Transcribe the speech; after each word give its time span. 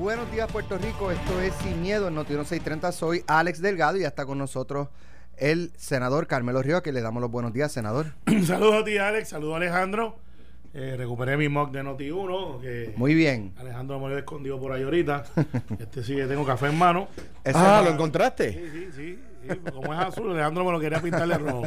Buenos 0.00 0.32
días, 0.32 0.50
Puerto 0.50 0.78
Rico. 0.78 1.10
Esto 1.10 1.42
es 1.42 1.52
Sin 1.56 1.82
Miedo 1.82 2.08
en 2.08 2.14
Noti 2.14 2.32
630. 2.32 2.90
Soy 2.90 3.22
Alex 3.26 3.60
Delgado 3.60 3.98
y 3.98 4.00
ya 4.00 4.08
está 4.08 4.24
con 4.24 4.38
nosotros 4.38 4.88
el 5.36 5.72
senador 5.76 6.26
Carmelo 6.26 6.62
Río, 6.62 6.82
que 6.82 6.90
le 6.90 7.02
damos 7.02 7.20
los 7.20 7.30
buenos 7.30 7.52
días, 7.52 7.70
senador. 7.70 8.06
Saludos 8.46 8.80
a 8.80 8.84
ti, 8.84 8.96
Alex. 8.96 9.28
Saludos 9.28 9.52
a 9.52 9.56
Alejandro. 9.58 10.16
Eh, 10.72 10.94
recuperé 10.96 11.36
mi 11.36 11.50
mock 11.50 11.70
de 11.70 11.82
Noti 11.82 12.10
1. 12.10 12.60
Que 12.62 12.94
Muy 12.96 13.14
bien. 13.14 13.52
Alejandro 13.58 14.00
me 14.00 14.08
lo 14.08 14.16
escondido 14.16 14.58
por 14.58 14.72
ahí 14.72 14.84
ahorita. 14.84 15.22
Este 15.78 16.02
sí, 16.02 16.14
tengo 16.16 16.46
café 16.46 16.68
en 16.68 16.78
mano. 16.78 17.06
Ese 17.44 17.58
ah, 17.58 17.80
es- 17.80 17.88
¿lo 17.90 17.92
encontraste? 17.92 18.52
Sí, 18.54 18.70
sí, 18.72 18.88
sí. 18.96 19.18
sí, 19.50 19.70
Como 19.70 19.92
es 19.92 20.00
azul, 20.00 20.30
Alejandro 20.30 20.64
me 20.64 20.72
lo 20.72 20.80
quería 20.80 21.02
pintar 21.02 21.28
de 21.28 21.36
rojo. 21.36 21.62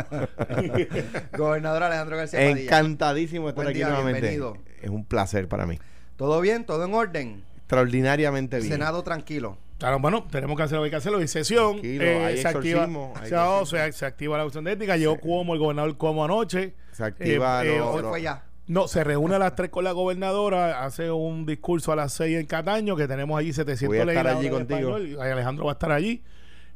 Gobernador 1.37 1.83
Alejandro 1.83 2.17
García 2.17 2.39
Padilla. 2.39 2.61
Encantadísimo 2.63 3.45
de 3.45 3.49
estar 3.51 3.63
Buen 3.65 3.67
aquí 3.67 3.77
día, 3.77 3.89
nuevamente. 3.89 4.21
bienvenido. 4.21 4.57
Es 4.81 4.89
un 4.89 5.05
placer 5.05 5.47
para 5.47 5.67
mí. 5.67 5.77
¿Todo 6.15 6.41
bien? 6.41 6.65
¿Todo 6.65 6.85
en 6.85 6.95
orden? 6.95 7.52
Extraordinariamente 7.63 8.57
bien. 8.59 8.71
Senado 8.71 9.03
tranquilo. 9.03 9.57
Claro, 9.79 9.99
bueno, 9.99 10.25
tenemos 10.29 10.55
que 10.55 10.63
hacer 10.63 10.75
lo 10.77 10.83
que 10.83 10.85
hay 10.85 10.89
que 10.91 10.95
hacerlo. 10.97 11.17
Hay 11.17 11.27
sesión. 11.27 11.79
Eh, 11.83 12.23
hay 12.25 12.37
se, 12.37 12.47
activa, 12.47 12.87
hay 13.15 13.91
se, 13.91 14.05
activa 14.05 14.37
la 14.37 14.45
opción 14.45 14.63
de 14.63 14.73
ética. 14.73 14.95
Llegó 14.95 15.17
Cuomo, 15.17 15.53
el 15.53 15.59
gobernador 15.59 15.97
Cuomo 15.97 16.23
anoche. 16.23 16.73
Se 16.91 17.03
activa 17.03 17.65
Eh, 17.65 17.75
eh, 17.75 17.79
lo- 17.79 17.91
Hoy 17.91 18.01
lo- 18.03 18.09
fue 18.09 18.21
ya. 18.21 18.43
No, 18.67 18.87
se 18.87 19.03
reúne 19.03 19.35
a 19.35 19.39
las 19.39 19.55
3 19.55 19.69
con 19.69 19.83
la 19.83 19.91
gobernadora, 19.91 20.85
hace 20.85 21.11
un 21.11 21.45
discurso 21.45 21.91
a 21.91 21.97
las 21.97 22.13
6 22.13 22.37
en 22.39 22.45
Cataño, 22.45 22.95
que 22.95 23.09
tenemos 23.09 23.37
allí 23.37 23.51
700 23.51 23.87
Voy 23.89 23.97
a 23.97 24.03
estar 24.09 24.25
allí 24.27 24.49
contigo. 24.49 24.79
español, 24.97 25.07
y 25.07 25.15
Alejandro 25.19 25.65
va 25.65 25.71
a 25.71 25.73
estar 25.73 25.91
allí. 25.91 26.23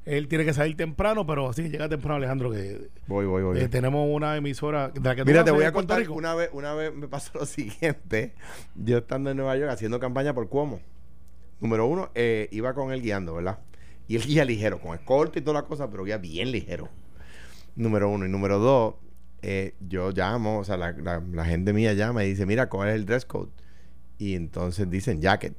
Él 0.08 0.28
tiene 0.30 0.46
que 0.46 0.54
salir 0.54 0.78
temprano, 0.78 1.26
pero 1.28 1.52
sí, 1.54 1.64
llega 1.70 1.90
temprano 1.90 2.16
Alejandro, 2.16 2.50
que 2.52 2.90
Voy, 3.08 3.26
voy, 3.26 3.44
voy. 3.44 3.60
eh, 3.60 3.68
tenemos 3.68 4.08
una 4.10 4.38
emisora 4.38 4.88
de 4.90 5.02
la 5.02 5.16
que 5.16 5.22
tú 5.24 5.28
Mira, 5.28 5.44
te 5.44 5.52
voy 5.52 5.66
a 5.66 5.72
contar, 5.74 6.00
Rico. 6.00 6.14
una 6.14 6.34
vez, 6.34 6.50
una 6.54 6.74
vez 6.74 6.94
me 6.94 7.08
pasó 7.08 7.32
lo 7.40 7.46
siguiente. 7.46 8.34
Yo 8.76 9.00
estando 9.00 9.30
en 9.32 9.38
Nueva 9.38 9.58
York 9.58 9.70
haciendo 9.72 10.00
campaña 10.00 10.34
por 10.34 10.48
Cuomo. 10.48 10.80
Número 11.60 11.86
uno, 11.88 12.10
eh, 12.16 12.48
iba 12.52 12.74
con 12.74 12.92
él 12.94 13.02
guiando, 13.02 13.34
¿verdad? 13.36 13.60
Y 14.08 14.16
él 14.16 14.24
guía 14.24 14.46
ligero, 14.46 14.80
con 14.80 14.94
escolta 14.98 15.40
y 15.40 15.42
toda 15.42 15.62
la 15.62 15.68
cosa, 15.68 15.90
pero 15.90 16.04
guía 16.06 16.18
bien 16.18 16.52
ligero. 16.52 16.88
Número 17.76 18.10
uno. 18.10 18.26
Y 18.26 18.30
número 18.30 18.60
dos, 18.60 18.96
eh, 19.42 19.74
yo 19.82 20.12
llamo, 20.12 20.60
o 20.60 20.64
sea, 20.64 20.78
la, 20.78 20.94
la- 20.94 21.22
la 21.34 21.46
gente 21.46 21.74
mía 21.74 21.94
llama 21.94 22.24
y 22.24 22.30
dice, 22.30 22.46
mira, 22.46 22.70
¿cuál 22.70 22.90
es 22.90 22.96
el 22.96 23.06
dress 23.06 23.26
code? 23.26 23.50
Y 24.18 24.36
entonces 24.36 24.90
dicen 24.90 25.20
jacket. 25.22 25.54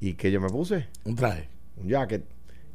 ¿Y 0.00 0.14
qué 0.14 0.30
yo 0.32 0.40
me 0.40 0.48
puse? 0.48 0.86
Un 1.04 1.14
traje. 1.16 1.48
Un 1.76 1.88
jacket. 1.88 2.24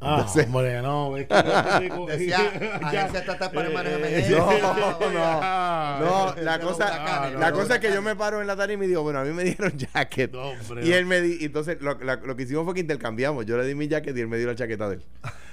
Ah, 0.00 0.16
Entonces- 0.18 0.46
hombre, 0.46 0.82
no. 0.82 1.16
es 1.16 1.26
que 1.26 1.34
Rico- 1.80 2.06
Decía, 2.10 2.38
agencia 2.82 3.20
estatal 3.20 3.50
para 3.50 3.68
el 3.68 3.74
manejo 3.74 3.96
de 3.96 4.02
emergencia. 4.08 4.38
No, 4.38 5.10
no. 5.10 6.00
No, 6.00 6.34
la 6.42 6.60
cosa, 6.60 7.30
la 7.38 7.52
cosa 7.52 7.74
es 7.76 7.80
que 7.80 7.92
yo 7.92 8.02
me 8.02 8.14
paro 8.14 8.40
en 8.40 8.46
la 8.46 8.56
tarima 8.56 8.84
y 8.84 8.88
digo, 8.88 9.02
bueno, 9.02 9.20
a 9.20 9.24
mí 9.24 9.32
me 9.32 9.44
dieron 9.44 9.72
jacket. 9.94 10.32
No, 10.32 10.50
hombre, 10.50 10.86
y 10.86 10.92
él 10.92 11.06
me 11.06 11.20
di, 11.20 11.44
entonces 11.44 11.78
lo, 11.80 11.98
la- 12.00 12.16
lo 12.16 12.36
que 12.36 12.42
hicimos 12.42 12.64
fue 12.64 12.74
que 12.74 12.80
intercambiamos. 12.80 13.46
Yo 13.46 13.56
le 13.56 13.64
di 13.66 13.74
mi 13.74 13.88
jacket 13.88 14.16
y 14.16 14.20
él 14.20 14.28
me 14.28 14.36
dio 14.38 14.46
la 14.48 14.54
chaqueta 14.54 14.88
de 14.88 14.96
él. 14.96 15.02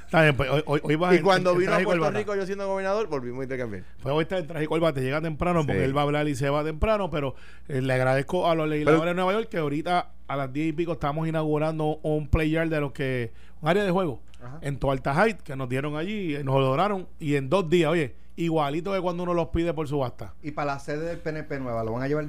Está 0.05 0.21
bien, 0.21 0.35
pues, 0.35 0.47
hoy, 0.51 0.61
hoy, 0.67 0.79
hoy 0.83 0.95
vas 0.95 1.13
Y 1.13 1.17
en- 1.17 1.23
cuando 1.23 1.51
en 1.53 1.57
vino 1.59 1.73
a 1.73 1.79
Puerto. 1.79 2.11
Rico 2.11 2.35
yo 2.35 2.45
siendo 2.45 2.67
gobernador, 2.67 3.07
volvimos 3.07 3.39
a 3.39 3.43
intercambiar. 3.43 3.83
Pues 4.03 4.13
hoy 4.13 4.23
está 4.23 4.37
en 4.37 4.45
traje 4.47 4.65
y 4.65 4.67
corbata, 4.67 4.99
llega 4.99 5.21
temprano 5.21 5.65
porque 5.65 5.83
él 5.83 5.95
va 5.95 6.01
a 6.01 6.03
hablar 6.03 6.27
y 6.27 6.35
se 6.35 6.49
va 6.49 6.63
temprano, 6.63 7.09
pero 7.09 7.35
eh, 7.67 7.81
le 7.81 7.93
agradezco 7.93 8.47
a 8.49 8.53
los 8.53 8.67
legisladores 8.67 9.05
de 9.11 9.15
Nueva 9.15 9.33
York 9.33 9.47
que 9.49 9.57
ahorita 9.57 10.11
a 10.27 10.35
las 10.35 10.53
10 10.53 10.67
y 10.67 10.73
pico 10.73 10.93
estamos 10.93 11.27
inaugurando 11.27 11.99
un 12.03 12.27
play 12.27 12.51
yard 12.51 12.69
de 12.69 12.79
los 12.79 12.91
que, 12.91 13.31
un 13.63 13.69
área 13.69 13.83
de 13.83 13.91
juego 13.91 14.19
Ajá. 14.43 14.59
en 14.61 14.77
Toalta 14.77 15.13
Heights 15.13 15.41
que 15.41 15.55
nos 15.55 15.69
dieron 15.69 15.95
allí, 15.95 16.35
eh, 16.35 16.43
nos 16.43 16.55
lo 16.55 16.67
donaron 16.67 17.07
y 17.19 17.35
en 17.35 17.49
dos 17.49 17.69
días, 17.69 17.89
oye, 17.89 18.13
igualito 18.35 18.93
que 18.93 19.01
cuando 19.01 19.23
uno 19.23 19.33
los 19.33 19.47
pide 19.47 19.73
por 19.73 19.87
subasta. 19.87 20.33
Y 20.43 20.51
para 20.51 20.73
la 20.73 20.79
sede 20.79 21.05
del 21.05 21.19
PNP 21.19 21.59
nueva, 21.59 21.83
¿lo 21.83 21.93
van 21.93 22.03
a 22.03 22.07
llevar? 22.07 22.25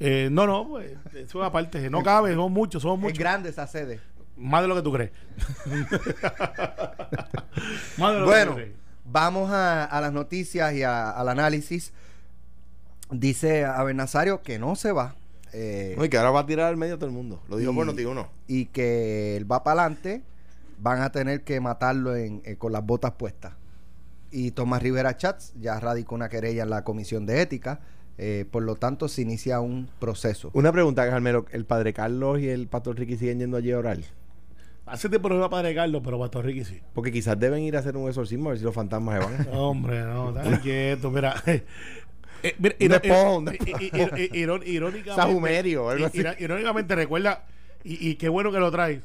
Eh, 0.00 0.28
no, 0.32 0.46
no, 0.46 0.66
pues, 0.68 0.92
eso 1.14 1.42
es 1.42 1.46
aparte, 1.46 1.90
no 1.90 2.02
cabe, 2.02 2.34
son 2.34 2.52
muchos, 2.52 2.82
son 2.82 2.94
Es 2.94 3.00
muchos. 3.00 3.18
grande 3.18 3.50
esa 3.50 3.66
sede. 3.66 4.00
Más 4.36 4.62
de 4.62 4.68
lo 4.68 4.76
que 4.76 4.82
tú 4.82 4.92
crees. 4.92 5.10
Más 7.98 8.12
de 8.14 8.20
lo 8.20 8.26
Bueno, 8.26 8.54
que 8.56 8.62
tú 8.62 8.64
crees. 8.68 8.72
vamos 9.04 9.50
a, 9.50 9.84
a 9.84 10.00
las 10.00 10.12
noticias 10.12 10.72
y 10.74 10.82
a- 10.84 11.10
al 11.10 11.28
análisis. 11.28 11.92
Dice 13.10 13.64
Abel 13.64 13.96
Nazario 13.96 14.42
que 14.42 14.58
no 14.58 14.76
se 14.76 14.92
va. 14.92 15.16
eh, 15.52 15.94
No, 15.98 16.04
y 16.04 16.08
que 16.08 16.18
ahora 16.18 16.30
va 16.30 16.40
a 16.40 16.46
tirar 16.46 16.66
al 16.66 16.76
medio 16.76 16.94
a 16.94 16.98
todo 16.98 17.06
el 17.06 17.12
mundo. 17.14 17.42
Lo 17.48 17.56
dijo 17.56 17.74
por 17.74 17.84
Noti 17.86 18.04
uno. 18.04 18.28
y 18.46 18.66
que 18.66 19.36
él 19.36 19.50
va 19.50 19.64
para 19.64 19.82
adelante, 19.82 20.22
van 20.80 21.02
a 21.02 21.10
tener 21.12 21.42
que 21.44 21.60
matarlo 21.60 22.14
en- 22.16 22.42
eh, 22.44 22.56
con 22.56 22.72
las 22.72 22.84
botas 22.84 23.12
puestas. 23.12 23.54
Y 24.30 24.50
Tomás 24.50 24.82
Rivera 24.82 25.16
Chats 25.16 25.54
ya 25.58 25.78
radicó 25.80 26.14
una 26.14 26.28
querella 26.28 26.62
en 26.64 26.70
la 26.70 26.84
Comisión 26.84 27.24
de 27.26 27.40
Ética, 27.40 27.80
eh, 28.18 28.44
por 28.50 28.62
lo 28.62 28.74
tanto 28.76 29.08
se 29.08 29.22
inicia 29.22 29.60
un 29.60 29.88
proceso. 30.00 30.50
Una 30.52 30.72
pregunta, 30.72 31.08
Carmelo. 31.08 31.46
¿El 31.52 31.64
padre 31.64 31.92
Carlos 31.92 32.40
y 32.40 32.48
el 32.48 32.66
pastor 32.66 32.96
Ricky 32.98 33.16
siguen 33.16 33.38
yendo 33.38 33.56
allí 33.56 33.72
a 33.72 33.78
orar? 33.78 33.98
Hace 34.86 35.08
tiempo 35.10 35.28
no 35.28 35.34
iba 35.36 35.46
a 35.46 35.50
Padre 35.50 35.74
Carlos, 35.74 36.00
pero 36.02 36.18
Pastor 36.18 36.46
Ricky 36.46 36.64
sí. 36.64 36.80
Porque 36.94 37.12
quizás 37.12 37.38
deben 37.38 37.62
ir 37.62 37.76
a 37.76 37.80
hacer 37.80 37.94
un 37.96 38.08
exorcismo 38.08 38.48
a 38.48 38.52
ver 38.52 38.58
si 38.58 38.64
los 38.64 38.74
fantasmas 38.74 39.20
se 39.22 39.26
van. 39.30 39.48
Hombre, 39.54 40.00
no, 40.02 40.30
está 40.38 40.60
quieto, 40.60 41.10
mira. 41.10 41.34
Eh, 42.40 42.54
mira, 42.60 42.76
irón- 42.78 44.62
irónicamente, 44.64 45.16
irónicamente 46.38 46.94
recuerda, 46.94 47.44
y, 47.84 48.08
y 48.10 48.14
qué 48.14 48.28
bueno 48.28 48.52
que 48.52 48.58
lo 48.60 48.70
traes, 48.70 49.00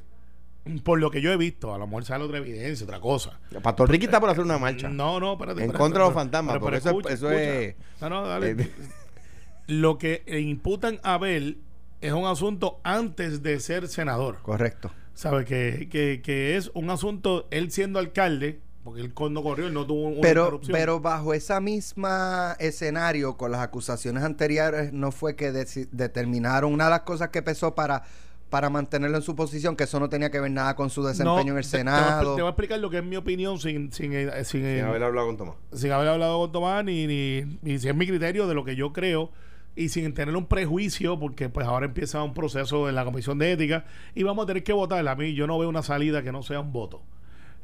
por 0.83 0.99
lo 0.99 1.11
que 1.11 1.21
yo 1.21 1.31
he 1.31 1.37
visto, 1.37 1.73
a 1.73 1.77
lo 1.77 1.87
mejor 1.87 2.05
sale 2.05 2.23
otra 2.23 2.37
evidencia, 2.37 2.85
otra 2.85 2.99
cosa. 2.99 3.39
El 3.51 3.61
pastor 3.61 3.89
Ricky 3.89 4.05
está 4.05 4.19
por 4.19 4.29
hacer 4.29 4.43
una 4.43 4.57
marcha. 4.57 4.87
No, 4.89 5.19
no, 5.19 5.33
espérate. 5.33 5.63
En 5.63 5.71
contra 5.71 5.99
de 6.03 6.05
los 6.05 6.09
pero- 6.09 6.19
fantasmas, 6.21 6.57
porque 6.59 6.77
eso 6.77 6.99
es- 7.01 7.05
eso 7.13 7.31
es- 7.31 7.75
No, 8.01 8.09
no, 8.09 8.27
dale. 8.27 8.51
Eh, 8.51 8.71
lo 9.67 9.97
que 9.97 10.23
imputan 10.39 10.99
a 11.03 11.15
Abel 11.15 11.59
es 12.01 12.11
un 12.13 12.25
asunto 12.25 12.79
antes 12.83 13.43
de 13.43 13.59
ser 13.59 13.87
senador. 13.87 14.39
Correcto. 14.41 14.91
¿Sabe? 15.13 15.45
Que, 15.45 15.87
que, 15.91 16.21
que 16.23 16.57
es 16.57 16.71
un 16.73 16.89
asunto, 16.89 17.47
él 17.51 17.71
siendo 17.71 17.99
alcalde, 17.99 18.59
porque 18.83 18.99
él 19.01 19.13
cuando 19.13 19.43
corrió, 19.43 19.67
él 19.67 19.73
no 19.73 19.85
tuvo 19.85 20.07
una 20.07 20.21
Pero, 20.21 20.41
interrupción. 20.41 20.73
pero 20.77 20.99
bajo 20.99 21.33
esa 21.33 21.61
misma 21.61 22.55
escenario, 22.59 23.37
con 23.37 23.51
las 23.51 23.61
acusaciones 23.61 24.23
anteriores, 24.23 24.91
no 24.91 25.11
fue 25.11 25.35
que 25.35 25.51
determinaron 25.51 26.73
una 26.73 26.85
de 26.85 26.89
las 26.89 27.01
cosas 27.01 27.29
que 27.29 27.41
pesó 27.41 27.75
para, 27.75 28.03
para 28.53 28.69
mantenerlo 28.69 29.17
en 29.17 29.23
su 29.23 29.35
posición, 29.35 29.75
que 29.75 29.85
eso 29.85 29.99
no 29.99 30.09
tenía 30.09 30.29
que 30.29 30.39
ver 30.39 30.51
nada 30.51 30.75
con 30.75 30.91
su 30.91 31.03
desempeño 31.03 31.53
en 31.53 31.57
el 31.57 31.63
te 31.63 31.69
Senado. 31.69 32.35
Te 32.35 32.41
voy 32.43 32.49
a 32.49 32.51
explicar 32.51 32.79
lo 32.79 32.91
que 32.91 32.99
es 32.99 33.03
mi 33.03 33.15
opinión 33.15 33.57
sin, 33.57 33.91
sin, 33.91 34.13
eh, 34.13 34.45
sin, 34.45 34.63
eh, 34.63 34.75
Sin 34.77 34.85
haber 34.85 35.01
hablado 35.01 35.25
con 35.25 35.37
Tomás. 35.37 35.55
sin 35.73 35.91
haber 35.91 36.09
hablado 36.09 36.37
con 36.37 36.51
Tomás 36.51 36.85
ni, 36.85 37.07
ni, 37.07 37.57
ni 37.63 37.79
si 37.79 37.89
es 37.89 37.95
mi 37.95 38.05
criterio 38.05 38.45
de 38.45 38.53
lo 38.53 38.63
que 38.63 38.75
yo 38.75 38.93
creo 38.93 39.31
y 39.75 39.89
sin 39.89 40.13
tener 40.13 40.35
un 40.35 40.45
prejuicio 40.45 41.19
porque 41.19 41.49
pues 41.49 41.65
ahora 41.65 41.87
empieza 41.87 42.21
un 42.21 42.35
proceso 42.35 42.87
en 42.87 42.93
la 42.93 43.03
comisión 43.05 43.39
de 43.39 43.53
ética 43.53 43.85
y 44.13 44.21
vamos 44.21 44.43
a 44.43 44.45
tener 44.45 44.63
que 44.63 44.71
votar 44.73 45.07
a 45.07 45.15
mí 45.15 45.33
yo 45.33 45.47
no 45.47 45.57
veo 45.57 45.67
una 45.67 45.81
salida 45.81 46.21
que 46.21 46.31
no 46.31 46.43
sea 46.43 46.59
un 46.59 46.71
voto 46.71 47.01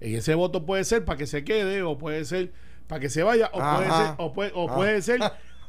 y 0.02 0.16
ese 0.16 0.34
voto 0.34 0.66
puede 0.66 0.86
ser 0.86 1.06
para 1.06 1.20
que 1.20 1.28
se 1.28 1.44
quede 1.44 1.84
o 1.84 2.00
puede 2.00 2.26
ser 2.26 2.52
para 2.88 3.00
que 3.00 3.10
se 3.12 3.22
vaya 3.22 3.52
o 3.54 3.60
puede 3.60 3.92
ser 3.92 4.14
o 4.18 4.34
puede, 4.34 4.52
o 4.56 4.68
Ah. 4.68 4.76
puede 4.76 5.02
ser 5.04 5.20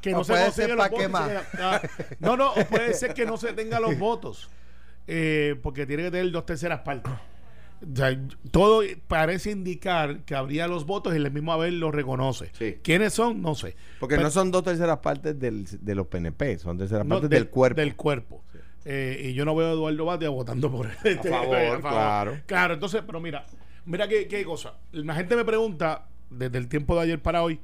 que 0.00 0.12
no 0.12 0.20
O 0.20 0.24
se 0.24 0.32
puede 0.32 0.44
consiga 0.46 0.66
ser 0.68 0.76
los 0.78 0.90
votos 0.90 1.26
se 1.28 1.36
ah, 1.62 1.82
no 2.20 2.38
no 2.38 2.52
o 2.52 2.64
puede 2.64 2.94
ser 2.94 3.12
que 3.12 3.26
no 3.26 3.36
se 3.36 3.52
tenga 3.52 3.78
los 3.80 3.98
votos 3.98 4.48
eh, 5.06 5.56
porque 5.62 5.86
tiene 5.86 6.04
que 6.04 6.10
tener 6.10 6.30
dos 6.30 6.46
terceras 6.46 6.80
partes 6.80 7.12
o 7.82 7.96
sea, 7.96 8.18
todo 8.50 8.82
parece 9.08 9.50
indicar 9.50 10.20
que 10.24 10.34
habría 10.34 10.68
los 10.68 10.84
votos 10.84 11.14
y 11.14 11.16
el 11.16 11.30
mismo 11.30 11.52
Abel 11.52 11.80
los 11.80 11.94
reconoce. 11.94 12.50
Sí. 12.52 12.76
¿Quiénes 12.82 13.14
son? 13.14 13.40
No 13.40 13.54
sé. 13.54 13.74
Porque 13.98 14.16
Pero- 14.16 14.24
no 14.24 14.30
son 14.30 14.50
dos 14.50 14.64
terceras 14.64 14.98
partes 14.98 15.38
del, 15.38 15.64
de 15.64 15.94
los 15.94 16.06
PNP, 16.06 16.58
son 16.58 16.76
terceras 16.76 17.06
No, 17.06 17.16
partes 17.16 17.30
del, 17.30 17.48
cuerpo. 17.48 17.80
Del 17.80 17.96
cuerpo. 17.96 18.44
Eh, 18.84 19.28
y 19.30 19.34
yo 19.34 19.44
no 19.44 19.54
veo 19.54 19.68
a 19.68 19.72
Eduardo 19.72 20.04
Batia 20.04 20.28
votando 20.30 20.70
por 20.70 20.88
él. 21.04 21.18
A 21.20 21.22
favor, 21.22 21.80
claro. 21.80 22.38
Claro, 22.46 22.74
entonces, 22.74 23.02
pero 23.06 23.20
mira, 23.20 23.46
mira 23.84 24.08
qué, 24.08 24.26
qué 24.26 24.44
cosa. 24.44 24.74
La 24.92 25.14
gente 25.14 25.36
me 25.36 25.44
pregunta 25.44 26.06
desde 26.28 26.58
el 26.58 26.68
tiempo 26.68 26.94
de 26.96 27.02
ayer 27.02 27.22
para 27.22 27.42
hoy, 27.42 27.60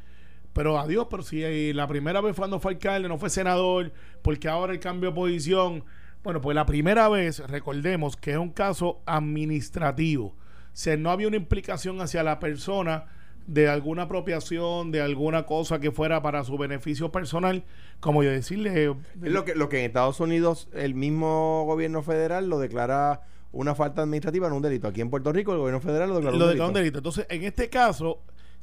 pero 0.52 0.78
adiós, 0.78 1.06
pero 1.10 1.22
si 1.22 1.42
eh, 1.42 1.72
la 1.74 1.86
primera 1.86 2.20
vez 2.20 2.34
cuando 2.36 2.58
fue 2.58 2.72
alcalde 2.72 3.08
no 3.08 3.18
fue 3.18 3.28
senador, 3.30 3.92
porque 4.22 4.48
ahora 4.48 4.72
el 4.72 4.80
cambio 4.80 5.10
de 5.10 5.14
posición. 5.16 5.84
Bueno, 6.26 6.40
pues 6.40 6.56
la 6.56 6.66
primera 6.66 7.08
vez, 7.08 7.38
recordemos 7.38 8.16
que 8.16 8.32
es 8.32 8.36
un 8.36 8.50
caso 8.50 9.00
administrativo. 9.06 10.26
O 10.26 10.34
sea, 10.72 10.96
no 10.96 11.12
había 11.12 11.28
una 11.28 11.36
implicación 11.36 12.00
hacia 12.00 12.24
la 12.24 12.40
persona 12.40 13.04
de 13.46 13.68
alguna 13.68 14.02
apropiación, 14.02 14.90
de 14.90 15.00
alguna 15.00 15.46
cosa 15.46 15.78
que 15.78 15.92
fuera 15.92 16.22
para 16.22 16.42
su 16.42 16.58
beneficio 16.58 17.12
personal, 17.12 17.62
como 18.00 18.24
yo 18.24 18.30
decirle... 18.30 18.86
Es 19.22 19.30
lo 19.30 19.44
que, 19.44 19.54
lo 19.54 19.68
que 19.68 19.78
en 19.78 19.84
Estados 19.84 20.18
Unidos 20.18 20.68
el 20.74 20.96
mismo 20.96 21.64
gobierno 21.64 22.02
federal 22.02 22.48
lo 22.48 22.58
declara 22.58 23.20
una 23.52 23.76
falta 23.76 24.02
administrativa, 24.02 24.48
no 24.48 24.56
un 24.56 24.62
delito. 24.62 24.88
Aquí 24.88 25.02
en 25.02 25.10
Puerto 25.10 25.32
Rico 25.32 25.52
el 25.52 25.58
gobierno 25.58 25.80
federal 25.80 26.08
lo 26.08 26.16
declara 26.16 26.36
lo 26.36 26.42
un 26.42 26.48
de 26.48 26.54
delito. 26.54 26.66
un 26.66 26.74
delito. 26.74 26.98
Entonces, 26.98 27.26
en 27.30 27.44
este 27.44 27.68
caso, 27.68 28.20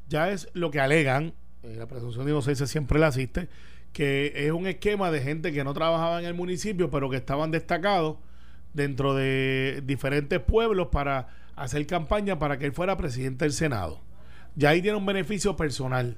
ya 0.10 0.32
es 0.32 0.50
lo 0.52 0.70
que 0.70 0.82
alegan, 0.82 1.34
eh, 1.64 1.78
la 1.78 1.88
presunción 1.88 2.26
de 2.26 2.32
inocencia 2.32 2.68
siempre 2.68 3.00
la 3.00 3.08
asiste, 3.08 3.48
que 3.94 4.34
es 4.36 4.52
un 4.52 4.68
esquema 4.68 5.12
de 5.12 5.22
gente 5.22 5.54
que 5.54 5.64
no 5.64 5.74
trabajaba 5.74 6.20
en 6.20 6.26
el 6.26 6.34
municipio, 6.34 6.90
pero 6.90 7.10
que 7.10 7.18
estaban 7.18 7.52
destacados 7.52 8.18
dentro 8.74 9.14
de 9.14 9.82
diferentes 9.86 10.40
pueblos 10.40 10.88
para 10.92 11.28
hacer 11.56 11.86
campaña 11.86 12.40
para 12.40 12.58
que 12.58 12.66
él 12.66 12.74
fuera 12.74 12.98
presidente 12.98 13.46
del 13.46 13.54
Senado. 13.54 14.02
Ya 14.56 14.70
ahí 14.70 14.82
tiene 14.82 14.98
un 14.98 15.06
beneficio 15.06 15.56
personal. 15.56 16.18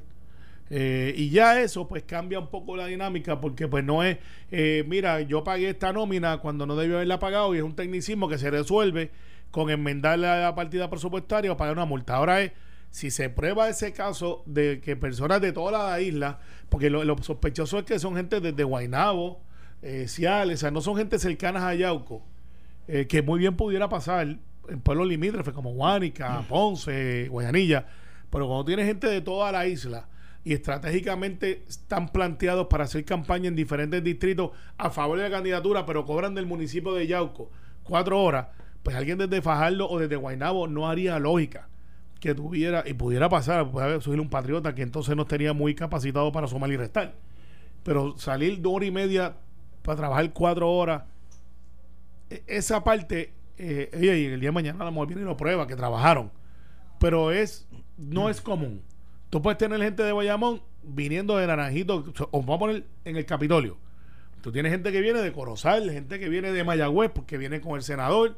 Eh, 0.69 1.13
y 1.15 1.29
ya 1.29 1.61
eso 1.61 1.87
pues 1.87 2.03
cambia 2.03 2.39
un 2.39 2.47
poco 2.47 2.75
la 2.75 2.87
dinámica 2.87 3.39
porque 3.39 3.67
pues 3.67 3.83
no 3.83 4.03
es, 4.03 4.17
eh, 4.49 4.83
mira, 4.87 5.21
yo 5.21 5.43
pagué 5.43 5.69
esta 5.69 5.93
nómina 5.93 6.39
cuando 6.39 6.65
no 6.65 6.75
debió 6.75 6.95
haberla 6.95 7.19
pagado 7.19 7.53
y 7.53 7.59
es 7.59 7.63
un 7.63 7.75
tecnicismo 7.75 8.27
que 8.27 8.39
se 8.39 8.49
resuelve 8.49 9.11
con 9.51 9.69
enmendar 9.69 10.17
la 10.17 10.55
partida 10.55 10.89
presupuestaria 10.89 11.51
o 11.51 11.57
pagar 11.57 11.75
una 11.75 11.85
multa. 11.85 12.15
Ahora 12.15 12.41
es, 12.41 12.51
si 12.95 13.11
se 13.11 13.29
prueba 13.29 13.67
ese 13.67 13.91
caso 13.91 14.41
de 14.45 14.79
que 14.79 14.95
personas 14.95 15.41
de 15.41 15.51
toda 15.51 15.89
la 15.89 15.99
isla, 15.99 16.39
porque 16.69 16.89
lo, 16.89 17.21
sospechoso 17.21 17.79
es 17.79 17.83
que 17.83 17.99
son 17.99 18.15
gente 18.15 18.39
desde 18.39 18.63
Guainabo, 18.63 19.41
eh, 19.81 20.07
Ciales, 20.07 20.59
o 20.59 20.61
sea, 20.61 20.71
no 20.71 20.79
son 20.79 20.95
gente 20.95 21.19
cercanas 21.19 21.63
a 21.63 21.75
Yauco, 21.75 22.23
eh, 22.87 23.05
que 23.05 23.21
muy 23.21 23.39
bien 23.39 23.57
pudiera 23.57 23.89
pasar 23.89 24.25
en 24.69 24.79
pueblos 24.81 25.09
limítrofes 25.09 25.53
como 25.53 25.73
Guánica, 25.73 26.45
Ponce, 26.47 27.27
Guayanilla, 27.27 27.85
pero 28.29 28.47
cuando 28.47 28.63
tiene 28.63 28.85
gente 28.85 29.07
de 29.07 29.19
toda 29.19 29.51
la 29.51 29.67
isla 29.67 30.07
y 30.45 30.53
estratégicamente 30.53 31.65
están 31.67 32.07
planteados 32.13 32.67
para 32.67 32.85
hacer 32.85 33.03
campaña 33.03 33.49
en 33.49 33.57
diferentes 33.57 34.01
distritos 34.05 34.51
a 34.77 34.89
favor 34.89 35.17
de 35.17 35.25
la 35.25 35.35
candidatura, 35.35 35.85
pero 35.85 36.05
cobran 36.05 36.33
del 36.33 36.45
municipio 36.45 36.93
de 36.93 37.07
Yauco 37.07 37.51
cuatro 37.83 38.23
horas, 38.23 38.47
pues 38.83 38.95
alguien 38.95 39.17
desde 39.17 39.41
Fajardo 39.41 39.89
o 39.89 39.99
desde 39.99 40.15
Guaynabo 40.15 40.69
no 40.69 40.87
haría 40.87 41.19
lógica 41.19 41.67
que 42.19 42.33
tuviera 42.33 42.83
y 42.85 42.93
pudiera 42.93 43.29
pasar, 43.29 43.69
puede 43.69 44.01
subir 44.01 44.19
un 44.19 44.29
patriota 44.29 44.73
que 44.73 44.81
entonces 44.81 45.15
no 45.15 45.23
estaría 45.23 45.53
muy 45.53 45.75
capacitado 45.75 46.31
para 46.31 46.47
sumar 46.47 46.71
y 46.71 46.77
restar. 46.77 47.15
Pero 47.83 48.17
salir 48.17 48.61
dos 48.61 48.73
horas 48.73 48.87
y 48.87 48.91
media 48.91 49.37
para 49.83 49.97
trabajar 49.97 50.33
cuatro 50.33 50.71
horas, 50.71 51.03
e, 52.29 52.43
esa 52.47 52.83
parte, 52.83 53.33
eh, 53.57 53.89
y 53.93 54.07
el 54.07 54.39
día 54.39 54.49
de 54.49 54.53
mañana 54.53 54.81
a 54.81 54.85
lo 54.85 54.91
mejor 54.91 55.07
viene 55.07 55.21
y 55.21 55.25
lo 55.25 55.37
prueba, 55.37 55.67
que 55.67 55.75
trabajaron. 55.75 56.31
Pero 56.99 57.31
es, 57.31 57.67
no 57.97 58.29
es 58.29 58.41
común. 58.41 58.81
Tú 59.29 59.41
puedes 59.41 59.57
tener 59.57 59.79
gente 59.81 60.03
de 60.03 60.11
Bayamón 60.11 60.61
viniendo 60.81 61.37
de 61.37 61.47
Naranjito, 61.47 62.05
o 62.31 62.39
vamos 62.41 62.55
a 62.55 62.59
poner 62.59 62.85
en 63.03 63.17
el 63.17 63.25
Capitolio. 63.25 63.77
Tú 64.41 64.51
tienes 64.51 64.71
gente 64.71 64.91
que 64.91 65.01
viene 65.01 65.21
de 65.21 65.31
Corozal, 65.31 65.89
gente 65.89 66.19
que 66.19 66.29
viene 66.29 66.51
de 66.51 66.63
Mayagüez, 66.63 67.11
porque 67.11 67.37
viene 67.37 67.61
con 67.61 67.75
el 67.75 67.83
senador, 67.83 68.37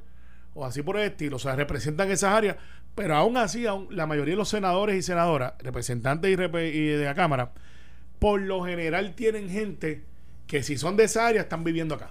o 0.54 0.66
así 0.66 0.82
por 0.82 0.98
el 0.98 1.04
estilo, 1.04 1.36
o 1.36 1.40
sea, 1.40 1.56
representan 1.56 2.10
esas 2.10 2.34
áreas, 2.34 2.58
pero 2.98 3.16
aún 3.16 3.38
así, 3.38 3.64
la 3.92 4.08
mayoría 4.08 4.34
de 4.34 4.38
los 4.38 4.50
senadores 4.50 4.96
y 4.96 5.04
senadoras, 5.04 5.54
representantes 5.60 6.32
y, 6.32 6.36
de 6.36 7.06
la 7.06 7.14
Cámara, 7.14 7.52
por 8.18 8.42
lo 8.42 8.64
general 8.64 9.14
tienen 9.14 9.52
gente 9.52 10.04
que 10.48 10.64
si 10.64 10.80
son 10.80 10.98
de 10.98 11.04
esa 11.04 11.28
área 11.28 11.44
están 11.44 11.64
viviendo 11.64 11.94
acá. 11.94 12.10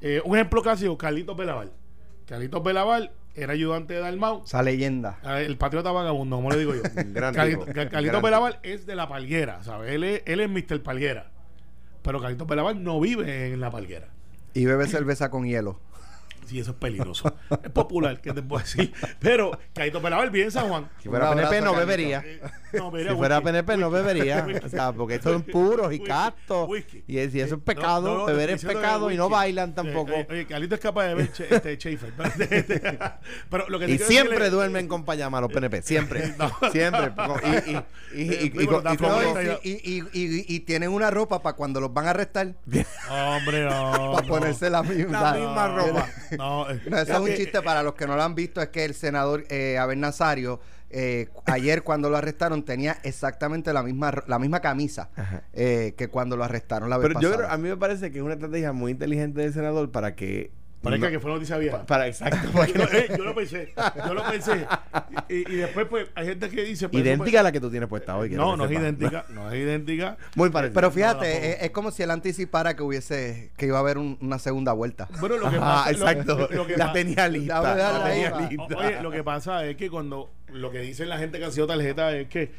Eh, 0.00 0.20
un 0.24 0.34
ejemplo 0.34 0.60
clásico, 0.60 0.98
Carlitos 0.98 1.36
Belaval. 1.36 1.70
Carlitos 2.26 2.64
Belaval 2.64 3.12
era 3.36 3.52
ayudante 3.52 3.94
de 3.94 4.00
Dalmau. 4.00 4.42
Esa 4.44 4.60
leyenda. 4.64 5.20
Ah, 5.22 5.40
el 5.40 5.56
patriota 5.56 5.92
vagabundo, 5.92 6.34
como 6.34 6.50
le 6.50 6.58
digo 6.58 6.74
yo. 6.74 6.82
Carlitos 7.32 7.68
Carlito 7.92 8.20
es 8.64 8.86
de 8.86 8.96
la 8.96 9.08
Palguera, 9.08 9.62
¿sabes? 9.62 9.92
Él 9.92 10.02
es, 10.02 10.22
él 10.26 10.40
es 10.40 10.50
Mr. 10.50 10.82
Palguera. 10.82 11.30
Pero 12.02 12.20
Carlitos 12.20 12.48
Belaval 12.48 12.82
no 12.82 12.98
vive 12.98 13.52
en 13.52 13.60
la 13.60 13.70
Palguera. 13.70 14.08
Y 14.52 14.64
bebe 14.64 14.88
cerveza 14.88 15.30
con 15.30 15.46
hielo. 15.46 15.78
Sí, 16.50 16.58
eso 16.58 16.72
es 16.72 16.76
peligroso. 16.78 17.32
es 17.62 17.70
popular, 17.70 18.20
¿qué 18.20 18.32
te 18.32 18.42
puedo 18.42 18.60
decir? 18.60 18.92
Pero 19.20 19.56
Caito 19.72 20.02
Pelaval 20.02 20.30
bien 20.30 20.50
San 20.50 20.68
Juan. 20.68 20.90
Si 21.00 21.08
fuera 21.08 21.30
PNP 21.30 21.60
no 21.60 21.76
bebería. 21.76 22.24
si 22.72 23.14
fuera 23.14 23.40
PNP 23.40 23.76
no 23.76 23.88
bebería. 23.88 24.44
o 24.64 24.68
sea, 24.68 24.90
porque 24.90 25.14
estos 25.14 25.32
son 25.32 25.42
puros 25.42 25.92
y 25.92 26.00
castos. 26.00 26.68
Y, 27.06 27.18
eso 27.18 27.54
es 27.54 27.62
pecado. 27.62 28.26
beber 28.26 28.50
es 28.50 28.64
pecado 28.64 29.12
y 29.12 29.16
no 29.16 29.28
bailan 29.28 29.76
tampoco. 29.76 30.10
Eh, 30.10 30.26
oye, 30.28 30.46
Carlito 30.48 30.74
es 30.74 30.80
capaz 30.80 31.06
de 31.06 31.14
ver 31.14 31.30
este 31.38 31.76
Schaefer. 31.76 32.12
Pero 33.48 33.68
lo 33.68 33.78
que 33.78 33.88
y 33.88 33.98
siempre 33.98 34.50
duermen 34.50 34.88
con 34.88 35.04
payama 35.04 35.40
los 35.40 35.52
PNP. 35.52 35.82
Siempre. 35.82 36.34
Siempre. 36.72 37.12
Y 38.12 40.60
tienen 40.60 40.90
una 40.90 41.12
ropa 41.12 41.42
para 41.42 41.54
cuando 41.54 41.80
los 41.80 41.94
van 41.94 42.08
a 42.08 42.10
arrestar. 42.10 42.56
Hombre, 43.08 43.66
no. 43.66 44.14
Para 44.14 44.26
ponerse 44.26 44.68
la 44.68 44.82
misma 44.82 45.68
ropa. 45.68 46.08
No, 46.40 46.68
eso 46.68 47.12
es 47.12 47.18
un 47.18 47.34
chiste 47.34 47.60
para 47.60 47.82
los 47.82 47.94
que 47.94 48.06
no 48.06 48.16
lo 48.16 48.22
han 48.22 48.34
visto. 48.34 48.62
Es 48.62 48.68
que 48.68 48.84
el 48.84 48.94
senador 48.94 49.44
eh, 49.50 49.76
Abel 49.76 50.00
Nazario, 50.00 50.60
eh, 50.88 51.28
ayer 51.46 51.82
cuando 51.82 52.08
lo 52.08 52.16
arrestaron, 52.16 52.64
tenía 52.64 52.96
exactamente 53.02 53.72
la 53.72 53.82
misma 53.82 54.24
la 54.26 54.38
misma 54.38 54.60
camisa 54.60 55.10
eh, 55.52 55.94
que 55.98 56.08
cuando 56.08 56.36
lo 56.36 56.44
arrestaron 56.44 56.88
la 56.88 56.96
vez 56.96 57.08
Pero 57.08 57.20
yo 57.20 57.36
creo, 57.36 57.50
a 57.50 57.56
mí 57.58 57.68
me 57.68 57.76
parece 57.76 58.10
que 58.10 58.18
es 58.18 58.24
una 58.24 58.34
estrategia 58.34 58.72
muy 58.72 58.92
inteligente 58.92 59.42
del 59.42 59.52
senador 59.52 59.90
para 59.90 60.16
que 60.16 60.50
Parezca 60.82 61.10
que 61.10 61.20
fue 61.20 61.30
noticia 61.30 61.58
vieja. 61.58 61.84
Para, 61.84 62.06
exacto. 62.06 62.48
Eh, 62.92 63.08
yo, 63.16 63.24
lo 63.24 63.34
pensé. 63.34 63.72
Yo 64.06 64.14
lo 64.14 64.24
pensé. 64.24 64.66
Y, 65.28 65.34
y, 65.52 65.56
después, 65.56 65.86
pues, 65.88 66.08
hay 66.14 66.26
gente 66.26 66.48
que 66.48 66.64
dice. 66.64 66.88
Pues, 66.88 67.02
idéntica 67.02 67.30
pues, 67.30 67.40
a 67.40 67.42
la 67.42 67.52
que 67.52 67.60
tú 67.60 67.70
tienes 67.70 67.88
puesta 67.88 68.16
hoy. 68.16 68.30
No, 68.30 68.56
no 68.56 68.64
es 68.64 68.72
idéntica. 68.72 69.26
No 69.28 69.50
es 69.50 69.58
idéntica. 69.60 70.16
Muy 70.34 70.50
parecida. 70.50 70.74
Pero 70.74 70.90
fíjate, 70.90 71.64
es, 71.64 71.70
como 71.70 71.90
si 71.90 72.02
él 72.02 72.10
anticipara 72.10 72.74
que 72.74 72.82
hubiese. 72.82 73.50
que 73.56 73.66
iba 73.66 73.76
a 73.76 73.80
haber 73.80 73.98
una 73.98 74.38
segunda 74.38 74.72
vuelta. 74.72 75.08
Bueno, 75.20 75.36
lo 75.36 75.50
que 75.50 75.58
pasa. 75.58 75.90
exacto. 75.90 76.48
Lo, 76.50 76.66
que 76.66 76.76
la 76.76 76.92
tenía 76.92 77.28
lista. 77.28 77.60
La, 77.60 78.04
tenía 78.04 78.40
lista. 78.48 78.76
Oye, 78.76 79.02
lo 79.02 79.10
que 79.10 79.22
pasa 79.22 79.66
es 79.66 79.76
que 79.76 79.90
cuando. 79.90 80.30
Lo 80.48 80.70
que 80.70 80.80
dicen 80.80 81.08
la 81.08 81.18
gente 81.18 81.38
que 81.38 81.44
ha 81.44 81.50
sido 81.50 81.66
tarjeta 81.66 82.16
es 82.16 82.28
que. 82.28 82.50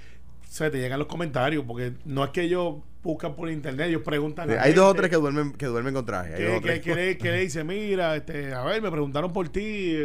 Se 0.51 0.69
te 0.69 0.79
llegan 0.79 0.99
los 0.99 1.07
comentarios. 1.07 1.63
Porque 1.65 1.93
no 2.03 2.25
es 2.25 2.31
que 2.31 2.41
ellos 2.41 2.75
buscan 3.01 3.35
por 3.35 3.49
internet, 3.49 3.87
ellos 3.87 4.01
preguntan. 4.03 4.49
hay 4.59 4.73
dos 4.73 4.91
o 4.91 4.93
tres 4.93 5.09
que 5.09 5.15
duermen, 5.15 5.53
que 5.53 5.65
duermen 5.65 5.93
con 5.93 6.05
traje. 6.05 6.35
Que, 6.61 7.17
le, 7.21 7.39
dice, 7.39 7.63
mira, 7.63 8.17
este, 8.17 8.53
a 8.53 8.61
ver, 8.63 8.81
me 8.81 8.91
preguntaron 8.91 9.31
por 9.31 9.47
ti. 9.47 9.95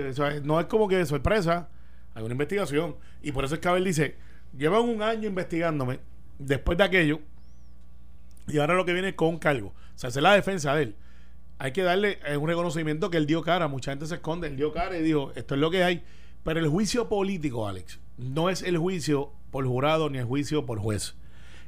no 0.45 0.61
es 0.61 0.67
como 0.67 0.87
que 0.87 0.99
de 0.99 1.07
sorpresa, 1.07 1.69
hay 2.15 2.23
una 2.23 2.33
investigación. 2.33 2.95
Y 3.23 3.33
por 3.33 3.45
eso 3.45 3.57
es 3.57 3.61
que 3.61 3.69
Abel 3.69 3.85
dice, 3.85 4.15
llevan 4.57 4.83
un 4.83 5.03
año 5.03 5.29
investigándome 5.29 5.99
después 6.39 6.79
de 6.79 6.85
aquello, 6.85 7.21
y 8.47 8.59
ahora 8.59 8.75
lo 8.75 8.85
que 8.85 8.93
viene 8.93 9.09
es 9.09 9.15
con 9.15 9.29
un 9.29 9.39
cargo. 9.39 9.75
O 9.97 9.99
sea, 9.99 10.11
es 10.11 10.17
la 10.17 10.33
defensa 10.35 10.77
de 10.77 10.85
él. 10.85 10.97
Hay 11.59 11.73
que 11.73 11.83
darle 11.83 12.21
un 12.39 12.47
reconocimiento 12.47 13.11
que 13.11 13.17
él 13.17 13.27
dio 13.27 13.43
cara. 13.43 13.67
Mucha 13.67 13.91
gente 13.91 14.07
se 14.07 14.15
esconde. 14.15 14.47
Él 14.47 14.57
dio 14.57 14.73
cara 14.73 14.97
y 14.97 15.03
dijo, 15.03 15.33
esto 15.35 15.55
es 15.55 15.61
lo 15.61 15.73
que 15.73 15.83
hay. 15.83 16.05
Pero 16.45 16.61
el 16.61 16.69
juicio 16.69 17.09
político, 17.09 17.67
Alex, 17.67 17.99
no 18.17 18.49
es 18.49 18.63
el 18.63 18.79
juicio 18.79 19.33
por 19.57 19.65
jurado 19.67 20.11
ni 20.11 20.19
el 20.19 20.27
juicio 20.27 20.67
por 20.67 20.79
juez 20.79 21.15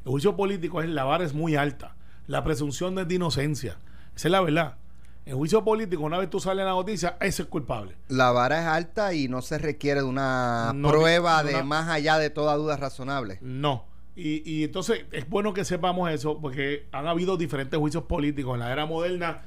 el 0.05 0.11
juicio 0.11 0.37
político 0.37 0.83
es 0.83 0.91
la 0.91 1.05
vara 1.05 1.25
es 1.25 1.33
muy 1.33 1.57
alta. 1.57 1.97
La 2.27 2.45
presunción 2.45 2.99
es 2.99 3.09
de 3.09 3.15
inocencia. 3.15 3.79
Esa 4.15 4.29
es 4.29 4.33
la 4.33 4.43
verdad. 4.43 4.77
En 5.25 5.37
juicio 5.37 5.65
político, 5.65 6.03
una 6.03 6.19
vez 6.19 6.29
tú 6.29 6.39
sales 6.39 6.61
en 6.61 6.67
la 6.67 6.73
noticia, 6.73 7.17
ese 7.21 7.43
es 7.43 7.49
culpable. 7.49 7.97
La 8.09 8.31
vara 8.31 8.61
es 8.61 8.67
alta 8.67 9.15
y 9.15 9.29
no 9.29 9.41
se 9.41 9.57
requiere 9.57 10.01
de 10.01 10.07
una 10.07 10.75
prueba 10.83 11.43
de 11.43 11.63
más 11.63 11.89
allá 11.89 12.19
de 12.19 12.29
toda 12.29 12.57
duda 12.57 12.77
razonable. 12.77 13.39
No. 13.41 13.87
Y, 14.15 14.51
y, 14.51 14.65
entonces 14.65 15.07
es 15.13 15.29
bueno 15.29 15.55
que 15.55 15.65
sepamos 15.65 16.11
eso, 16.11 16.39
porque 16.41 16.87
han 16.93 17.07
habido 17.07 17.39
diferentes 17.39 17.79
juicios 17.79 18.05
políticos 18.05 18.55
en 18.55 18.61
la 18.61 18.73
era 18.73 18.85
moderna 18.85 19.43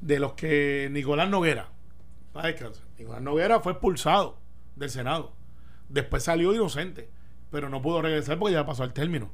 de 0.00 0.18
los 0.18 0.32
que 0.32 0.88
Nicolás 0.90 1.28
Noguera, 1.28 1.70
Nicolás 2.98 3.22
Noguera 3.22 3.60
fue 3.60 3.72
expulsado 3.72 4.38
del 4.76 4.90
Senado. 4.90 5.32
Después 5.88 6.22
salió 6.22 6.54
inocente, 6.54 7.08
pero 7.54 7.68
no 7.68 7.80
pudo 7.80 8.02
regresar 8.02 8.36
porque 8.36 8.54
ya 8.54 8.66
pasó 8.66 8.82
el 8.82 8.92
término. 8.92 9.30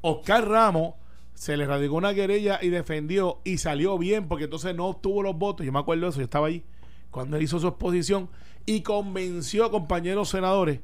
Oscar 0.00 0.48
Ramos 0.48 0.94
se 1.34 1.56
le 1.56 1.66
radicó 1.66 1.96
una 1.96 2.14
querella 2.14 2.60
y 2.62 2.68
defendió 2.68 3.40
y 3.42 3.58
salió 3.58 3.98
bien 3.98 4.28
porque 4.28 4.44
entonces 4.44 4.76
no 4.76 4.86
obtuvo 4.86 5.24
los 5.24 5.36
votos. 5.36 5.66
Yo 5.66 5.72
me 5.72 5.80
acuerdo 5.80 6.04
de 6.04 6.10
eso, 6.10 6.18
yo 6.20 6.24
estaba 6.24 6.46
ahí 6.46 6.64
cuando 7.10 7.36
él 7.36 7.42
hizo 7.42 7.58
su 7.58 7.66
exposición 7.66 8.30
y 8.64 8.82
convenció 8.82 9.64
a 9.64 9.72
compañeros 9.72 10.28
senadores. 10.28 10.82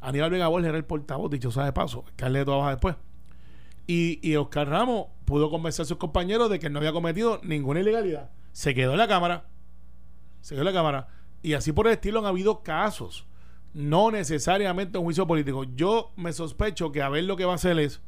Aníbal 0.00 0.30
Vega 0.30 0.48
Borges 0.48 0.70
era 0.70 0.78
el 0.78 0.86
portavoz, 0.86 1.30
dicho 1.30 1.50
sea 1.50 1.66
de 1.66 1.74
paso, 1.74 2.06
Carleto 2.16 2.52
trabaja 2.52 2.70
después. 2.70 2.96
Y, 3.86 4.26
y 4.26 4.36
Oscar 4.36 4.66
Ramos 4.66 5.08
pudo 5.26 5.50
convencer 5.50 5.82
a 5.82 5.86
sus 5.88 5.98
compañeros 5.98 6.48
de 6.48 6.58
que 6.58 6.70
no 6.70 6.78
había 6.78 6.92
cometido 6.92 7.38
ninguna 7.42 7.80
ilegalidad. 7.80 8.30
Se 8.52 8.74
quedó 8.74 8.92
en 8.92 8.98
la 8.98 9.08
Cámara. 9.08 9.44
Se 10.40 10.54
quedó 10.54 10.62
en 10.62 10.72
la 10.72 10.72
Cámara. 10.72 11.08
Y 11.42 11.52
así 11.52 11.72
por 11.72 11.86
el 11.86 11.92
estilo 11.92 12.20
han 12.20 12.24
habido 12.24 12.62
casos. 12.62 13.26
No 13.72 14.10
necesariamente 14.10 14.98
un 14.98 15.04
juicio 15.04 15.26
político. 15.26 15.64
Yo 15.64 16.12
me 16.16 16.32
sospecho 16.32 16.92
que 16.92 17.02
a 17.02 17.08
ver 17.08 17.24
lo 17.24 17.36
que 17.36 17.44
va 17.44 17.52
a 17.52 17.56
hacer 17.56 17.78
es 17.78 18.00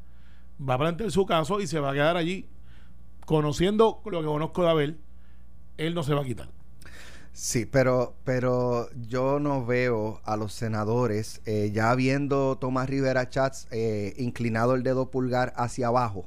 va 0.60 0.74
a 0.74 0.78
plantear 0.78 1.10
su 1.10 1.26
caso 1.26 1.60
y 1.60 1.66
se 1.66 1.80
va 1.80 1.90
a 1.90 1.94
quedar 1.94 2.16
allí. 2.16 2.48
Conociendo 3.26 4.02
lo 4.04 4.20
que 4.20 4.26
conozco 4.26 4.62
de 4.62 4.70
Abel, 4.70 5.00
él 5.76 5.94
no 5.94 6.02
se 6.02 6.14
va 6.14 6.22
a 6.22 6.24
quitar. 6.24 6.48
Sí, 7.32 7.64
pero, 7.64 8.14
pero 8.24 8.90
yo 9.08 9.40
no 9.40 9.64
veo 9.64 10.20
a 10.24 10.36
los 10.36 10.52
senadores, 10.52 11.40
eh, 11.46 11.70
ya 11.72 11.94
viendo 11.94 12.58
Tomás 12.58 12.90
Rivera 12.90 13.30
Chats 13.30 13.68
eh, 13.70 14.12
inclinado 14.18 14.74
el 14.74 14.82
dedo 14.82 15.10
pulgar 15.10 15.54
hacia 15.56 15.86
abajo, 15.86 16.26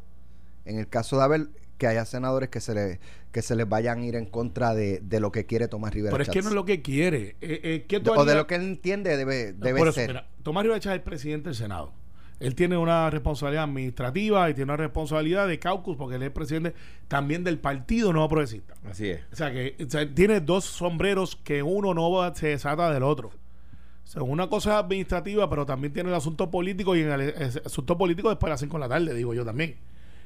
en 0.65 0.79
el 0.79 0.87
caso 0.87 1.17
de 1.17 1.23
Abel, 1.23 1.49
que 1.77 1.87
haya 1.87 2.05
senadores 2.05 2.49
que 2.49 2.61
se, 2.61 2.73
le, 2.73 2.99
que 3.31 3.41
se 3.41 3.55
les 3.55 3.67
vayan 3.67 3.99
a 3.99 4.05
ir 4.05 4.15
en 4.15 4.25
contra 4.25 4.73
de, 4.73 5.01
lo 5.19 5.31
que 5.31 5.45
quiere 5.45 5.67
Tomás 5.67 5.93
Rivera 5.93 6.11
Pero 6.11 6.23
es 6.23 6.29
que 6.29 6.41
no 6.41 6.49
es 6.49 6.55
lo 6.55 6.65
que 6.65 6.81
quiere. 6.81 7.35
Eh, 7.41 7.85
o 8.15 8.25
de 8.25 8.35
lo 8.35 8.47
que 8.47 8.55
él 8.55 8.63
entiende 8.63 9.17
debe, 9.17 9.53
debe 9.53 9.91
ser. 9.91 10.25
Tomás 10.43 10.63
Rivera 10.63 10.79
Chats 10.79 10.93
es 10.93 10.99
el 10.99 11.03
presidente 11.03 11.49
del 11.49 11.55
Senado. 11.55 11.93
Él 12.39 12.53
tiene 12.53 12.77
una 12.77 13.09
responsabilidad 13.09 13.63
administrativa 13.63 14.49
y 14.49 14.53
tiene 14.53 14.73
una 14.73 14.77
responsabilidad 14.77 15.47
de 15.47 15.57
caucus 15.57 15.95
porque 15.95 16.15
él 16.15 16.23
es 16.23 16.31
presidente 16.31 16.73
también 17.07 17.43
del 17.43 17.59
Partido 17.59 18.11
Nuevo 18.11 18.27
Progresista. 18.27 18.73
Así 18.89 19.09
es. 19.09 19.21
O 19.31 19.35
sea 19.35 19.51
que 19.51 19.75
tiene 20.13 20.41
dos 20.41 20.65
sombreros 20.65 21.37
que 21.37 21.63
uno 21.63 21.93
no 21.93 22.35
se 22.35 22.47
desata 22.47 22.91
del 22.91 23.03
otro. 23.03 23.29
O 23.29 24.07
sea, 24.07 24.21
una 24.21 24.47
cosa 24.47 24.71
es 24.71 24.83
administrativa, 24.83 25.49
pero 25.49 25.65
también 25.65 25.93
tiene 25.93 26.09
el 26.09 26.15
asunto 26.15 26.51
político 26.51 26.95
y 26.95 27.01
en 27.01 27.11
el, 27.11 27.21
el 27.21 27.61
asunto 27.65 27.97
político 27.97 28.29
después 28.29 28.49
de 28.49 28.51
las 28.51 28.59
5 28.59 28.77
de 28.77 28.79
la 28.81 28.89
tarde, 28.89 29.13
digo 29.15 29.33
yo 29.33 29.43
también, 29.43 29.77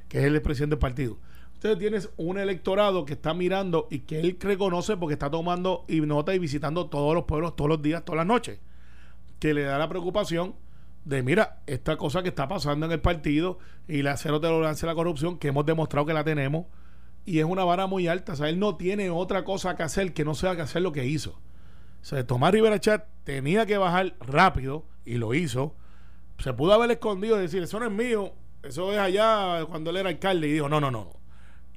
que 0.10 0.20
es 0.20 0.25
el 0.25 0.41
presidente 0.41 0.75
del 0.75 0.79
partido. 0.79 1.18
Entonces 1.60 1.78
tienes 1.78 2.10
un 2.16 2.38
electorado 2.38 3.04
que 3.04 3.12
está 3.13 3.34
mirando 3.34 3.89
y 3.92 4.00
que 4.00 4.22
él 4.22 4.38
reconoce 4.39 4.96
porque 4.96 5.16
está 5.16 5.30
tomando 5.30 5.84
y 5.89 6.00
nota 6.00 6.34
y 6.34 6.39
visitando 6.39 6.86
todos 6.88 7.13
los 7.13 7.25
pueblos 7.25 7.58
todos 7.58 7.68
los 7.68 7.82
días, 7.82 8.06
todas 8.06 8.20
las 8.20 8.28
noches, 8.28 8.60
que 9.39 9.54
le 9.54 9.63
da 9.63 9.78
la 9.78 9.89
preocupación 9.89 10.56
de, 11.04 11.22
mira, 11.22 11.60
esta 11.68 11.98
cosa 11.98 12.24
que 12.24 12.30
está 12.30 12.48
pasando 12.48 12.86
en 12.86 12.94
el 12.94 13.01
partido 13.01 13.60
y 13.89 14.04
la 14.04 14.16
cero 14.16 14.39
tolerancia 14.39 14.86
a 14.86 14.92
la 14.92 14.96
corrupción, 14.96 15.38
que 15.38 15.50
hemos 15.50 15.66
demostrado 15.66 16.06
que 16.06 16.13
la 16.13 16.24
tenemos, 16.24 16.66
y 17.25 17.39
es 17.39 17.46
una 17.46 17.66
vara 17.66 17.88
muy 17.88 18.08
alta. 18.08 18.32
O 18.32 18.36
sea, 18.38 18.48
él 18.48 18.58
no 18.58 18.78
tiene 18.78 19.10
otra 19.10 19.44
cosa 19.44 19.75
que 19.75 19.84
hacer 19.84 20.13
que 20.13 20.24
no 20.24 20.36
sea 20.36 20.56
que 20.56 20.62
hacer 20.62 20.82
lo 20.82 20.94
que 20.94 21.08
hizo. 21.08 21.32
O 22.01 22.06
sea, 22.06 22.25
Tomás 22.25 22.54
Rivera 22.54 22.80
Chat 22.80 23.06
tenía 23.25 23.66
que 23.66 23.78
bajar 23.78 24.16
rápido 24.22 24.86
y 25.04 25.16
lo 25.16 25.34
hizo. 25.34 25.75
Se 26.38 26.54
pudo 26.54 26.72
haber 26.72 26.89
escondido 26.92 27.38
y 27.38 27.42
decir, 27.42 27.63
eso 27.63 27.82
no 27.82 27.88
es 27.88 27.92
mío, 27.92 28.32
eso 28.63 28.94
es 28.94 28.98
allá 28.98 29.66
cuando 29.66 29.89
él 29.89 29.98
era 29.98 30.08
alcalde. 30.08 30.48
Y 30.48 30.54
dijo, 30.54 30.70
no, 30.70 30.80
no, 30.80 30.89
no. 30.89 31.18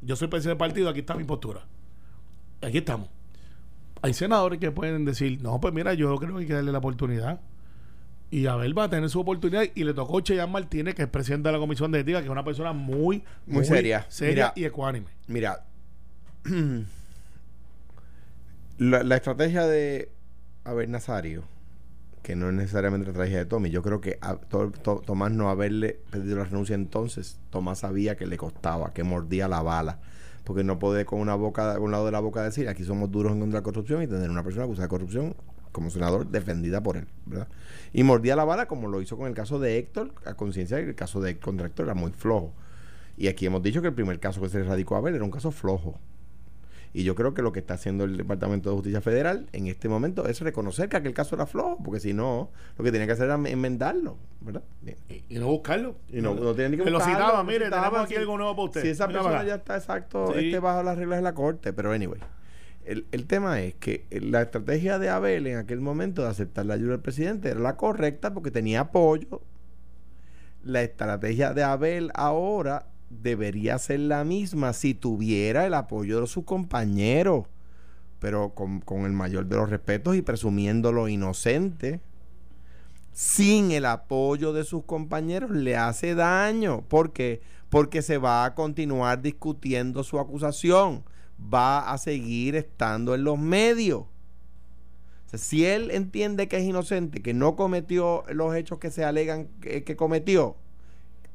Yo 0.03 0.17
soy 0.17 0.29
presidente 0.29 0.63
del 0.65 0.69
partido, 0.69 0.89
aquí 0.89 1.01
está 1.01 1.15
mi 1.15 1.25
postura. 1.25 1.65
Aquí 2.61 2.79
estamos. 2.79 3.09
Hay 4.03 4.15
senadores 4.15 4.59
que 4.59 4.71
pueden 4.73 5.05
decir, 5.05 5.41
no, 5.43 5.61
pues 5.61 5.73
mira, 5.73 5.95
yo 5.95 6.15
creo 6.17 6.35
que 6.35 6.41
hay 6.43 6.47
que 6.47 6.55
darle 6.55 6.73
la 6.73 6.79
oportunidad. 6.79 7.41
Y 8.31 8.47
Abel 8.47 8.77
va 8.77 8.85
a 8.85 8.91
tener 8.91 9.09
su 9.11 9.21
oportunidad 9.21 9.65
y 9.75 9.85
le 9.85 9.95
tocó 9.95 10.21
Cheyán 10.21 10.51
Martínez, 10.51 10.95
que 10.95 11.03
es 11.03 11.09
presidente 11.09 11.49
de 11.49 11.53
la 11.53 11.59
Comisión 11.59 11.93
de 11.93 12.01
Ética, 12.01 12.19
que 12.21 12.25
es 12.25 12.31
una 12.31 12.45
persona 12.45 12.73
muy, 12.73 13.23
Muy 13.47 13.65
seria. 13.65 14.07
seria 14.09 14.35
Mira. 14.35 14.53
y 14.57 14.65
ecuánime. 14.65 15.07
Mira, 15.29 15.65
la, 18.79 19.03
la 19.03 19.17
estrategia 19.17 19.67
de 19.67 20.11
Abel 20.65 20.91
Nazario, 20.91 21.45
que 22.23 22.37
no 22.37 22.49
es 22.49 22.55
necesariamente 22.55 23.07
la 23.07 23.11
estrategia 23.13 23.39
de 23.39 23.47
Tommy, 23.47 23.71
yo 23.71 23.83
creo 23.83 24.01
que 24.01 24.19
a 24.21 24.37
to- 24.37 24.71
to- 24.71 25.03
Tomás 25.05 25.33
no 25.33 25.51
haberle 25.51 25.99
pedido 26.11 26.37
la 26.37 26.45
renuncia 26.45 26.75
entonces, 26.75 27.39
Tomás 27.51 27.81
sabía 27.81 28.17
que 28.17 28.27
le 28.27 28.37
costaba, 28.37 28.93
que 28.93 29.03
mordía 29.03 29.49
la 29.49 29.61
bala, 29.63 29.99
porque 30.45 30.63
no 30.65 30.79
puede 30.79 31.05
con 31.05 31.21
una 31.21 31.35
boca, 31.35 31.75
con 31.75 31.85
un 31.85 31.91
lado 31.91 32.07
de 32.07 32.13
la 32.13 32.21
boca 32.21 32.43
decir, 32.43 32.69
aquí 32.69 32.85
somos 32.85 33.11
duros 33.11 33.33
en 33.33 33.41
contra 33.41 33.59
de 33.59 33.61
la 33.61 33.65
corrupción 33.65 34.03
y 34.03 34.07
tener 34.07 34.31
una 34.31 34.45
persona 34.45 34.65
acusada 34.65 34.87
de 34.87 34.91
corrupción 34.91 35.35
como 35.73 35.91
senador 35.91 36.27
defendida 36.29 36.83
por 36.83 36.97
él, 36.97 37.07
¿verdad? 37.27 37.49
Y 37.93 38.03
mordía 38.03 38.37
la 38.37 38.45
bala 38.45 38.67
como 38.67 38.89
lo 38.89 39.01
hizo 39.01 39.17
con 39.17 39.27
el 39.27 39.35
caso 39.35 39.59
de 39.59 39.79
Héctor, 39.79 40.13
a 40.25 40.35
conciencia 40.35 40.77
que 40.79 40.91
el 40.91 40.95
caso 40.95 41.21
de 41.21 41.39
contra 41.39 41.67
Héctor 41.67 41.87
era 41.87 41.95
muy 41.95 42.13
flojo. 42.13 42.53
Y 43.17 43.29
aquí 43.29 43.47
hemos 43.47 43.63
dicho 43.63 43.81
que 43.83 43.89
el 43.89 43.95
primer 43.95 44.21
caso 44.21 44.41
que 44.41 44.49
se 44.49 44.59
le 44.59 44.65
radicó 44.65 44.95
a 44.95 44.99
Abel 44.99 45.15
era 45.15 45.25
un 45.25 45.31
caso 45.31 45.51
flojo. 45.51 45.99
Y 46.95 47.05
yo 47.05 47.15
creo 47.15 47.33
que 47.33 47.41
lo 47.41 47.53
que 47.53 47.61
está 47.61 47.75
haciendo 47.75 48.05
el 48.05 48.19
Departamento 48.19 48.69
de 48.69 48.75
Justicia 48.77 49.01
Federal 49.01 49.47
en 49.53 49.67
este 49.67 49.89
momento 49.89 50.27
es 50.27 50.41
reconocer 50.43 50.91
que 50.91 50.99
aquel 50.99 51.15
caso 51.15 51.35
era 51.37 51.47
flojo, 51.47 51.79
porque 51.83 52.01
si 52.01 52.13
no, 52.13 52.51
lo 52.77 52.85
que 52.85 52.93
tenía 52.93 53.07
que 53.07 53.15
hacer 53.15 53.25
era 53.27 53.35
enmendarlo, 53.37 54.19
¿verdad? 54.43 54.63
Bien. 54.83 54.99
Y, 55.09 55.25
y 55.37 55.39
no 55.39 55.47
buscarlo. 55.47 55.97
Y 56.11 56.21
no, 56.21 56.35
no 56.35 56.55
tienen 56.55 56.73
ni 56.73 56.77
que 56.79 56.85
Me 56.85 56.91
lo 56.91 56.99
buscarlo, 56.99 57.19
citaba, 57.25 57.45
mire, 57.45 57.65
citaba, 57.65 57.83
tenemos 57.85 58.05
aquí 58.05 58.15
si- 58.15 58.21
algo 58.21 58.37
nuevo 58.37 58.55
para 58.57 58.65
usted. 58.67 58.83
Si 58.83 58.89
esa 58.89 59.07
Mira 59.07 59.23
persona 59.23 59.45
ya 59.45 59.55
está 59.55 59.77
exacto, 59.77 60.33
Sí. 60.37 60.47
este 60.47 60.59
bajo 60.59 60.83
las 60.83 60.99
reglas 60.99 61.19
de 61.19 61.23
la 61.23 61.33
corte, 61.35 61.73
pero 61.73 61.93
anyway. 61.93 62.21
El, 62.85 63.07
el 63.13 63.27
tema 63.27 63.61
es 63.63 63.75
que 63.77 64.05
la 64.11 64.43
estrategia 64.43 64.99
de 64.99 65.09
Abel 65.09 65.47
en 65.47 65.57
aquel 65.57 65.81
momento 65.81 66.23
de 66.23 66.29
aceptar 66.29 66.67
la 66.67 66.75
ayuda 66.75 66.91
del 66.91 67.01
presidente 67.01 67.49
era 67.49 67.61
la 67.61 67.77
correcta 67.77 68.35
porque 68.35 68.51
tenía 68.51 68.81
apoyo. 68.81 69.41
La 70.65 70.83
estrategia 70.83 71.55
de 71.55 71.63
Abel 71.63 72.11
ahora 72.15 72.87
debería 73.21 73.79
ser 73.79 74.01
la 74.01 74.25
misma 74.25 74.73
si 74.73 74.95
tuviera 74.95 75.67
el 75.67 75.75
apoyo 75.75 76.21
de 76.21 76.27
sus 76.27 76.45
compañeros, 76.45 77.47
pero 78.19 78.55
con, 78.55 78.81
con 78.81 79.05
el 79.05 79.13
mayor 79.13 79.47
de 79.47 79.57
los 79.57 79.69
respetos 79.69 80.17
y 80.17 80.23
presumiéndolo 80.23 81.09
inocente. 81.09 82.01
Sin 83.13 83.73
el 83.73 83.85
apoyo 83.85 84.53
de 84.53 84.65
sus 84.65 84.85
compañeros 84.85 85.51
le 85.51 85.77
hace 85.77 86.15
daño. 86.15 86.83
¿Por 86.89 87.13
qué? 87.13 87.43
Porque 87.69 88.01
se 88.01 88.17
va 88.17 88.45
a 88.45 88.55
continuar 88.55 89.21
discutiendo 89.21 90.03
su 90.03 90.19
acusación. 90.19 91.05
Va 91.53 91.93
a 91.93 91.99
seguir 91.99 92.57
estando 92.57 93.15
en 93.15 93.25
los 93.25 93.39
medios. 93.39 94.05
Si 95.35 95.67
él 95.67 95.91
entiende 95.91 96.47
que 96.47 96.59
es 96.59 96.65
inocente, 96.65 97.23
que 97.23 97.35
no 97.35 97.57
cometió 97.57 98.25
los 98.29 98.55
hechos 98.55 98.79
que 98.79 98.91
se 98.91 99.05
alegan 99.05 99.49
que 99.61 99.97
cometió, 99.97 100.57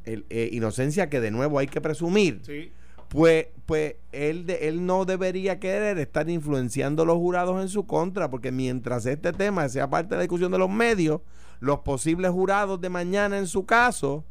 el- 0.07 0.25
eh, 0.29 0.49
inocencia 0.51 1.09
que 1.09 1.19
de 1.19 1.31
nuevo 1.31 1.59
hay 1.59 1.67
que 1.67 1.81
presumir, 1.81 2.41
Sí. 2.43 2.71
pues, 3.09 3.47
pues 3.65 3.95
él, 4.11 4.45
de, 4.45 4.67
él 4.69 4.85
no 4.85 5.05
debería 5.05 5.59
querer 5.59 5.97
estar 5.99 6.29
influenciando 6.29 7.03
a 7.03 7.05
los 7.05 7.17
jurados 7.17 7.61
en 7.61 7.69
su 7.69 7.85
contra, 7.85 8.29
porque 8.29 8.51
mientras 8.51 9.05
este 9.05 9.33
tema 9.33 9.67
sea 9.69 9.89
parte 9.89 10.09
de 10.11 10.15
la 10.17 10.21
discusión 10.23 10.51
de 10.51 10.57
los 10.57 10.69
medios, 10.69 11.21
los 11.59 11.79
posibles 11.79 12.31
jurados 12.31 12.79
de 12.81 12.89
mañana 12.89 13.37
en 13.37 13.47
su 13.47 13.65
caso 13.65 14.23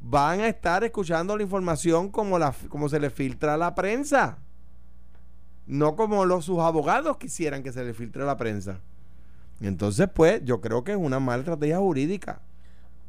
van 0.00 0.40
a 0.40 0.48
estar 0.48 0.82
escuchando 0.84 1.36
la 1.36 1.42
información 1.42 2.08
como, 2.08 2.38
la, 2.38 2.54
como 2.68 2.88
se 2.88 2.98
le 2.98 3.10
filtra 3.10 3.54
a 3.54 3.56
la 3.58 3.74
prensa. 3.74 4.38
No 5.66 5.94
como 5.94 6.24
los, 6.24 6.46
sus 6.46 6.58
abogados 6.58 7.18
quisieran 7.18 7.62
que 7.62 7.70
se 7.72 7.84
le 7.84 7.94
filtre 7.94 8.22
a 8.22 8.26
la 8.26 8.36
prensa. 8.36 8.80
Entonces, 9.60 10.08
pues, 10.12 10.42
yo 10.44 10.60
creo 10.60 10.82
que 10.84 10.92
es 10.92 10.98
una 10.98 11.20
mala 11.20 11.40
estrategia 11.40 11.78
jurídica. 11.78 12.40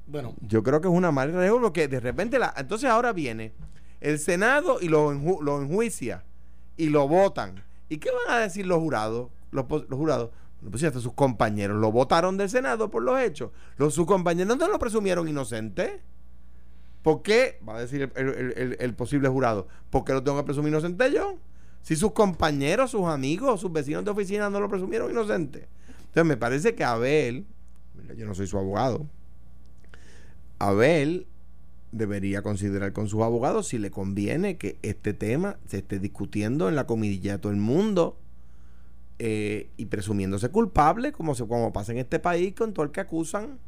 Bueno, 0.08 0.34
Yo 0.41 0.62
creo 0.63 0.81
que 0.81 0.88
es 0.88 0.93
una 0.93 1.12
mala 1.12 1.31
regla 1.31 1.60
porque 1.62 1.88
de 1.88 2.00
repente 2.00 2.38
la, 2.39 2.53
entonces 2.58 2.89
ahora 2.89 3.13
viene 3.13 3.53
el 4.01 4.20
Senado 4.20 4.79
y 4.81 4.88
lo, 4.89 5.13
enju- 5.13 5.41
lo 5.41 5.62
enjuicia 5.62 6.24
y 6.75 6.89
lo 6.89 7.08
votan. 7.08 7.63
¿Y 7.88 7.98
qué 7.98 8.10
van 8.27 8.36
a 8.38 8.39
decir 8.41 8.65
los 8.65 8.79
jurados? 8.79 9.29
Los, 9.51 9.65
los 9.70 9.98
jurados. 9.98 10.31
Pues 10.70 10.84
hasta 10.84 11.00
sus 11.00 11.13
compañeros 11.13 11.77
lo 11.79 11.91
votaron 11.91 12.38
del 12.38 12.50
Senado 12.50 12.91
por 12.91 13.03
los 13.03 13.20
hechos. 13.20 13.51
Los, 13.77 13.93
sus 13.93 14.05
compañeros 14.05 14.58
no 14.58 14.67
lo 14.67 14.77
presumieron 14.79 15.27
inocente. 15.27 16.01
¿Por 17.01 17.22
qué? 17.24 17.60
Va 17.67 17.77
a 17.77 17.79
decir 17.79 18.12
el, 18.15 18.77
el- 18.79 18.93
posible 18.96 19.27
jurado. 19.27 19.67
¿Por 19.89 20.03
qué 20.03 20.13
lo 20.13 20.24
tengo 20.24 20.38
que 20.38 20.43
presumir 20.43 20.70
inocente 20.72 21.12
yo? 21.12 21.38
Si 21.81 21.96
sus 21.96 22.12
compañeros, 22.12 22.91
sus 22.91 23.05
amigos, 23.08 23.60
sus 23.60 23.72
vecinos 23.72 24.05
de 24.05 24.12
oficina 24.12 24.50
no 24.51 24.60
lo 24.60 24.70
presumieron 24.70 25.10
inocente. 25.10 25.67
Entonces 26.00 26.25
me 26.25 26.38
parece 26.38 26.75
que 26.75 26.84
Abel, 26.84 27.46
yo 28.15 28.25
no 28.27 28.36
soy 28.36 28.46
su 28.46 28.58
abogado, 28.60 29.08
Abel 30.68 31.27
debería 31.91 32.41
considerar 32.41 32.94
con 32.94 33.08
sus 33.08 33.22
abogados 33.22 33.68
si 33.68 33.77
le 33.77 33.91
conviene 33.91 34.58
que 34.58 34.77
este 34.82 35.13
tema 35.13 35.58
se 35.68 35.80
esté 35.80 36.00
discutiendo 36.00 36.70
en 36.70 36.75
la 36.75 36.86
comidilla 36.88 37.34
de 37.34 37.39
todo 37.39 37.51
el 37.51 37.58
mundo 37.60 38.18
eh, 39.20 39.70
y 39.77 39.86
presumiéndose 39.86 40.50
culpable, 40.50 41.12
como, 41.12 41.36
se, 41.36 41.46
como 41.48 41.74
pasa 41.74 41.91
en 41.91 41.98
este 42.00 42.20
país 42.20 42.53
con 42.56 42.74
todo 42.74 42.86
el 42.86 42.91
que 42.91 43.01
acusan. 43.01 43.60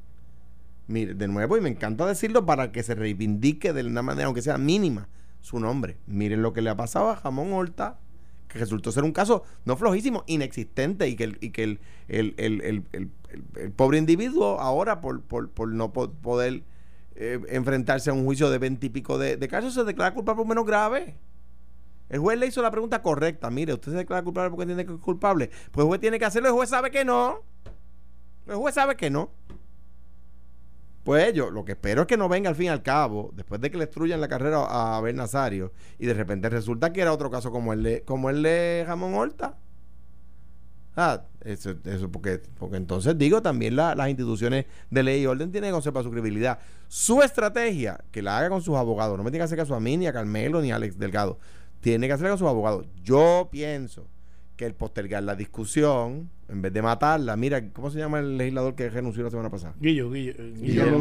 Mire, 0.88 1.14
de 1.14 1.28
nuevo, 1.28 1.58
y 1.58 1.62
me 1.62 1.70
encanta 1.70 2.06
decirlo 2.06 2.46
para 2.46 2.72
que 2.72 2.84
se 2.84 2.96
reivindique 2.96 3.72
de 3.74 3.84
una 3.86 4.02
manera, 4.02 4.26
aunque 4.28 4.42
sea 4.42 4.58
mínima, 4.58 5.08
su 5.42 5.60
nombre. 5.60 5.98
Miren 6.08 6.42
lo 6.42 6.54
que 6.54 6.62
le 6.62 6.70
ha 6.70 6.76
pasado 6.76 7.10
a 7.10 7.16
Jamón 7.16 7.54
Horta, 7.54 8.00
que 8.48 8.60
resultó 8.60 8.92
ser 8.92 9.04
un 9.04 9.14
caso 9.14 9.44
no 9.66 9.76
flojísimo, 9.78 10.24
inexistente, 10.28 11.08
y 11.08 11.16
que 11.16 11.24
el, 11.26 11.38
y 11.42 11.50
que 11.52 11.64
el, 11.64 11.80
el, 12.08 12.34
el, 12.38 12.84
el- 12.92 13.72
pobre 13.76 13.98
individuo 13.98 14.60
ahora, 14.60 15.02
por, 15.02 15.22
por, 15.22 15.50
por 15.50 15.70
no 15.70 15.92
po- 15.94 16.12
poder 16.12 16.64
eh, 17.16 17.40
enfrentarse 17.50 18.10
a 18.10 18.14
un 18.14 18.26
juicio 18.26 18.50
de 18.50 18.58
veintipico 18.58 19.18
de, 19.18 19.38
de 19.38 19.48
casos, 19.48 19.74
se 19.74 19.84
declara 19.84 20.14
culpable 20.14 20.38
por 20.38 20.48
menos 20.48 20.66
grave. 20.66 21.16
El 22.10 22.20
juez 22.20 22.38
le 22.38 22.48
hizo 22.48 22.62
la 22.62 22.70
pregunta 22.70 23.02
correcta. 23.02 23.50
Mire, 23.50 23.74
usted 23.74 23.92
se 23.92 23.98
declara 23.98 24.24
culpable 24.24 24.50
porque 24.50 24.64
entiende 24.64 24.86
que 24.86 24.94
es 24.94 25.00
culpable. 25.00 25.50
Pues 25.72 25.84
el 25.84 25.88
juez 25.88 26.02
tiene 26.02 26.20
que 26.20 26.26
hacerlo. 26.26 26.50
El 26.50 26.56
juez 26.56 26.70
sabe 26.70 26.92
que 26.92 27.04
no. 27.04 27.42
El 28.46 28.56
juez 28.56 28.76
sabe 28.76 28.96
que 28.96 29.10
no. 29.10 29.32
Pues 31.04 31.34
yo 31.34 31.50
lo 31.50 31.66
que 31.66 31.74
espero 31.74 32.02
es 32.02 32.08
que 32.08 32.16
no 32.16 32.30
venga 32.30 32.50
al 32.50 32.56
fin 32.56 32.68
y 32.68 32.70
al 32.70 32.82
cabo, 32.82 33.32
después 33.34 33.60
de 33.60 33.70
que 33.70 33.78
le 33.78 33.88
destruyan 33.88 34.22
la 34.22 34.30
carrera 34.30 34.60
a 34.60 34.98
Abel 34.98 35.18
Nazario, 35.18 35.74
y 36.00 36.06
de 36.06 36.14
repente 36.14 36.50
resulta 36.50 36.94
que 36.94 37.02
era 37.02 37.12
otro 37.12 37.30
caso 37.30 37.52
como 37.52 37.74
el 37.74 37.84
de, 37.84 38.04
como 38.04 38.30
el 38.30 38.42
de 38.42 38.86
Jamón 38.88 39.14
Horta. 39.14 39.58
Ah, 40.96 41.24
eso, 41.44 41.74
eso 41.86 42.12
porque, 42.12 42.40
porque 42.60 42.78
entonces 42.78 43.18
digo, 43.18 43.42
también 43.42 43.76
la- 43.76 43.96
las 43.96 44.10
instituciones 44.10 44.66
de 44.92 45.04
ley 45.04 45.22
y 45.24 45.26
orden 45.26 45.52
tienen 45.52 45.70
que 45.70 45.74
conservar 45.74 46.04
su 46.04 46.12
credibilidad. 46.12 46.60
Su 46.88 47.22
estrategia, 47.24 48.00
que 48.12 48.22
la 48.22 48.38
haga 48.38 48.50
con 48.50 48.62
sus 48.62 48.76
abogados, 48.76 49.18
no 49.18 49.24
me 49.24 49.32
tiene 49.32 49.42
que 49.42 49.46
hacer 49.46 49.58
caso 49.58 49.74
a 49.76 49.80
mí, 49.80 49.98
ni 49.98 50.06
a 50.08 50.14
Carmelo, 50.14 50.62
ni 50.62 50.72
a 50.72 50.76
Alex 50.76 50.98
Delgado, 51.00 51.40
tiene 51.82 52.08
que 52.08 52.14
hacerla 52.14 52.30
con 52.32 52.40
sus 52.40 52.48
abogados. 52.48 52.86
Yo 53.04 53.50
pienso 53.52 54.08
que 54.56 54.68
el 54.68 54.76
postergar 54.76 55.24
la 55.24 55.36
discusión, 55.36 56.30
en 56.48 56.62
vez 56.62 56.72
de 56.72 56.82
matarla, 56.84 57.36
mira, 57.36 57.72
¿cómo 57.74 57.90
se 57.90 57.98
llama 57.98 58.20
el 58.20 58.38
legislador 58.38 58.76
que 58.76 58.88
renunció 58.90 59.24
la 59.24 59.32
semana 59.32 59.50
pasada? 59.50 59.74
Guillo, 59.80 60.12
Guillo. 60.12 60.34
eh, 60.38 60.54
Guillermo, 60.56 61.00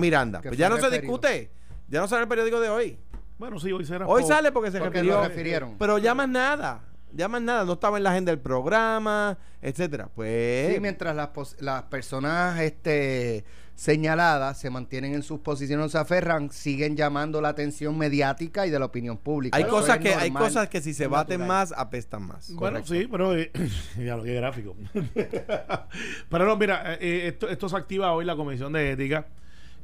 Miranda. 0.00 0.38
Guillermo 0.40 0.48
Pues 0.48 0.58
ya 0.58 0.68
no 0.68 0.78
se 0.78 0.90
discute. 0.90 1.50
Ya 1.88 2.00
no 2.00 2.08
sale 2.08 2.22
el 2.22 2.28
periódico 2.28 2.58
de 2.58 2.68
hoy. 2.68 2.98
Bueno, 3.38 3.60
sí, 3.60 3.70
hoy 3.70 3.84
será. 3.84 4.06
Hoy 4.08 4.24
sale 4.24 4.50
porque 4.50 4.70
se 4.72 4.78
Porque 4.78 4.98
refirió. 4.98 5.20
lo 5.22 5.28
refirieron. 5.28 5.76
Pero 5.78 5.98
ya 5.98 6.14
más 6.14 6.28
nada. 6.28 6.82
Ya 7.14 7.28
más 7.28 7.40
nada, 7.42 7.64
no 7.64 7.74
estaba 7.74 7.96
en 7.96 8.04
la 8.04 8.10
agenda 8.10 8.32
del 8.32 8.40
programa, 8.40 9.38
etcétera. 9.62 10.08
Pues 10.14 10.74
Sí, 10.74 10.80
mientras 10.80 11.14
las, 11.16 11.28
pos- 11.28 11.56
las 11.60 11.84
personas 11.84 12.60
este, 12.60 13.44
señaladas 13.74 14.58
se 14.60 14.70
mantienen 14.70 15.14
en 15.14 15.22
sus 15.22 15.40
posiciones, 15.40 15.92
se 15.92 15.98
aferran, 15.98 16.50
siguen 16.50 16.96
llamando 16.96 17.40
la 17.40 17.48
atención 17.50 17.96
mediática 17.96 18.66
y 18.66 18.70
de 18.70 18.78
la 18.78 18.84
opinión 18.86 19.16
pública. 19.16 19.56
hay 19.56 19.62
Eso 19.64 19.70
cosas 19.72 19.96
es 19.98 20.02
que 20.02 20.14
hay 20.14 20.30
cosas 20.30 20.68
que 20.68 20.80
si 20.80 20.92
se 20.94 21.06
baten 21.06 21.46
más 21.46 21.72
apestan 21.76 22.22
más. 22.26 22.52
Bueno, 22.54 22.80
Correcto. 22.80 22.94
sí, 22.94 23.08
pero 23.10 23.36
eh, 23.36 23.50
ya 23.98 24.16
lo 24.16 24.22
que 24.24 24.34
gráfico. 24.34 24.76
pero 26.28 26.46
no, 26.46 26.56
mira, 26.56 26.94
eh, 27.00 27.28
esto, 27.28 27.48
esto 27.48 27.68
se 27.68 27.76
activa 27.76 28.12
hoy 28.12 28.24
la 28.24 28.36
Comisión 28.36 28.72
de 28.72 28.92
Ética. 28.92 29.26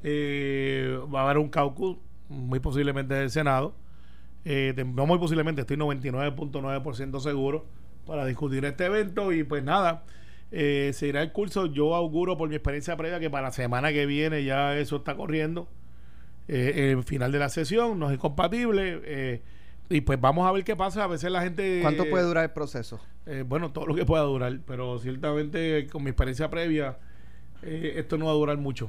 Eh, 0.02 0.98
va 1.14 1.20
a 1.20 1.24
haber 1.24 1.38
un 1.38 1.48
caucus, 1.48 1.98
muy 2.28 2.60
posiblemente 2.60 3.14
del 3.14 3.30
Senado. 3.30 3.74
Eh, 4.44 4.74
no 4.94 5.06
muy 5.06 5.18
posiblemente, 5.18 5.62
estoy 5.62 5.76
99.9% 5.76 7.20
seguro 7.20 7.66
para 8.06 8.24
discutir 8.26 8.64
este 8.64 8.86
evento. 8.86 9.32
Y 9.32 9.44
pues 9.44 9.62
nada, 9.62 10.04
eh, 10.50 10.90
se 10.94 11.08
irá 11.08 11.22
el 11.22 11.32
curso. 11.32 11.66
Yo 11.66 11.94
auguro 11.94 12.36
por 12.36 12.48
mi 12.48 12.54
experiencia 12.54 12.96
previa 12.96 13.20
que 13.20 13.30
para 13.30 13.48
la 13.48 13.52
semana 13.52 13.92
que 13.92 14.06
viene 14.06 14.44
ya 14.44 14.76
eso 14.76 14.96
está 14.96 15.16
corriendo. 15.16 15.68
Eh, 16.48 16.92
el 16.96 17.04
final 17.04 17.30
de 17.32 17.38
la 17.38 17.48
sesión 17.48 17.98
no 17.98 18.08
es 18.08 18.14
incompatible. 18.14 19.00
eh, 19.04 19.42
y 19.92 20.02
pues 20.02 20.20
vamos 20.20 20.46
a 20.48 20.52
ver 20.52 20.62
qué 20.62 20.76
pasa. 20.76 21.04
A 21.04 21.06
veces 21.08 21.30
la 21.32 21.42
gente. 21.42 21.80
¿Cuánto 21.82 22.08
puede 22.08 22.24
durar 22.24 22.44
el 22.44 22.50
proceso? 22.50 23.00
Eh, 23.26 23.44
bueno, 23.46 23.72
todo 23.72 23.86
lo 23.86 23.94
que 23.96 24.06
pueda 24.06 24.22
durar, 24.22 24.60
pero 24.64 24.98
ciertamente 25.00 25.88
con 25.88 26.04
mi 26.04 26.10
experiencia 26.10 26.48
previa, 26.48 26.96
eh, 27.62 27.94
esto 27.96 28.16
no 28.16 28.26
va 28.26 28.30
a 28.30 28.34
durar 28.34 28.56
mucho. 28.56 28.88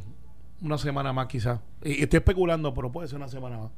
Una 0.61 0.77
semana 0.77 1.11
más 1.11 1.25
quizás. 1.25 1.59
Y 1.83 2.03
estoy 2.03 2.17
especulando, 2.17 2.71
pero 2.75 2.91
puede 2.91 3.07
ser 3.07 3.17
una 3.17 3.27
semana 3.27 3.57
más. 3.57 3.71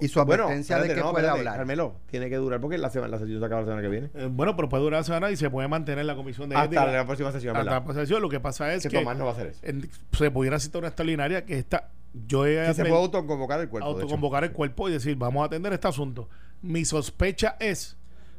Y 0.00 0.08
su 0.08 0.24
Bueno, 0.24 0.44
advertencia 0.44 0.78
de 0.80 0.88
que 0.88 0.96
no, 0.96 1.12
puede 1.12 1.24
espérate, 1.26 1.38
hablar. 1.40 1.56
Carmelo, 1.56 1.94
tiene 2.10 2.28
que 2.28 2.36
durar 2.36 2.60
porque 2.60 2.78
la, 2.78 2.90
semana, 2.90 3.12
la 3.12 3.18
sesión 3.18 3.38
se 3.38 3.46
acaba 3.46 3.60
la 3.60 3.66
semana 3.66 3.82
que 3.82 3.88
viene. 3.88 4.10
Eh, 4.14 4.28
bueno, 4.30 4.56
pero 4.56 4.68
puede 4.68 4.82
durar 4.82 4.98
una 4.98 5.04
semana 5.04 5.30
y 5.30 5.36
se 5.36 5.48
puede 5.50 5.68
mantener 5.68 6.04
la 6.04 6.16
comisión 6.16 6.48
de 6.48 6.56
Hasta 6.56 6.66
ética. 6.66 6.86
la 6.86 7.06
próxima 7.06 7.30
sesión, 7.32 7.54
hasta 7.56 7.64
¿verdad? 7.64 7.80
la 7.80 7.84
posesión. 7.84 8.20
Lo 8.22 8.28
que 8.28 8.40
pasa 8.40 8.74
es 8.74 8.82
Que 8.82 8.88
que 8.88 8.98
Tomás 8.98 9.16
no 9.16 9.24
va 9.26 9.30
a 9.30 9.34
hacer 9.34 9.46
eso. 9.48 9.60
en- 9.62 9.88
se 10.12 10.30
pudiera 10.30 10.58
citar 10.58 10.80
una 10.80 10.88
extraordinaria 10.88 11.44
que 11.44 11.58
está. 11.58 11.90
Yo 12.26 12.46
he 12.46 12.66
Que 12.66 12.74
se 12.74 12.84
puede 12.84 12.96
autoconvocar 13.02 13.60
el 13.60 13.68
cuerpo. 13.68 13.88
autoconvocar 13.88 14.44
el 14.44 14.52
cuerpo 14.52 14.88
y 14.88 14.92
decir, 14.92 15.16
vamos 15.16 15.42
a 15.42 15.46
atender 15.46 15.72
este 15.72 15.88
asunto. 15.88 16.28
Mi 16.62 16.84
sospecha 16.84 17.56
es 17.60 17.96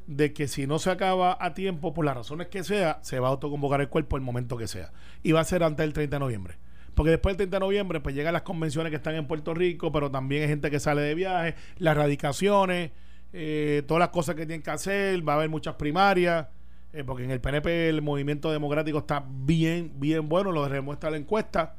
de 0.08 0.34
que 0.34 0.48
si 0.48 0.68
no 0.68 0.78
se 0.80 0.92
acaba 0.92 1.38
a 1.40 1.54
tiempo, 1.54 1.94
por 1.94 2.06
las 2.06 2.16
razones 2.16 2.48
que 2.48 2.64
sea, 2.64 3.00
se 3.02 3.20
va 3.20 3.28
a 3.28 3.32
autoconvocar 3.32 3.82
el 3.82 3.90
cuerpo 3.90 4.18
el 4.18 4.22
momento 4.22 4.56
que 4.58 4.68
sea. 4.68 4.92
Y 5.24 5.32
va 5.32 5.40
a 5.40 5.46
ser 5.46 5.64
antes 5.64 5.84
del 5.84 5.94
30 5.94 6.18
de 6.18 6.20
noviembre. 6.20 6.58
Porque 6.96 7.12
después 7.12 7.34
del 7.34 7.50
30 7.50 7.58
de 7.58 7.60
noviembre, 7.60 8.00
pues 8.00 8.16
llegan 8.16 8.34
las 8.34 8.42
convenciones 8.42 8.90
que 8.90 8.96
están 8.96 9.16
en 9.16 9.28
Puerto 9.28 9.54
Rico, 9.54 9.92
pero 9.92 10.10
también 10.10 10.44
hay 10.44 10.48
gente 10.48 10.72
que 10.72 10.80
sale 10.80 11.02
de 11.02 11.14
viaje, 11.14 11.56
las 11.78 11.96
radicaciones, 11.96 12.92
eh, 13.34 13.84
todas 13.86 14.00
las 14.00 14.10
cosas 14.10 14.36
que 14.36 14.46
tienen 14.46 14.62
que 14.64 14.72
hacer, 14.72 15.28
va 15.28 15.34
a 15.34 15.36
haber 15.36 15.50
muchas 15.50 15.76
primarias, 15.76 16.48
eh, 16.94 17.04
porque 17.04 17.26
en 17.26 17.32
el 17.32 17.42
PNP 17.42 17.90
el 17.90 18.02
movimiento 18.02 18.50
democrático 18.50 19.00
está 19.00 19.26
bien, 19.28 19.92
bien 19.98 20.30
bueno, 20.30 20.54
lo 20.54 20.68
demuestra 20.70 21.12
la 21.12 21.18
encuesta, 21.18 21.76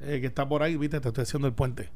eh, 0.00 0.20
que 0.22 0.26
está 0.28 0.48
por 0.48 0.62
ahí, 0.62 0.78
viste, 0.78 0.98
te 1.00 1.08
estoy 1.08 1.22
haciendo 1.22 1.46
el 1.46 1.52
puente. 1.52 1.90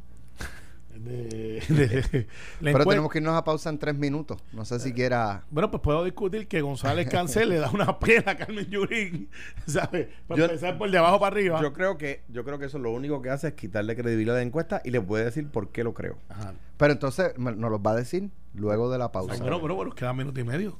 De- 1.05 2.26
Pero 2.61 2.85
tenemos 2.85 3.11
que 3.11 3.19
irnos 3.19 3.35
a 3.35 3.45
pausa 3.45 3.71
en 3.71 3.78
tres 3.78 3.95
minutos. 3.97 4.40
No 4.52 4.64
sé 4.64 4.78
si 4.81 4.93
quiera... 4.93 5.45
bueno, 5.50 5.71
pues 5.71 5.83
puedo 5.83 6.05
discutir 6.05 6.49
que 6.49 6.61
González 6.61 7.09
Cancel 7.09 7.49
le 7.50 7.57
da 7.59 7.71
una 7.71 7.99
pena 8.00 8.33
a 8.33 8.37
Carmen 8.37 8.67
Yurín, 8.67 9.28
¿sabes? 9.67 10.09
Para 10.26 10.38
Yo- 10.38 10.45
empezar 10.47 10.76
por 10.78 10.90
de 10.90 10.99
abajo 10.99 11.21
para 11.21 11.35
arriba. 11.35 11.61
Yo 11.62 11.73
creo 11.73 11.99
que 11.99 12.23
yo 12.28 12.45
creo 12.45 12.59
que 12.59 12.67
eso 12.67 12.78
lo 12.78 12.90
único 12.90 13.23
que 13.23 13.31
hace 13.31 13.49
es 13.49 13.55
quitarle 13.55 13.97
credibilidad 13.97 14.37
a 14.37 14.40
la 14.40 14.45
encuesta 14.45 14.81
y 14.85 14.90
le 14.90 15.00
puede 15.00 15.25
decir 15.25 15.49
por 15.49 15.71
qué 15.71 15.85
lo 15.85 15.95
creo. 15.95 16.17
Ajá. 16.28 16.55
Pero 16.76 16.93
entonces 16.93 17.37
me- 17.38 17.52
nos 17.55 17.71
los 17.71 17.81
va 17.81 17.93
a 17.93 17.97
decir 17.97 18.31
luego 18.55 18.90
de 18.90 18.99
la 18.99 19.12
pausa. 19.12 19.35
Ay, 19.35 19.40
bueno, 19.40 19.61
pero 19.61 19.75
bueno, 19.75 19.95
queda 19.95 20.12
minuto 20.12 20.40
y 20.40 20.45
medio. 20.45 20.78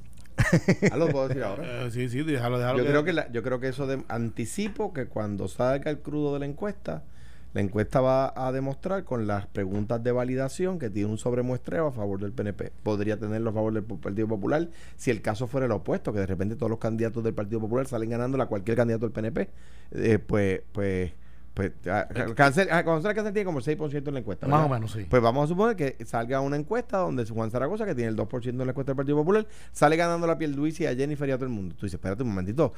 Ah, 0.91 0.95
lo 0.95 1.09
puedo 1.09 1.27
decir 1.27 1.43
ahora. 1.43 1.85
Eh, 1.85 1.91
sí, 1.91 2.07
sí, 2.07 2.23
déjalo, 2.23 2.57
déjalo. 2.59 2.79
Yo 2.79 2.85
creo 2.85 3.03
que 3.03 3.11
la- 3.13 3.29
yo 3.31 3.43
creo 3.43 3.59
que 3.59 3.67
eso 3.67 3.87
de 3.87 4.03
anticipo 4.07 4.93
que 4.93 5.07
cuando 5.07 5.47
salga 5.49 5.91
el 5.91 5.99
crudo 5.99 6.33
de 6.33 6.39
la 6.39 6.45
encuesta, 6.45 7.03
la 7.53 7.61
encuesta 7.61 7.99
va 7.99 8.33
a 8.35 8.51
demostrar 8.51 9.03
con 9.03 9.25
las 9.25 9.47
preguntas 9.47 10.03
de 10.03 10.11
validación 10.11 10.77
que 10.77 10.89
tiene 10.89 11.09
un 11.09 11.17
sobremuestreo 11.17 11.87
a 11.87 11.91
favor 11.91 12.19
del 12.19 12.31
PNP. 12.31 12.71
Podría 12.83 13.17
tenerlo 13.17 13.49
a 13.49 13.53
favor 13.53 13.73
del 13.73 13.83
Partido 13.83 14.27
Popular 14.27 14.69
si 14.95 15.09
el 15.09 15.21
caso 15.21 15.47
fuera 15.47 15.65
el 15.65 15.71
opuesto, 15.71 16.13
que 16.13 16.19
de 16.19 16.27
repente 16.27 16.55
todos 16.55 16.69
los 16.69 16.79
candidatos 16.79 17.23
del 17.23 17.33
Partido 17.33 17.59
Popular 17.59 17.87
salen 17.87 18.09
ganando 18.11 18.41
a 18.41 18.45
cualquier 18.45 18.77
candidato 18.77 19.05
del 19.07 19.13
PNP. 19.13 19.49
Eh, 19.91 20.19
pues, 20.19 20.61
pues, 20.71 21.11
pues, 21.53 21.71
ah, 21.87 22.07
González 22.83 23.15
Cancel 23.15 23.33
tiene 23.33 23.45
como 23.45 23.59
el 23.59 23.65
6% 23.65 24.07
en 24.07 24.13
la 24.13 24.19
encuesta. 24.19 24.47
Más 24.47 24.65
o 24.65 24.69
menos, 24.69 24.91
sí. 24.91 25.05
Pues 25.09 25.21
vamos 25.21 25.45
a 25.45 25.47
suponer 25.47 25.75
que 25.75 25.97
salga 26.05 26.39
una 26.41 26.55
encuesta 26.55 26.97
donde 26.99 27.25
Juan 27.25 27.51
Zaragoza, 27.51 27.85
que 27.85 27.95
tiene 27.95 28.09
el 28.09 28.15
2% 28.15 28.49
en 28.49 28.57
la 28.59 28.63
encuesta 28.71 28.91
del 28.91 28.97
Partido 28.97 29.17
Popular, 29.17 29.45
sale 29.71 29.95
ganando 29.97 30.25
la 30.27 30.37
piel 30.37 30.53
Luis 30.53 30.79
y 30.79 30.85
a 30.85 30.95
Jennifer 30.95 31.27
y 31.27 31.31
a 31.31 31.35
todo 31.37 31.45
el 31.45 31.51
mundo. 31.51 31.75
Tú 31.77 31.85
dices, 31.85 31.95
espérate 31.95 32.23
un 32.23 32.29
momentito. 32.29 32.73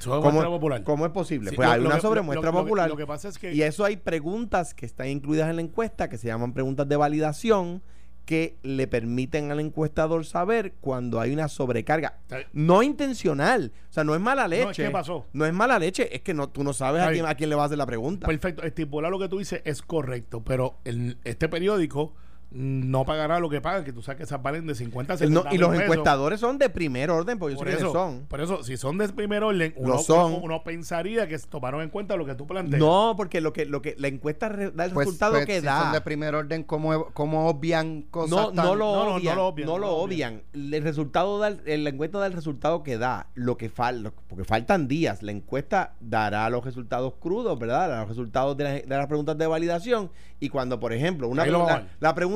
¿Cómo 0.84 1.06
es 1.06 1.12
posible? 1.12 1.50
Sí, 1.52 1.56
pues 1.56 1.68
lo- 1.68 1.74
hay 1.74 1.80
lo 1.82 1.86
una 1.88 1.96
que- 1.96 2.02
sobremuestra 2.02 2.52
lo- 2.52 2.58
que- 2.58 2.64
popular. 2.64 2.90
lo 2.90 2.98
que 2.98 3.06
pasa 3.08 3.28
es 3.30 3.38
que- 3.38 3.54
Y 3.54 3.62
eso 3.62 3.86
hay 3.86 3.98
preguntas 3.98 4.74
que 4.74 4.86
están 4.86 5.08
incluidas 5.08 5.50
en 5.50 5.58
la 5.58 5.62
encuesta 5.62 6.10
que 6.10 6.18
se 6.18 6.28
llaman 6.28 6.54
preguntas 6.54 6.88
de 6.88 6.96
validación 6.96 7.82
que 8.26 8.58
le 8.64 8.88
permiten 8.88 9.52
al 9.52 9.60
encuestador 9.60 10.26
saber 10.26 10.74
cuando 10.80 11.20
hay 11.20 11.34
una 11.34 11.48
sobrecarga. 11.48 12.20
No 12.54 12.82
intencional. 12.84 13.72
O 13.90 13.94
sea, 13.94 14.04
no 14.04 14.16
es 14.16 14.22
mala 14.22 14.48
leche. 14.48 14.64
No, 14.64 14.70
es 14.72 14.78
que 14.78 14.90
pasó. 14.90 15.26
No 15.34 15.46
es 15.46 15.54
mala 15.54 15.80
leche. 15.80 16.16
Es 16.16 16.22
que 16.22 16.34
no, 16.34 16.50
tú 16.50 16.64
no 16.64 16.72
sabes 16.74 17.02
a 17.02 17.12
quién, 17.12 17.26
a 17.26 17.36
quién 17.36 17.50
le 17.50 17.56
vas 17.56 17.64
a 17.64 17.66
hacer 17.66 17.78
la 17.78 17.86
pregunta. 17.86 18.28
Perfecto, 18.28 18.64
estipular 18.64 19.12
lo 19.12 19.20
que 19.20 19.28
tú 19.28 19.40
dices 19.40 19.62
es 19.66 19.82
correcto, 19.82 20.44
pero 20.44 20.78
el- 20.86 21.18
este 21.24 21.50
periódico 21.50 22.14
no 22.52 23.06
pagará 23.06 23.40
lo 23.40 23.50
que 23.50 23.62
pagan, 23.62 23.86
que 23.86 23.94
tú 23.94 24.02
sabes 24.02 24.18
que 24.18 24.24
esas 24.24 24.42
valen 24.44 24.68
de 24.68 24.76
50 24.76 25.14
a 25.14 25.16
El 25.18 25.32
no- 25.34 25.40
70 25.44 25.56
y 25.56 25.58
los 25.58 25.70
pesos. 25.70 25.84
encuestadores 25.84 26.40
son 26.40 26.58
de 26.58 26.70
primer 26.70 27.10
orden, 27.10 27.40
porque 27.40 27.54
yo 27.56 27.60
Por 27.60 27.70
sé 27.70 27.76
eso, 27.78 27.94
son. 27.94 28.26
por 28.28 28.42
eso, 28.42 28.62
si 28.64 28.76
son 28.76 28.98
de 28.98 29.08
primer 29.10 29.44
orden, 29.44 29.74
uno, 29.78 29.98
son. 30.00 30.40
uno- 30.44 30.62
pensaría 30.64 31.28
que 31.30 31.40
tomaron 31.40 31.82
en 31.82 31.90
cuenta 31.90 32.16
lo 32.18 32.26
que 32.26 32.36
tú 32.36 32.46
planteas. 32.46 32.80
No, 32.82 33.14
porque 33.16 33.40
lo 33.40 33.54
que, 33.54 33.66
lo 33.66 33.82
que 33.82 33.96
la 33.98 34.10
encuesta 34.10 34.50
re- 34.50 34.72
da 34.72 34.84
el 34.86 34.92
Pues, 34.92 35.06
resultado 35.08 35.34
pues, 35.34 35.46
que 35.46 35.60
si 35.62 35.66
da. 35.66 35.82
son 35.82 35.92
de 35.94 36.02
primer 36.02 36.36
orden, 36.36 36.64
¿cómo, 36.64 37.06
cómo 37.14 37.48
obvian 37.48 38.02
cosas 38.04 38.30
No, 38.32 38.52
tan- 38.52 38.66
no 38.66 38.76
lo 38.76 38.86
No, 38.86 38.96
no, 38.96 39.06
no 39.12 39.16
obvian, 39.16 39.36
lo 39.38 39.48
obvian, 39.48 39.68
no 39.70 39.78
lo 39.78 39.90
obvian. 39.96 40.44
El 40.54 40.84
resultado 40.84 41.40
da, 41.40 41.48
el- 41.66 41.84
la 41.86 41.90
encuesta 41.90 42.20
da 42.20 42.28
el 42.28 42.34
resultado 42.34 42.84
que 42.84 42.98
da, 42.98 43.28
lo 43.34 43.56
que 43.58 43.70
falta, 43.70 44.12
porque 44.28 44.44
faltan 44.44 44.90
días. 44.90 45.24
La 45.24 45.32
encuesta 45.32 45.94
dará 46.02 46.50
los 46.50 46.66
resultados 46.66 47.14
crudos, 47.20 47.58
¿verdad? 47.58 48.00
Los 48.02 48.10
resultados 48.10 48.58
de, 48.58 48.64
la- 48.66 48.72
de 48.74 48.86
las 48.88 49.08
preguntas 49.08 49.38
de 49.38 49.48
validación. 49.48 50.12
Y 50.42 50.50
cuando, 50.50 50.80
por 50.80 50.92
ejemplo, 50.92 51.28
una 51.28 51.46
lo 51.46 51.52
pregunta- 51.66 51.88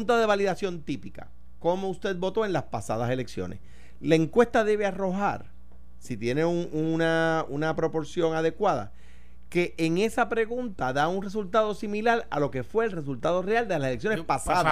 pregunta 0.06 0.20
de 0.22 0.28
validación 0.28 0.82
típica, 0.84 1.30
¿cómo 1.60 1.90
usted 1.90 2.16
votó 2.18 2.46
en 2.46 2.54
las 2.54 2.64
pasadas 2.64 3.10
elecciones? 3.10 3.60
La 4.00 4.14
encuesta 4.16 4.64
debe 4.64 4.86
arrojar, 4.86 5.46
si 5.98 6.16
tiene 6.16 6.46
un- 6.46 6.70
una, 6.74 7.44
una 7.50 7.76
proporción 7.76 8.36
adecuada, 8.36 8.92
que 9.50 9.74
en 9.78 9.98
esa 9.98 10.30
pregunta 10.30 10.94
da 10.94 11.08
un 11.08 11.24
resultado 11.24 11.74
similar 11.74 12.28
a 12.30 12.40
lo 12.40 12.52
que 12.52 12.64
fue 12.64 12.86
el 12.86 12.92
resultado 12.92 13.42
real 13.42 13.68
de 13.68 13.80
las 13.80 13.88
elecciones 13.90 14.22
pasadas. 14.28 14.64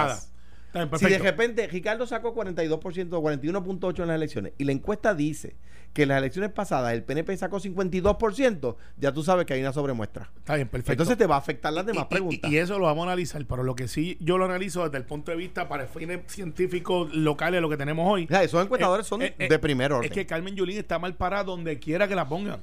Pasada. 0.72 0.98
Si 0.98 1.06
de 1.06 1.18
repente 1.18 1.66
Ricardo 1.66 2.06
sacó 2.06 2.32
42% 2.34 3.12
o 3.12 3.22
41.8% 3.22 4.02
en 4.02 4.06
las 4.08 4.16
elecciones 4.16 4.52
y 4.58 4.64
la 4.64 4.72
encuesta 4.72 5.14
dice 5.14 5.56
que 5.94 6.02
en 6.02 6.08
las 6.10 6.18
elecciones 6.18 6.50
pasadas 6.50 6.92
el 6.92 7.02
PNP 7.04 7.36
sacó 7.36 7.60
52%, 7.60 8.76
ya 8.98 9.12
tú 9.12 9.22
sabes 9.22 9.46
que 9.46 9.54
hay 9.54 9.60
una 9.60 9.72
sobremuestra. 9.72 10.30
Está 10.36 10.56
bien, 10.56 10.68
perfecto. 10.68 10.92
Entonces 10.92 11.16
te 11.16 11.26
va 11.26 11.36
a 11.36 11.38
afectar 11.38 11.72
las 11.72 11.86
demás 11.86 12.06
Y- 12.10 12.14
preguntas. 12.14 12.50
Y, 12.50 12.58
eso 12.58 12.78
lo 12.78 12.86
vamos 12.86 13.06
a 13.06 13.12
analizar, 13.12 13.42
pero 13.46 13.62
lo 13.62 13.74
que 13.76 13.88
sí 13.88 14.18
yo 14.20 14.36
lo 14.36 14.44
analizo 14.44 14.84
desde 14.84 14.98
el 14.98 15.04
punto 15.04 15.30
de 15.30 15.36
vista 15.38 15.68
para 15.68 15.86
fines 15.86 16.20
científicos 16.26 17.14
locales, 17.14 17.62
lo 17.62 17.70
que 17.70 17.76
tenemos 17.76 18.06
hoy. 18.12 18.24
O 18.24 18.28
sea, 18.28 18.42
esos 18.42 18.62
encuestadores 18.62 19.06
Eh, 19.06 19.08
son 19.08 19.22
eh, 19.22 19.34
eh, 19.38 19.48
de 19.48 19.58
primer 19.58 19.92
orden. 19.92 20.10
Es 20.10 20.14
que 20.14 20.26
Carmen 20.26 20.54
Yulín 20.56 20.78
está 20.78 20.98
mal 20.98 21.14
parada 21.14 21.44
donde 21.44 21.78
quiera 21.78 22.08
que 22.08 22.14
la 22.16 22.28
pongan. 22.28 22.60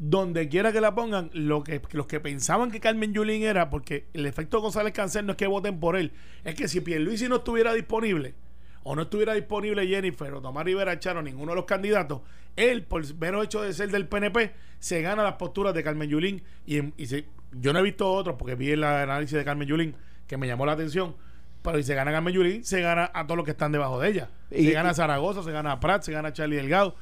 Donde 0.00 0.48
quiera 0.48 0.72
que 0.72 0.80
la 0.80 0.94
pongan, 0.94 1.30
lo 1.32 1.64
que, 1.64 1.80
los 1.92 2.06
que 2.06 2.20
pensaban 2.20 2.70
que 2.70 2.78
Carmen 2.78 3.12
Yulín 3.12 3.42
era, 3.42 3.68
porque 3.68 4.06
el 4.14 4.26
efecto 4.26 4.60
González 4.60 4.92
Cancel 4.92 5.26
no 5.26 5.32
es 5.32 5.36
que 5.36 5.46
voten 5.48 5.80
por 5.80 5.96
él, 5.96 6.12
es 6.44 6.54
que 6.54 6.68
si 6.68 6.80
Pierluisi 6.80 7.28
no 7.28 7.36
estuviera 7.36 7.72
disponible, 7.72 8.34
o 8.82 8.94
no 8.96 9.02
estuviera 9.02 9.34
disponible 9.34 9.86
Jennifer 9.86 10.32
o 10.34 10.40
Tomás 10.40 10.64
Rivera 10.64 10.98
Charo, 10.98 11.22
ninguno 11.22 11.52
de 11.52 11.56
los 11.56 11.64
candidatos, 11.64 12.20
él, 12.56 12.82
por 12.84 13.02
el 13.04 13.14
mero 13.16 13.42
hecho 13.42 13.62
de 13.62 13.72
ser 13.72 13.90
del 13.90 14.06
PNP, 14.08 14.52
se 14.78 15.02
gana 15.02 15.22
las 15.22 15.34
posturas 15.34 15.74
de 15.74 15.82
Carmen 15.84 16.08
Yulín. 16.08 16.42
Y, 16.66 16.92
y 17.00 17.06
se- 17.06 17.26
yo 17.52 17.72
no 17.72 17.78
he 17.78 17.82
visto 17.82 18.10
otros, 18.10 18.36
porque 18.38 18.54
vi 18.54 18.70
el 18.70 18.82
análisis 18.84 19.36
de 19.38 19.44
Carmen 19.44 19.68
Yulín, 19.68 19.94
que 20.26 20.36
me 20.36 20.46
llamó 20.46 20.66
la 20.66 20.72
atención. 20.72 21.14
Pero 21.62 21.76
si 21.78 21.84
se 21.84 21.94
gana 21.94 22.12
Carmen 22.12 22.32
Yulín, 22.34 22.64
se 22.64 22.80
gana 22.80 23.10
a 23.14 23.24
todos 23.26 23.36
los 23.36 23.44
que 23.44 23.50
están 23.52 23.72
debajo 23.72 24.00
de 24.00 24.08
ella. 24.10 24.30
Y- 24.50 24.66
se 24.68 24.72
gana 24.72 24.90
a 24.90 24.94
Zaragoza, 24.94 25.42
se 25.42 25.52
gana 25.52 25.72
a 25.72 25.80
Prat, 25.80 26.02
se 26.02 26.12
gana 26.12 26.28
a 26.28 26.32
Charlie 26.32 26.56
Delgado. 26.56 26.94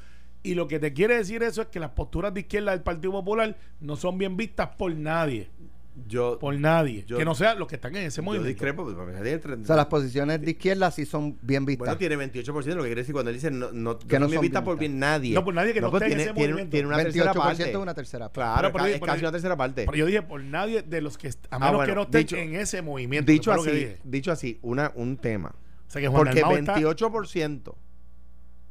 Y 0.43 0.55
lo 0.55 0.69
que 0.69 0.79
te 0.79 0.93
quiere 0.93 1.17
decir 1.17 1.43
eso 1.43 1.62
es 1.62 1.69
que 1.69 1.81
las 1.81 1.91
posturas 1.91 2.33
de 2.33 2.41
izquierda 2.41 2.71
del 2.73 2.83
Partido 2.83 3.12
Popular 3.12 3.57
no 3.81 3.97
son 3.97 4.17
bien 4.19 4.37
vistas 4.37 4.69
por 4.77 4.95
nadie. 4.95 5.51
Yo, 6.07 6.39
Por 6.39 6.59
nadie. 6.59 7.05
Yo- 7.07 7.17
que 7.17 7.25
no 7.25 7.35
sea 7.35 7.55
los 7.55 7.67
que 7.69 7.77
están 7.77 7.97
en 7.97 8.03
ese 8.07 8.17
yo 8.19 8.23
movimiento. 8.23 8.49
discrepo. 8.49 8.83
porque 8.85 8.97
para 8.97 9.07
mí 9.09 9.15
tiene 9.23 9.37
O 9.37 9.41
30. 9.41 9.67
sea, 9.67 9.77
las 9.77 9.87
posiciones 9.87 10.41
de 10.43 10.51
izquierda 10.51 10.91
sí 10.91 11.07
son 11.07 11.39
bien 11.41 11.65
vistas. 11.65 11.87
bueno, 11.87 11.97
tiene 11.99 12.17
28%, 12.17 12.77
lo 12.77 12.83
que 12.83 12.89
quiere 12.89 13.01
decir 13.01 13.13
cuando 13.15 13.31
él 13.31 13.37
dice 13.37 13.51
no, 13.51 13.73
no, 13.73 13.99
Que 13.99 14.19
no 14.19 14.29
me 14.29 14.35
son 14.35 14.43
bien 14.43 14.65
por 14.65 14.79
bien 14.79 14.99
nadie. 14.99 15.35
No, 15.35 15.45
por 15.45 15.55
nadie 15.55 15.73
que 15.73 15.81
no 15.81 15.91
pues 15.91 16.03
esté 16.03 16.13
en 16.13 16.19
tiene, 16.19 16.23
ese 16.25 16.33
tiene, 16.35 16.49
movimiento. 16.53 16.71
tiene 16.73 16.89
una 16.89 16.97
28% 16.99 17.03
tercera 17.13 17.35
parte. 17.35 17.71
es 17.71 17.77
una 17.77 17.95
tercera 17.95 18.25
parte. 18.33 18.35
Claro, 18.35 18.57
Pero- 18.57 18.73
pero- 18.73 18.85
ca- 18.85 18.91
es 18.91 18.95
pero- 19.01 19.07
casi 19.13 19.21
una 19.25 19.33
tercera 19.33 19.57
parte. 19.57 19.85
Pero 19.87 19.97
yo 19.97 20.07
dije 20.07 20.23
por 20.23 20.43
nadie 20.43 20.83
de 20.83 21.01
los 21.01 21.17
que 21.17 21.29
est- 21.29 21.47
a 21.51 21.57
Ah, 21.57 21.59
menos 21.59 21.75
bueno, 21.77 21.91
que 21.93 21.95
no 21.97 22.03
estén 22.03 22.21
dicho- 22.21 22.37
en 22.37 22.55
ese 22.57 22.83
movimiento. 22.83 23.33
Dicho 23.33 23.51
que 23.53 23.57
fue 23.57 23.65
lo 23.67 23.71
que 23.73 23.77
así, 23.79 23.87
dije. 23.87 24.01
dicho 24.05 24.33
así, 24.33 24.59
una, 24.63 24.93
un 24.95 25.17
tema. 25.17 25.55
O 25.87 25.91
sea, 25.91 26.03
que 26.03 26.09
Juan 26.09 26.25
Porque 26.25 26.41
Dalmau 26.41 26.59
está- 26.59 26.75
28% 26.75 27.77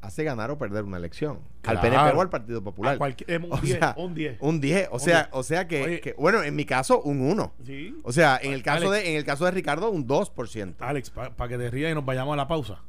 hace 0.06 0.24
ganar 0.24 0.52
o 0.52 0.58
perder 0.58 0.84
una 0.84 0.98
elección. 0.98 1.39
Al. 1.63 1.80
PNP 1.82 2.15
o 2.15 2.22
al 2.22 2.30
Partido 2.30 2.63
Popular. 2.63 2.98
Es 3.28 3.39
un 3.39 3.52
O 3.52 3.58
10, 3.58 3.80
sea, 3.80 3.96
un 3.98 4.13
10. 4.13 4.38
Un 4.39 4.62
10. 4.62 4.89
O 4.91 5.00
sea, 5.00 5.24
10. 5.24 5.30
o 5.32 5.44
sea 5.44 5.68
que, 5.68 6.15
bueno, 6.18 6.44
en 6.44 6.56
mi 6.56 6.65
caso, 6.65 7.02
un 7.02 7.22
1. 7.22 7.54
Sí. 7.65 7.96
O 8.04 8.12
sea, 8.12 8.39
en 8.41 8.54
el 8.54 8.63
caso 8.63 8.89
Alex. 8.89 9.04
de, 9.04 9.12
en 9.12 9.18
el 9.18 9.26
caso 9.26 9.46
de 9.46 9.52
Ricardo, 9.52 9.89
un 9.89 10.08
2%. 10.08 10.76
Alex, 10.80 11.10
para 11.10 11.50
que 11.50 11.58
te 11.58 11.70
rías 11.70 11.91
y 11.91 11.96
nos 11.96 12.06
vayamos 12.06 12.34
a 12.34 12.38
la 12.38 12.48
pausa. 12.48 12.82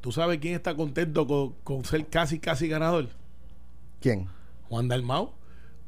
¿Tú 0.00 0.12
sabes 0.12 0.38
quién 0.38 0.54
está 0.54 0.74
contento 0.74 1.26
con, 1.26 1.54
con 1.64 1.84
ser 1.84 2.06
casi, 2.06 2.38
casi 2.38 2.68
ganador? 2.68 3.08
¿Quién? 4.00 4.28
Juan 4.68 4.88
Dalmau. 4.88 5.32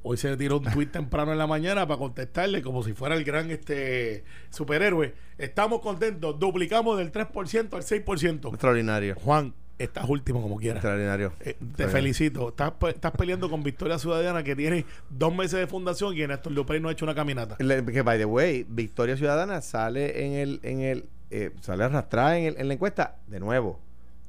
Hoy 0.02 0.16
se 0.16 0.35
tiró 0.38 0.59
un 0.59 0.64
tuit 0.64 0.90
temprano 0.90 1.33
en 1.33 1.38
la 1.38 1.46
mañana 1.46 1.87
para 1.87 1.98
contestarle 1.98 2.62
como 2.62 2.83
si 2.83 2.94
fuera 2.94 3.14
el 3.14 3.22
gran 3.22 3.50
este 3.50 4.24
superhéroe. 4.48 5.14
Estamos 5.37 5.80
contentos, 5.80 6.38
duplicamos 6.38 6.96
del 6.96 7.12
3% 7.12 7.74
al 7.74 7.83
6%. 7.83 8.48
Extraordinario. 8.48 9.14
Juan, 9.16 9.52
estás 9.82 10.08
último 10.08 10.40
como 10.42 10.56
quieras. 10.58 10.76
Extraordinario. 10.76 11.32
Eh, 11.40 11.56
te 11.76 11.88
felicito. 11.88 12.48
Estás, 12.50 12.72
estás 12.88 13.12
peleando 13.12 13.48
con 13.50 13.62
Victoria 13.62 13.98
Ciudadana 13.98 14.42
que 14.42 14.54
tiene 14.56 14.84
dos 15.08 15.34
meses 15.34 15.58
de 15.58 15.66
fundación 15.66 16.16
y 16.16 16.26
Néstor 16.26 16.52
López 16.52 16.80
no 16.80 16.88
ha 16.88 16.92
hecho 16.92 17.04
una 17.04 17.14
caminata. 17.14 17.56
Le- 17.58 17.84
Que, 17.84 18.02
by 18.02 18.18
the 18.18 18.24
way, 18.24 18.66
Victoria 18.68 19.16
Ciudadana 19.16 19.60
sale 19.60 20.26
en 20.26 20.32
el, 20.34 20.60
en 20.62 20.80
el, 20.80 21.08
eh, 21.30 21.50
sale 21.60 21.84
arrastrada 21.84 22.38
en, 22.38 22.44
el- 22.46 22.56
en 22.58 22.68
la 22.68 22.74
encuesta. 22.74 23.16
De 23.26 23.40
nuevo, 23.40 23.80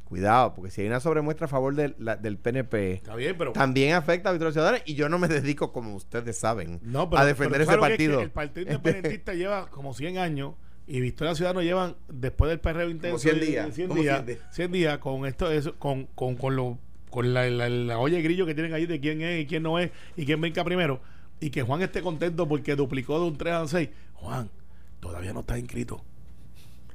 cuidado, 0.06 0.54
porque 0.54 0.72
si 0.72 0.82
hay 0.82 0.88
una 0.88 1.00
sobremuestra 1.00 1.46
a 1.46 1.48
favor 1.48 1.74
del, 1.76 1.96
la- 2.00 2.18
del 2.18 2.38
PNP, 2.38 2.94
Está 2.94 3.16
bien, 3.16 3.36
pero... 3.38 3.54
también 3.54 3.94
afecta 3.94 4.30
a 4.30 4.34
Victoria 4.34 4.52
Ciudadana 4.52 4.80
y 4.86 4.96
yo 4.96 5.08
no 5.10 5.18
me 5.20 5.28
dedico, 5.28 5.72
como 5.72 5.96
ustedes 5.96 6.38
saben, 6.38 6.80
No, 6.84 7.10
pero, 7.10 7.22
a 7.22 7.26
defender 7.26 7.62
pero 7.62 7.64
ese 7.64 7.78
claro 7.78 7.82
que 7.88 7.94
es 7.94 7.98
que 7.98 8.04
partido. 8.06 8.22
el 8.22 8.32
Partido 8.32 8.62
Independentista 8.68 9.34
lleva 9.34 9.68
como 9.70 9.94
100 9.94 10.18
años 10.18 10.54
y 10.98 11.00
Victoria 11.02 11.36
Ciudadana 11.36 11.62
llevan, 11.64 11.96
después 12.10 12.50
del 12.50 12.60
perreo 12.60 12.90
intenso, 12.90 13.18
100 13.20 13.40
de- 13.40 13.46
días, 13.46 13.66
de 13.68 13.72
100 13.74 13.88
como 13.90 14.02
días, 14.02 14.16
100 14.18 14.26
días. 14.28 14.56
100 14.56 14.72
días 14.72 14.98
con 15.00 15.26
esto, 15.26 15.52
eso, 15.52 15.76
con, 15.80 16.06
con, 16.16 16.36
con, 16.36 16.56
lo, 16.56 16.78
con 17.10 17.34
la, 17.34 17.50
la, 17.50 17.70
la 17.70 17.98
olla 17.98 18.18
de 18.18 18.24
grillo 18.24 18.46
que 18.46 18.54
tienen 18.54 18.74
ahí 18.74 18.86
de 18.86 19.00
quién 19.00 19.22
es 19.22 19.42
y 19.42 19.46
quién 19.46 19.64
no 19.64 19.80
es 19.80 19.92
y 20.18 20.26
quién 20.26 20.42
brinca 20.42 20.64
primero. 20.64 21.02
Y 21.40 21.50
que 21.50 21.62
Juan 21.64 21.82
esté 21.82 22.02
contento 22.02 22.48
porque 22.48 22.76
duplicó 22.76 23.20
de 23.20 23.26
un 23.28 23.38
3 23.38 23.54
a 23.54 23.62
un 23.64 23.68
6. 23.70 23.90
Juan, 24.16 24.50
todavía 25.00 25.34
no 25.34 25.40
está 25.40 25.58
inscrito. 25.58 26.04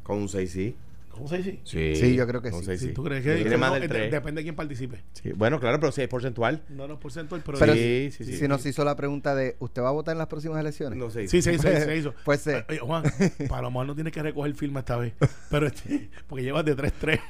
Con 0.02 0.18
un 0.18 0.28
6 0.28 0.50
sí. 0.52 0.74
¿Cómo 1.16 1.28
se 1.28 1.38
dice? 1.38 1.60
Sí, 1.64 1.94
Sí, 1.96 2.14
yo 2.14 2.26
creo 2.26 2.40
que 2.42 2.48
un 2.48 2.60
sí. 2.60 2.66
seis 2.66 2.80
sí. 2.80 2.92
tú 2.92 3.02
crees 3.04 3.24
que 3.24 3.36
Tiene 3.36 3.56
más 3.56 3.70
no, 3.70 3.74
del 3.74 3.82
de- 3.82 3.88
3. 3.88 4.10
depende 4.12 4.40
de 4.40 4.44
quién 4.44 4.54
participe. 4.56 5.02
Sí, 5.12 5.32
Bueno, 5.32 5.58
claro, 5.58 5.80
pero 5.80 5.90
si 5.92 6.02
es 6.02 6.08
porcentual. 6.08 6.62
No, 6.68 6.86
no 6.86 6.94
es 6.94 7.00
porcentual, 7.00 7.42
pero, 7.44 7.58
Pero 7.58 7.72
sí, 7.74 8.10
sí, 8.12 8.24
sí. 8.24 8.36
Si 8.36 8.48
nos 8.48 8.64
hizo 8.66 8.84
la 8.84 8.94
pregunta 8.96 9.34
de, 9.34 9.56
¿usted 9.58 9.82
va 9.82 9.88
a 9.88 9.92
votar 9.92 10.12
en 10.12 10.18
las 10.18 10.26
próximas 10.28 10.58
elecciones? 10.60 10.98
No 10.98 11.10
sé. 11.10 11.26
Sí, 11.28 11.42
se 11.42 11.54
hizo, 11.54 11.62
se 11.62 11.96
hizo. 11.96 12.14
Pues 12.24 12.40
sí. 12.40 12.50
Oye, 12.68 12.78
Juan, 12.78 13.04
para 13.48 13.62
lo 13.62 13.70
mejor 13.70 13.86
no 13.86 13.94
tienes 13.94 14.12
que 14.12 14.22
recoger 14.22 14.54
firma 14.54 14.80
esta 14.80 14.96
vez. 14.96 15.14
Pero 15.50 15.66
este, 15.66 16.10
porque 16.28 16.44
llevas 16.44 16.64
de 16.64 16.76
3-3. 16.76 17.20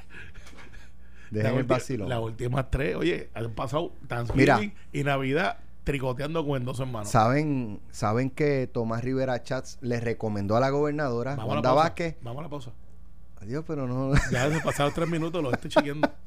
Dejen 1.30 1.54
el 1.56 1.64
ulti- 1.64 1.68
vacilo. 1.68 2.08
Las 2.08 2.20
últimas 2.20 2.70
tres, 2.70 2.94
oye, 2.96 3.30
han 3.34 3.50
pasado 3.52 3.92
Thanksgiving 4.06 4.38
Mira. 4.40 4.60
y 4.92 5.02
Navidad 5.04 5.58
tricoteando 5.82 6.44
con 6.46 6.64
dos 6.64 6.78
hermanos. 6.80 7.08
¿Saben, 7.10 7.80
saben 7.90 8.30
que 8.30 8.68
Tomás 8.72 9.02
Rivera 9.04 9.42
Chats 9.42 9.78
le 9.80 10.00
recomendó 10.00 10.56
a 10.56 10.60
la 10.60 10.70
gobernadora, 10.70 11.36
Vamos 11.36 11.44
a 11.44 11.46
la 11.46 11.54
Wanda 11.54 11.68
pausa. 11.70 11.82
Vázquez. 11.84 12.16
Vamos 12.22 12.40
a 12.40 12.42
la 12.42 12.48
pausa. 12.48 12.72
Adiós, 13.40 13.64
pero 13.66 13.86
no. 13.86 14.14
Ya 14.30 14.50
se 14.50 14.60
pasaron 14.60 14.92
tres 14.94 15.08
minutos, 15.08 15.42
los 15.42 15.52
estoy 15.52 15.70
chequeando. 15.70 16.10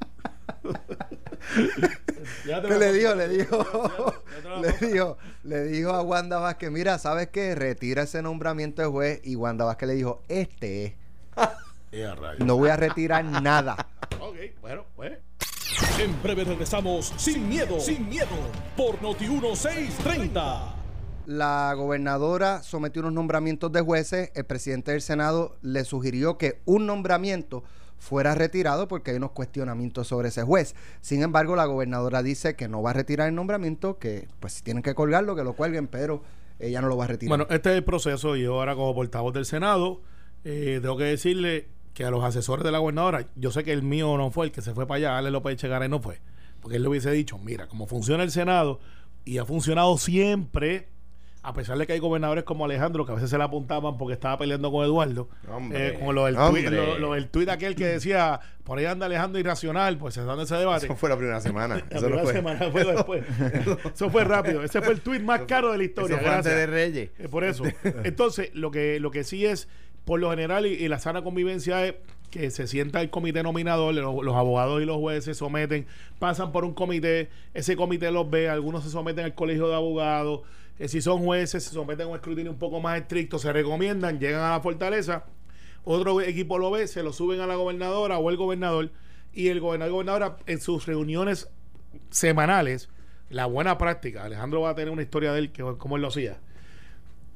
Ya 2.46 2.60
te 2.60 2.68
¿Qué 2.68 2.74
la 2.74 2.80
le 2.80 2.92
dijo? 2.92 3.14
Le 3.14 3.28
dijo, 3.28 4.14
le 4.60 4.72
dijo, 4.88 5.18
le 5.42 5.64
dijo 5.64 5.90
a 5.90 6.02
Wanda 6.02 6.38
Vázquez, 6.38 6.70
mira, 6.70 6.98
¿sabes 6.98 7.28
qué? 7.28 7.54
Retira 7.54 8.02
ese 8.02 8.20
nombramiento 8.22 8.82
de 8.82 8.88
juez. 8.88 9.20
Y 9.24 9.36
Wanda 9.36 9.64
Vázquez 9.64 9.88
le 9.88 9.94
dijo, 9.94 10.22
este 10.28 10.84
es. 10.84 10.92
No 12.38 12.56
voy 12.56 12.68
a 12.70 12.76
retirar 12.76 13.24
nada. 13.24 13.88
Ok, 14.20 14.36
bueno, 14.60 14.84
pues. 14.94 15.18
En 15.98 16.22
breve 16.22 16.44
regresamos 16.44 17.12
sin 17.16 17.48
miedo, 17.48 17.80
sin 17.80 18.08
miedo, 18.08 18.28
por 18.76 19.00
Noti 19.02 19.26
1630. 19.26 20.79
La 21.30 21.72
gobernadora 21.74 22.60
sometió 22.64 23.02
unos 23.02 23.12
nombramientos 23.12 23.70
de 23.70 23.80
jueces. 23.80 24.32
El 24.34 24.46
presidente 24.46 24.90
del 24.90 25.00
Senado 25.00 25.58
le 25.62 25.84
sugirió 25.84 26.38
que 26.38 26.60
un 26.64 26.86
nombramiento 26.86 27.62
fuera 27.98 28.34
retirado 28.34 28.88
porque 28.88 29.12
hay 29.12 29.18
unos 29.18 29.30
cuestionamientos 29.30 30.08
sobre 30.08 30.30
ese 30.30 30.42
juez. 30.42 30.74
Sin 31.00 31.22
embargo, 31.22 31.54
la 31.54 31.66
gobernadora 31.66 32.24
dice 32.24 32.56
que 32.56 32.66
no 32.66 32.82
va 32.82 32.90
a 32.90 32.94
retirar 32.94 33.28
el 33.28 33.36
nombramiento, 33.36 33.96
que 33.96 34.26
pues 34.40 34.54
si 34.54 34.64
tienen 34.64 34.82
que 34.82 34.92
colgarlo, 34.96 35.36
que 35.36 35.44
lo 35.44 35.52
cuelguen, 35.52 35.86
pero 35.86 36.24
ella 36.58 36.80
no 36.80 36.88
lo 36.88 36.96
va 36.96 37.04
a 37.04 37.06
retirar. 37.06 37.28
Bueno, 37.28 37.46
este 37.48 37.70
es 37.70 37.76
el 37.76 37.84
proceso. 37.84 38.34
y 38.34 38.42
Yo 38.42 38.54
ahora 38.54 38.74
como 38.74 38.92
portavoz 38.92 39.32
del 39.32 39.44
Senado, 39.44 40.00
eh, 40.42 40.80
tengo 40.82 40.96
que 40.96 41.04
decirle 41.04 41.68
que 41.94 42.04
a 42.04 42.10
los 42.10 42.24
asesores 42.24 42.64
de 42.64 42.72
la 42.72 42.78
gobernadora, 42.78 43.28
yo 43.36 43.52
sé 43.52 43.62
que 43.62 43.72
el 43.72 43.84
mío 43.84 44.16
no 44.16 44.32
fue, 44.32 44.46
el 44.46 44.52
que 44.52 44.62
se 44.62 44.74
fue 44.74 44.88
para 44.88 44.96
allá, 44.96 45.16
Ale 45.16 45.30
López 45.30 45.52
Echegaray 45.52 45.88
no 45.88 46.00
fue, 46.00 46.18
porque 46.60 46.78
él 46.78 46.82
le 46.82 46.88
hubiese 46.88 47.12
dicho, 47.12 47.38
mira, 47.38 47.68
como 47.68 47.86
funciona 47.86 48.24
el 48.24 48.32
Senado, 48.32 48.80
y 49.24 49.38
ha 49.38 49.44
funcionado 49.44 49.96
siempre, 49.96 50.88
a 51.42 51.54
pesar 51.54 51.78
de 51.78 51.86
que 51.86 51.94
hay 51.94 51.98
gobernadores 51.98 52.44
como 52.44 52.66
Alejandro, 52.66 53.06
que 53.06 53.12
a 53.12 53.14
veces 53.14 53.30
se 53.30 53.38
la 53.38 53.44
apuntaban 53.44 53.96
porque 53.96 54.12
estaba 54.12 54.36
peleando 54.36 54.70
con 54.70 54.84
Eduardo, 54.84 55.28
eh, 55.72 55.98
con 56.04 56.14
lo 56.14 56.26
del, 56.26 56.36
tuit, 56.36 56.68
lo, 56.68 56.98
lo 56.98 57.14
del 57.14 57.28
tuit 57.28 57.48
aquel 57.48 57.74
que 57.74 57.86
decía, 57.86 58.40
por 58.62 58.78
ahí 58.78 58.84
anda 58.84 59.06
Alejandro 59.06 59.40
irracional, 59.40 59.96
pues 59.96 60.14
se 60.14 60.22
dando 60.22 60.42
ese 60.42 60.56
debate. 60.56 60.84
Eso 60.84 60.96
fue 60.96 61.08
la 61.08 61.16
primera 61.16 61.40
semana. 61.40 61.76
La 61.90 61.96
Eso 61.96 62.06
primera 62.06 62.22
fue. 62.24 62.32
semana 62.34 62.70
fue 62.70 62.84
después. 62.84 63.24
Eso 63.94 64.10
fue 64.10 64.24
rápido. 64.24 64.62
Ese 64.62 64.82
fue 64.82 64.92
el 64.92 65.00
tuit 65.00 65.22
más 65.22 65.40
caro 65.42 65.72
de 65.72 65.78
la 65.78 65.84
historia. 65.84 66.16
Eso 66.16 66.24
fue 66.26 66.34
antes 66.34 66.54
de 66.54 66.66
Reyes. 66.66 67.10
Eh, 67.18 67.28
por 67.28 67.44
eso. 67.44 67.64
Entonces, 68.04 68.50
lo 68.54 68.70
que, 68.70 69.00
lo 69.00 69.10
que 69.10 69.24
sí 69.24 69.46
es, 69.46 69.66
por 70.04 70.20
lo 70.20 70.28
general, 70.30 70.66
y, 70.66 70.74
y 70.74 70.88
la 70.88 70.98
sana 70.98 71.22
convivencia 71.22 71.86
es 71.86 71.94
que 72.30 72.50
se 72.50 72.66
sienta 72.66 73.00
el 73.00 73.10
comité 73.10 73.42
nominador, 73.42 73.94
los, 73.94 74.22
los 74.24 74.34
abogados 74.36 74.80
y 74.82 74.84
los 74.84 74.98
jueces 74.98 75.24
se 75.24 75.34
someten, 75.34 75.86
pasan 76.18 76.52
por 76.52 76.64
un 76.64 76.74
comité, 76.74 77.28
ese 77.54 77.76
comité 77.76 78.10
los 78.12 78.30
ve, 78.30 78.48
algunos 78.48 78.84
se 78.84 78.90
someten 78.90 79.24
al 79.24 79.34
colegio 79.34 79.68
de 79.68 79.74
abogados, 79.74 80.42
si 80.88 81.00
son 81.00 81.24
jueces, 81.24 81.64
se 81.64 81.70
someten 81.70 82.06
a 82.06 82.10
un 82.10 82.16
escrutinio 82.16 82.50
un 82.52 82.58
poco 82.58 82.80
más 82.80 83.00
estricto, 83.00 83.38
se 83.38 83.52
recomiendan, 83.52 84.18
llegan 84.18 84.42
a 84.42 84.50
la 84.50 84.60
fortaleza, 84.60 85.24
otro 85.84 86.20
equipo 86.20 86.58
lo 86.58 86.70
ve, 86.70 86.86
se 86.86 87.02
lo 87.02 87.12
suben 87.12 87.40
a 87.40 87.46
la 87.46 87.56
gobernadora 87.56 88.18
o 88.18 88.30
el 88.30 88.36
gobernador, 88.36 88.90
y 89.32 89.48
el 89.48 89.60
gobernador 89.60 89.92
gobernadora 89.92 90.36
en 90.46 90.60
sus 90.60 90.86
reuniones 90.86 91.48
semanales, 92.10 92.88
la 93.28 93.46
buena 93.46 93.78
práctica, 93.78 94.24
Alejandro 94.24 94.62
va 94.62 94.70
a 94.70 94.74
tener 94.74 94.92
una 94.92 95.02
historia 95.02 95.32
de 95.32 95.38
él, 95.38 95.52
que 95.52 95.62
cómo 95.78 95.96
él 95.96 96.02
lo 96.02 96.08
hacía 96.08 96.38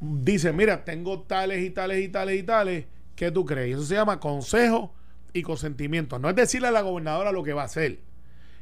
dice, 0.00 0.52
mira, 0.52 0.84
tengo 0.84 1.22
tales 1.22 1.62
y 1.62 1.70
tales 1.70 2.04
y 2.04 2.08
tales 2.08 2.38
y 2.38 2.42
tales, 2.42 2.84
¿qué 3.16 3.30
tú 3.30 3.44
crees? 3.44 3.76
Eso 3.76 3.84
se 3.84 3.94
llama 3.94 4.20
consejo 4.20 4.94
y 5.32 5.42
consentimiento. 5.42 6.18
No 6.18 6.28
es 6.28 6.36
decirle 6.36 6.68
a 6.68 6.72
la 6.72 6.82
gobernadora 6.82 7.32
lo 7.32 7.42
que 7.42 7.52
va 7.52 7.62
a 7.62 7.66
hacer, 7.66 8.00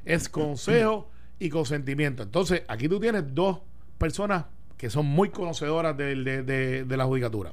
es 0.05 0.29
consejo 0.29 1.11
y 1.39 1.49
consentimiento. 1.51 2.23
Entonces, 2.23 2.63
aquí 2.69 2.89
tú 2.89 3.01
tienes 3.01 3.35
dos 3.35 3.61
personas 3.99 4.47
que 4.83 4.91
son 4.91 5.07
muy 5.07 5.29
conocedoras 5.29 5.97
de, 5.97 6.43
de- 6.43 6.85
de 6.85 6.97
la 6.97 7.05
judicatura. 7.05 7.53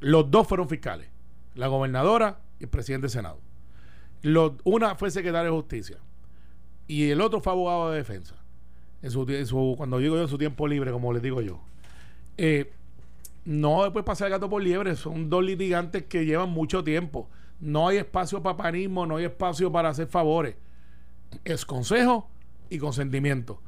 Los 0.00 0.30
dos 0.30 0.46
fueron 0.46 0.68
fiscales, 0.68 1.08
la 1.54 1.66
gobernadora 1.68 2.40
y 2.60 2.64
el 2.64 2.68
presidente 2.68 3.04
del 3.06 3.10
Senado. 3.10 3.38
Los- 4.20 4.52
una 4.62 4.96
fue 4.96 5.10
secretaria 5.10 5.50
de 5.50 5.56
justicia 5.56 5.96
y 6.86 7.08
el 7.08 7.22
otro 7.22 7.40
fue 7.40 7.52
abogado 7.54 7.90
de 7.90 7.96
defensa. 7.96 8.34
En 9.00 9.10
su, 9.10 9.74
cuando 9.78 9.96
digo 9.96 10.16
yo, 10.16 10.22
en 10.24 10.28
su 10.28 10.36
tiempo 10.36 10.68
libre, 10.68 10.92
como 10.92 11.10
les 11.14 11.22
digo 11.22 11.40
yo. 11.40 11.58
Eh, 12.36 12.70
no 13.46 13.90
puede 13.90 14.04
pasar 14.04 14.26
el 14.26 14.32
gato 14.32 14.50
por 14.50 14.62
liebre, 14.62 14.94
son 14.94 15.30
dos 15.30 15.42
litigantes 15.42 16.04
que 16.04 16.26
llevan 16.26 16.50
mucho 16.50 16.84
tiempo. 16.84 17.30
No 17.60 17.88
hay 17.88 17.96
espacio 17.96 18.42
para 18.42 18.58
panismo, 18.58 19.06
no 19.06 19.16
hay 19.16 19.24
espacio 19.24 19.72
para 19.72 19.88
hacer 19.88 20.06
favores. 20.08 20.56
Es 21.46 21.64
consejo 21.64 22.28
y 22.68 22.76
consentimiento. 22.76 23.62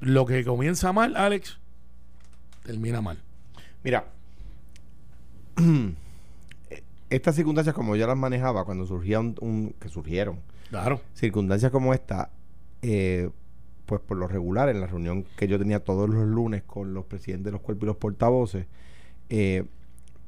Lo 0.00 0.26
que 0.26 0.44
comienza 0.44 0.92
mal, 0.92 1.16
Alex, 1.16 1.58
termina 2.64 3.00
mal. 3.00 3.18
Mira, 3.82 4.06
estas 7.10 7.34
circunstancias 7.34 7.74
como 7.74 7.96
yo 7.96 8.06
las 8.06 8.16
manejaba 8.16 8.64
cuando 8.64 8.86
surgía 8.86 9.20
un, 9.20 9.34
un- 9.40 9.74
que 9.80 9.88
surgieron 9.88 10.40
Claro. 10.70 11.00
circunstancias 11.14 11.72
como 11.72 11.94
esta, 11.94 12.30
eh, 12.82 13.30
pues 13.86 14.00
por 14.02 14.18
lo 14.18 14.28
regular 14.28 14.68
en 14.68 14.80
la 14.80 14.86
reunión 14.86 15.24
que 15.36 15.48
yo 15.48 15.58
tenía 15.58 15.80
todos 15.80 16.08
los 16.08 16.26
lunes 16.26 16.62
con 16.64 16.92
los 16.92 17.06
presidentes 17.06 17.46
de 17.46 17.52
los 17.52 17.60
cuerpos 17.62 17.84
y 17.84 17.86
los 17.86 17.96
portavoces, 17.96 18.66
eh, 19.30 19.64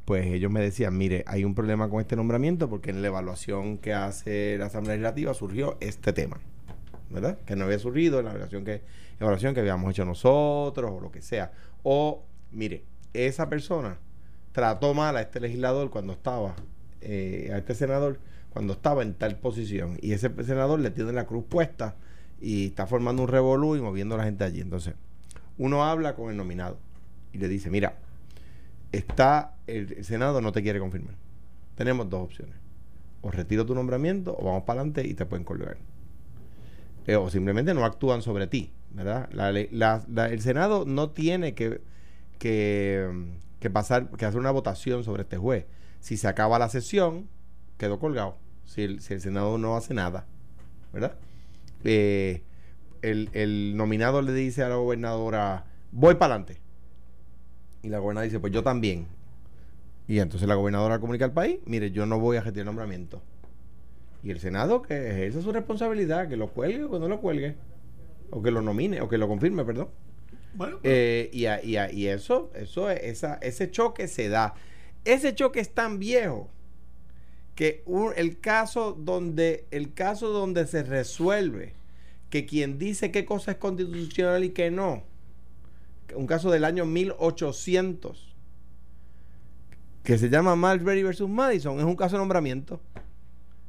pues 0.06 0.26
ellos 0.26 0.50
me 0.50 0.60
decían, 0.60 0.96
mire, 0.96 1.22
hay 1.26 1.44
un 1.44 1.54
problema 1.54 1.88
con 1.90 2.00
este 2.00 2.16
nombramiento 2.16 2.68
porque 2.70 2.90
en 2.90 3.02
la 3.02 3.08
evaluación 3.08 3.76
que 3.78 3.92
hace 3.92 4.56
la 4.58 4.66
Asamblea 4.66 4.96
Legislativa 4.96 5.34
surgió 5.34 5.76
este 5.80 6.12
tema, 6.14 6.38
¿verdad? 7.10 7.38
Que 7.44 7.56
no 7.56 7.64
había 7.64 7.78
surgido 7.78 8.20
en 8.20 8.26
la 8.26 8.30
evaluación 8.30 8.64
que, 8.64 8.82
evaluación 9.18 9.54
que 9.54 9.60
habíamos 9.60 9.90
hecho 9.90 10.04
nosotros 10.04 10.90
o 10.92 11.00
lo 11.00 11.10
que 11.10 11.20
sea. 11.20 11.52
O, 11.82 12.24
mire, 12.52 12.84
esa 13.12 13.48
persona 13.48 13.98
trató 14.52 14.94
mal 14.94 15.16
a 15.16 15.20
este 15.20 15.40
legislador 15.40 15.90
cuando 15.90 16.12
estaba, 16.12 16.54
eh, 17.00 17.50
a 17.52 17.58
este 17.58 17.74
senador, 17.74 18.18
cuando 18.50 18.74
estaba 18.74 19.02
en 19.02 19.14
tal 19.14 19.36
posición. 19.36 19.98
Y 20.00 20.12
ese 20.12 20.30
senador 20.44 20.80
le 20.80 20.90
tiene 20.90 21.12
la 21.12 21.26
cruz 21.26 21.44
puesta 21.48 21.96
y 22.40 22.66
está 22.66 22.86
formando 22.86 23.22
un 23.22 23.28
revolú 23.28 23.76
y 23.76 23.80
moviendo 23.80 24.14
a 24.14 24.18
la 24.18 24.24
gente 24.24 24.44
allí. 24.44 24.60
Entonces, 24.60 24.94
uno 25.58 25.84
habla 25.84 26.14
con 26.14 26.30
el 26.30 26.36
nominado 26.36 26.78
y 27.32 27.38
le 27.38 27.48
dice, 27.48 27.70
mira, 27.70 27.96
está, 28.92 29.56
el, 29.66 29.92
el 29.92 30.04
Senado 30.04 30.40
no 30.40 30.52
te 30.52 30.62
quiere 30.62 30.78
confirmar. 30.78 31.14
Tenemos 31.74 32.08
dos 32.08 32.22
opciones. 32.22 32.56
O 33.22 33.30
retiro 33.30 33.66
tu 33.66 33.74
nombramiento 33.74 34.34
o 34.38 34.44
vamos 34.44 34.62
para 34.62 34.80
adelante 34.80 35.06
y 35.06 35.14
te 35.14 35.26
pueden 35.26 35.44
colgar. 35.44 35.76
Eh, 37.10 37.16
o 37.16 37.28
simplemente 37.28 37.74
no 37.74 37.84
actúan 37.84 38.22
sobre 38.22 38.46
ti, 38.46 38.72
¿verdad? 38.92 39.28
El 40.30 40.40
Senado 40.42 40.84
no 40.86 41.10
tiene 41.10 41.54
que, 41.56 41.80
que, 42.38 43.10
pasar, 43.72 44.10
que 44.10 44.26
hacer 44.26 44.38
una 44.38 44.52
votación 44.52 45.02
sobre 45.02 45.22
este 45.22 45.36
juez. 45.36 45.66
Si 45.98 46.16
se 46.16 46.28
acaba 46.28 46.60
la 46.60 46.68
sesión, 46.68 47.28
quedó 47.78 47.98
colgado. 47.98 48.36
Si 48.64 48.82
el, 48.82 49.00
si 49.00 49.14
el 49.14 49.20
Senado 49.20 49.58
no 49.58 49.76
hace 49.76 49.92
nada, 49.92 50.24
¿verdad? 50.92 51.16
Eh, 51.82 52.44
el, 53.02 53.28
el 53.32 53.76
nominado 53.76 54.22
le 54.22 54.32
dice 54.32 54.62
a 54.62 54.68
la 54.68 54.76
gobernadora, 54.76 55.64
voy 55.90 56.14
para 56.14 56.34
adelante. 56.36 56.60
Y 57.82 57.88
la 57.88 57.98
gobernadora 57.98 58.26
dice, 58.26 58.38
pues 58.38 58.52
yo 58.52 58.62
también. 58.62 59.08
Y 60.06 60.20
entonces 60.20 60.48
la 60.48 60.54
gobernadora 60.54 61.00
comunica 61.00 61.24
al 61.24 61.32
país, 61.32 61.58
mire, 61.66 61.90
yo 61.90 62.06
no 62.06 62.20
voy 62.20 62.36
a 62.36 62.40
retirar 62.42 62.66
nombramiento. 62.66 63.20
Y 64.22 64.30
el 64.30 64.38
Senado 64.40 64.82
que 64.82 65.10
ejerce 65.10 65.40
su 65.42 65.50
responsabilidad, 65.52 66.28
que 66.28 66.36
lo 66.36 66.48
cuelgue 66.48 66.84
o 66.84 66.90
que 66.90 66.98
no 66.98 67.08
lo 67.08 67.20
cuelgue. 67.20 67.56
O 68.30 68.42
que 68.42 68.50
lo 68.50 68.62
nomine, 68.62 69.00
o 69.00 69.08
que 69.08 69.18
lo 69.18 69.26
confirme, 69.28 69.64
perdón. 69.64 69.88
Bueno, 70.54 70.78
Eh, 70.82 71.30
y, 71.32 71.46
a- 71.46 71.64
y, 71.64 71.76
a- 71.76 71.90
y 71.92 72.06
eso, 72.08 72.50
eso 72.54 72.90
es- 72.90 73.00
esa, 73.02 73.34
ese 73.42 73.70
choque 73.70 74.08
se 74.08 74.28
da. 74.28 74.54
Ese 75.04 75.34
choque 75.34 75.60
es 75.60 75.72
tan 75.72 75.98
viejo 75.98 76.48
que 77.54 77.82
un- 77.86 78.12
el 78.16 78.38
caso 78.40 78.92
donde 78.92 79.66
el 79.70 79.94
caso 79.94 80.28
donde 80.30 80.66
se 80.66 80.82
resuelve 80.82 81.74
que 82.30 82.46
quien 82.46 82.78
dice 82.78 83.10
qué 83.10 83.24
cosa 83.24 83.52
es 83.52 83.56
constitucional 83.58 84.44
y 84.44 84.50
qué 84.50 84.70
no, 84.70 85.02
un 86.14 86.26
caso 86.26 86.50
del 86.50 86.64
año 86.64 86.84
1800 86.86 88.34
que 90.04 90.16
se 90.18 90.28
llama 90.30 90.56
Marbury 90.56 91.02
versus 91.02 91.28
Madison, 91.28 91.78
es 91.78 91.84
un 91.84 91.96
caso 91.96 92.16
de 92.16 92.20
nombramiento. 92.20 92.80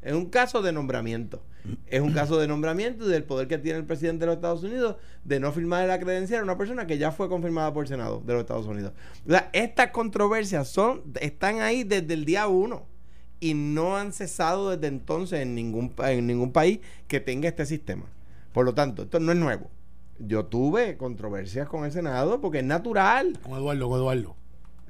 Es 0.01 0.13
un 0.13 0.25
caso 0.25 0.61
de 0.61 0.71
nombramiento. 0.71 1.43
Es 1.85 2.01
un 2.01 2.11
caso 2.13 2.39
de 2.39 2.47
nombramiento 2.47 3.07
y 3.07 3.11
del 3.11 3.23
poder 3.23 3.47
que 3.47 3.59
tiene 3.59 3.79
el 3.79 3.85
presidente 3.85 4.21
de 4.21 4.25
los 4.27 4.35
Estados 4.35 4.63
Unidos 4.63 4.95
de 5.23 5.39
no 5.39 5.51
firmar 5.51 5.87
la 5.87 5.99
credencial 5.99 6.41
a 6.41 6.43
una 6.43 6.57
persona 6.57 6.87
que 6.87 6.97
ya 6.97 7.11
fue 7.11 7.29
confirmada 7.29 7.71
por 7.71 7.83
el 7.83 7.87
Senado 7.87 8.21
de 8.25 8.33
los 8.33 8.41
Estados 8.41 8.65
Unidos. 8.65 8.93
Estas 9.53 9.91
controversias 9.91 10.67
son, 10.67 11.03
están 11.19 11.61
ahí 11.61 11.83
desde 11.83 12.15
el 12.15 12.25
día 12.25 12.47
uno 12.47 12.87
y 13.39 13.53
no 13.53 13.97
han 13.97 14.11
cesado 14.11 14.71
desde 14.71 14.87
entonces 14.87 15.41
en 15.41 15.53
ningún, 15.53 15.93
en 15.99 16.25
ningún 16.25 16.51
país 16.51 16.79
que 17.07 17.19
tenga 17.19 17.47
este 17.47 17.65
sistema. 17.65 18.05
Por 18.53 18.65
lo 18.65 18.73
tanto, 18.73 19.03
esto 19.03 19.19
no 19.19 19.31
es 19.31 19.37
nuevo. 19.37 19.69
Yo 20.19 20.45
tuve 20.45 20.97
controversias 20.97 21.67
con 21.67 21.85
el 21.85 21.91
Senado 21.91 22.41
porque 22.41 22.59
es 22.59 22.65
natural. 22.65 23.39
con 23.43 23.53
Eduardo, 23.53 23.89
con 23.89 23.99
Eduardo. 23.99 24.35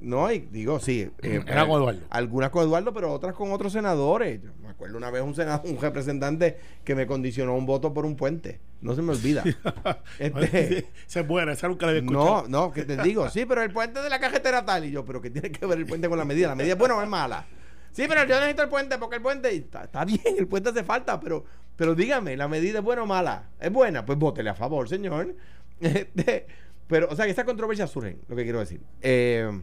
No, 0.01 0.31
y 0.31 0.39
digo, 0.39 0.79
sí. 0.79 1.09
eh, 1.21 1.41
Era 1.47 1.65
con 1.67 1.81
Eduardo. 1.81 2.01
Algunas 2.09 2.49
con 2.49 2.63
Eduardo, 2.63 2.93
pero 2.93 3.11
otras 3.13 3.33
con 3.35 3.51
otros 3.51 3.71
senadores. 3.73 4.41
Yo 4.41 4.49
me 4.61 4.69
acuerdo 4.69 4.97
una 4.97 5.11
vez 5.11 5.21
un 5.21 5.35
senador, 5.35 5.61
un 5.69 5.79
representante 5.79 6.57
que 6.83 6.95
me 6.95 7.05
condicionó 7.05 7.55
un 7.55 7.65
voto 7.67 7.93
por 7.93 8.05
un 8.05 8.15
puente. 8.15 8.59
No 8.81 8.95
se 8.95 9.01
me 9.03 9.11
olvida. 9.11 9.43
Este, 10.19 10.87
Se 11.05 11.23
puede, 11.23 11.51
esa 11.51 11.67
nunca 11.67 11.85
la 11.85 11.91
había 11.91 12.01
no, 12.01 12.11
escuchado. 12.11 12.47
no, 12.49 12.71
que 12.71 12.83
te 12.83 12.97
digo, 13.03 13.29
sí, 13.29 13.45
pero 13.45 13.61
el 13.61 13.71
puente 13.71 14.01
de 14.01 14.09
la 14.09 14.19
carretera 14.19 14.65
tal. 14.65 14.85
Y 14.85 14.91
yo, 14.91 15.05
pero 15.05 15.21
¿qué 15.21 15.29
tiene 15.29 15.51
que 15.51 15.65
ver 15.65 15.77
el 15.77 15.85
puente 15.85 16.09
con 16.09 16.17
la 16.17 16.25
medida? 16.25 16.47
¿La 16.49 16.55
medida 16.55 16.73
es 16.73 16.79
buena 16.79 16.95
o 16.95 17.01
es 17.01 17.07
mala? 17.07 17.45
Sí, 17.91 18.05
pero 18.07 18.23
yo 18.25 18.35
necesito 18.39 18.63
el 18.63 18.69
puente 18.69 18.97
porque 18.97 19.17
el 19.17 19.21
puente. 19.21 19.53
Está, 19.53 19.83
está 19.83 20.03
bien, 20.05 20.19
el 20.37 20.47
puente 20.47 20.69
hace 20.69 20.83
falta, 20.83 21.19
pero, 21.19 21.45
pero 21.75 21.93
dígame, 21.93 22.35
¿la 22.37 22.47
medida 22.47 22.79
es 22.79 22.83
buena 22.83 23.03
o 23.03 23.05
mala? 23.05 23.49
¿Es 23.59 23.71
buena? 23.71 24.03
Pues 24.05 24.17
vótele 24.17 24.49
a 24.49 24.55
favor, 24.55 24.89
señor. 24.89 25.35
Este, 25.81 26.45
pero, 26.87 27.07
o 27.09 27.15
sea, 27.15 27.25
que 27.25 27.31
estas 27.31 27.45
controversias 27.45 27.89
surgen, 27.89 28.21
lo 28.27 28.35
que 28.35 28.43
quiero 28.43 28.59
decir. 28.59 28.81
Eh, 29.01 29.61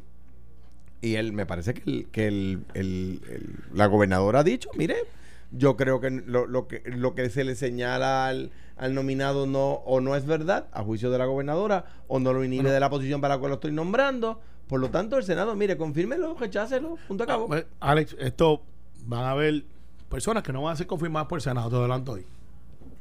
y 1.00 1.14
él, 1.14 1.32
me 1.32 1.46
parece 1.46 1.74
que, 1.74 1.82
el- 1.90 2.06
que 2.10 2.26
el- 2.28 2.64
el- 2.74 3.20
el- 3.30 3.56
la 3.74 3.86
gobernadora 3.86 4.40
ha 4.40 4.44
dicho, 4.44 4.70
mire, 4.76 4.96
yo 5.52 5.76
creo 5.76 6.00
que 6.00 6.10
lo, 6.10 6.46
lo 6.46 6.68
que 6.68 6.82
lo 6.86 7.14
que 7.14 7.30
se 7.30 7.44
le 7.44 7.54
señala 7.54 8.26
al, 8.26 8.50
al 8.76 8.94
nominado 8.94 9.46
no 9.46 9.74
o 9.86 10.00
no 10.00 10.14
es 10.16 10.26
verdad, 10.26 10.66
a 10.72 10.82
juicio 10.82 11.10
de 11.10 11.18
la 11.18 11.24
gobernadora, 11.26 11.84
o 12.08 12.18
no 12.20 12.32
lo 12.32 12.44
inhibe 12.44 12.62
Bueno. 12.64 12.74
de 12.74 12.80
la 12.80 12.90
posición 12.90 13.20
para 13.20 13.34
la 13.34 13.38
cual 13.40 13.50
lo 13.50 13.54
estoy 13.54 13.72
nombrando. 13.72 14.40
Por 14.68 14.80
lo 14.80 14.90
tanto, 14.90 15.16
el 15.16 15.24
Senado, 15.24 15.54
mire, 15.54 15.78
confírmelo, 15.78 16.34
rechácelo, 16.38 16.98
punto 17.08 17.22
Ah, 17.22 17.24
acabo. 17.24 17.46
pues, 17.46 17.64
Alex, 17.80 18.14
esto 18.18 18.60
van 19.06 19.24
a 19.24 19.30
haber 19.30 19.64
personas 20.10 20.42
que 20.42 20.52
no 20.52 20.62
van 20.62 20.74
a 20.74 20.76
ser 20.76 20.86
confirmadas 20.86 21.26
por 21.28 21.38
el 21.38 21.42
Senado, 21.42 21.70
te 21.70 21.76
adelanto 21.76 22.12
hoy. 22.12 22.26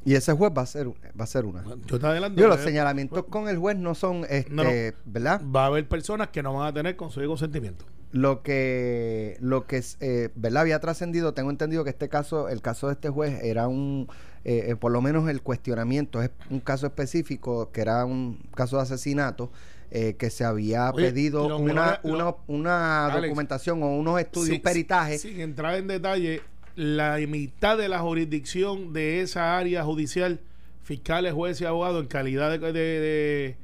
Y 0.07 0.15
ese 0.15 0.31
juez 0.31 0.51
va 0.57 0.61
a 0.61 0.65
ser, 0.65 0.87
va 0.87 1.23
a 1.25 1.27
ser 1.27 1.45
una. 1.45 1.63
Yo 1.85 1.99
te 1.99 2.07
adelanto. 2.07 2.37
Digo, 2.37 2.47
los 2.47 2.61
señalamientos 2.61 3.25
con 3.29 3.49
el 3.49 3.57
juez 3.57 3.75
no 3.77 3.93
son, 3.93 4.25
este, 4.29 4.49
No, 4.51 4.63
no. 4.63 4.69
¿verdad? 5.05 5.41
Va 5.53 5.63
a 5.63 5.67
haber 5.67 5.85
personas 5.87 6.29
que 6.29 6.41
no 6.41 6.53
van 6.53 6.67
a 6.67 6.73
tener 6.73 6.95
consejo 6.95 7.25
y 7.25 7.27
consentimiento. 7.27 7.83
Lo 8.13 8.41
que, 8.41 9.35
lo 9.41 9.67
que 9.67 9.83
eh, 9.99 10.29
¿verdad? 10.35 10.61
Había 10.61 10.79
trascendido, 10.79 11.33
tengo 11.33 11.49
entendido 11.49 11.83
que 11.83 11.89
este 11.89 12.07
caso, 12.07 12.47
el 12.47 12.61
caso 12.61 12.87
de 12.87 12.93
este 12.93 13.09
juez 13.09 13.43
era 13.43 13.67
un, 13.67 14.07
eh, 14.45 14.67
eh, 14.69 14.75
por 14.77 14.93
lo 14.93 15.01
menos 15.01 15.27
el 15.29 15.41
cuestionamiento, 15.41 16.21
es 16.21 16.31
un 16.49 16.61
caso 16.61 16.85
específico 16.87 17.69
que 17.73 17.81
era 17.81 18.05
un 18.05 18.39
caso 18.55 18.77
de 18.77 18.83
asesinato 18.83 19.51
eh, 19.91 20.15
que 20.17 20.29
se 20.29 20.45
había 20.45 20.89
Oye, 20.91 21.07
pedido 21.07 21.57
una, 21.57 21.99
lo- 22.03 22.13
una, 22.13 22.35
una 22.47 23.05
Alex, 23.07 23.23
documentación 23.23 23.83
o 23.83 23.87
unos 23.97 24.21
estudios, 24.21 24.47
Sí, 24.51 24.55
un 24.55 24.61
peritaje. 24.61 25.17
Sin 25.17 25.41
entrar 25.41 25.75
en 25.75 25.87
detalle, 25.87 26.41
la 26.77 27.17
mitad 27.27 27.75
de 27.75 27.89
la 27.89 27.99
jurisdicción 27.99 28.93
de 28.93 29.21
esa 29.21 29.57
área 29.57 29.83
judicial, 29.83 30.39
fiscales, 30.83 31.33
jueces 31.33 31.61
y 31.61 31.65
abogados, 31.65 32.03
en 32.03 32.07
calidad 32.07 32.51
de. 32.51 33.57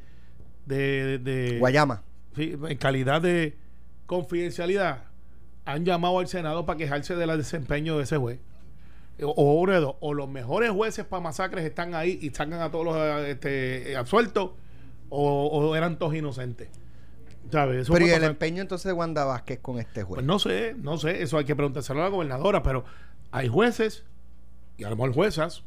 de, 0.65 1.19
de, 1.19 1.57
Guayama. 1.59 2.01
sí, 2.35 2.57
en 2.67 2.77
calidad 2.77 3.21
de 3.21 3.55
confidencialidad, 4.07 5.03
han 5.63 5.85
llamado 5.85 6.17
al 6.17 6.27
Senado 6.27 6.65
para 6.65 6.77
quejarse 6.77 7.15
del 7.15 7.37
desempeño 7.37 7.97
de 7.97 8.03
ese 8.03 8.17
juez. 8.17 8.39
O, 9.21 9.27
o 9.29 9.53
uno 9.61 9.73
de 9.73 9.79
dos, 9.79 9.95
o 9.99 10.15
los 10.15 10.27
mejores 10.27 10.71
jueces 10.71 11.05
para 11.05 11.21
masacres 11.21 11.65
están 11.65 11.93
ahí 11.93 12.17
y 12.19 12.31
sacan 12.31 12.61
a 12.61 12.71
todos 12.71 12.83
los 12.83 13.27
este, 13.27 13.95
absueltos, 13.95 14.53
o, 15.09 15.47
o 15.49 15.75
eran 15.75 15.99
todos 15.99 16.15
inocentes. 16.15 16.67
¿Sabes? 17.53 17.81
Eso 17.83 17.93
Pero 17.93 18.05
y 18.05 18.09
el 18.09 18.15
pasar. 18.15 18.29
empeño 18.31 18.61
entonces 18.61 18.85
de 18.85 18.93
Wanda 18.93 19.25
Vázquez 19.25 19.59
con 19.59 19.77
este 19.79 20.01
juez. 20.03 20.15
Pues 20.17 20.25
no 20.25 20.39
sé, 20.39 20.73
no 20.77 20.97
sé, 20.97 21.21
eso 21.21 21.37
hay 21.37 21.45
que 21.45 21.55
preguntárselo 21.55 21.99
a 22.01 22.03
la 22.05 22.09
gobernadora, 22.09 22.63
pero 22.63 22.83
hay 23.31 23.47
jueces 23.47 24.03
y 24.77 24.83
a 24.83 24.89
lo 24.89 24.95
mejor 24.95 25.13
juezas 25.13 25.63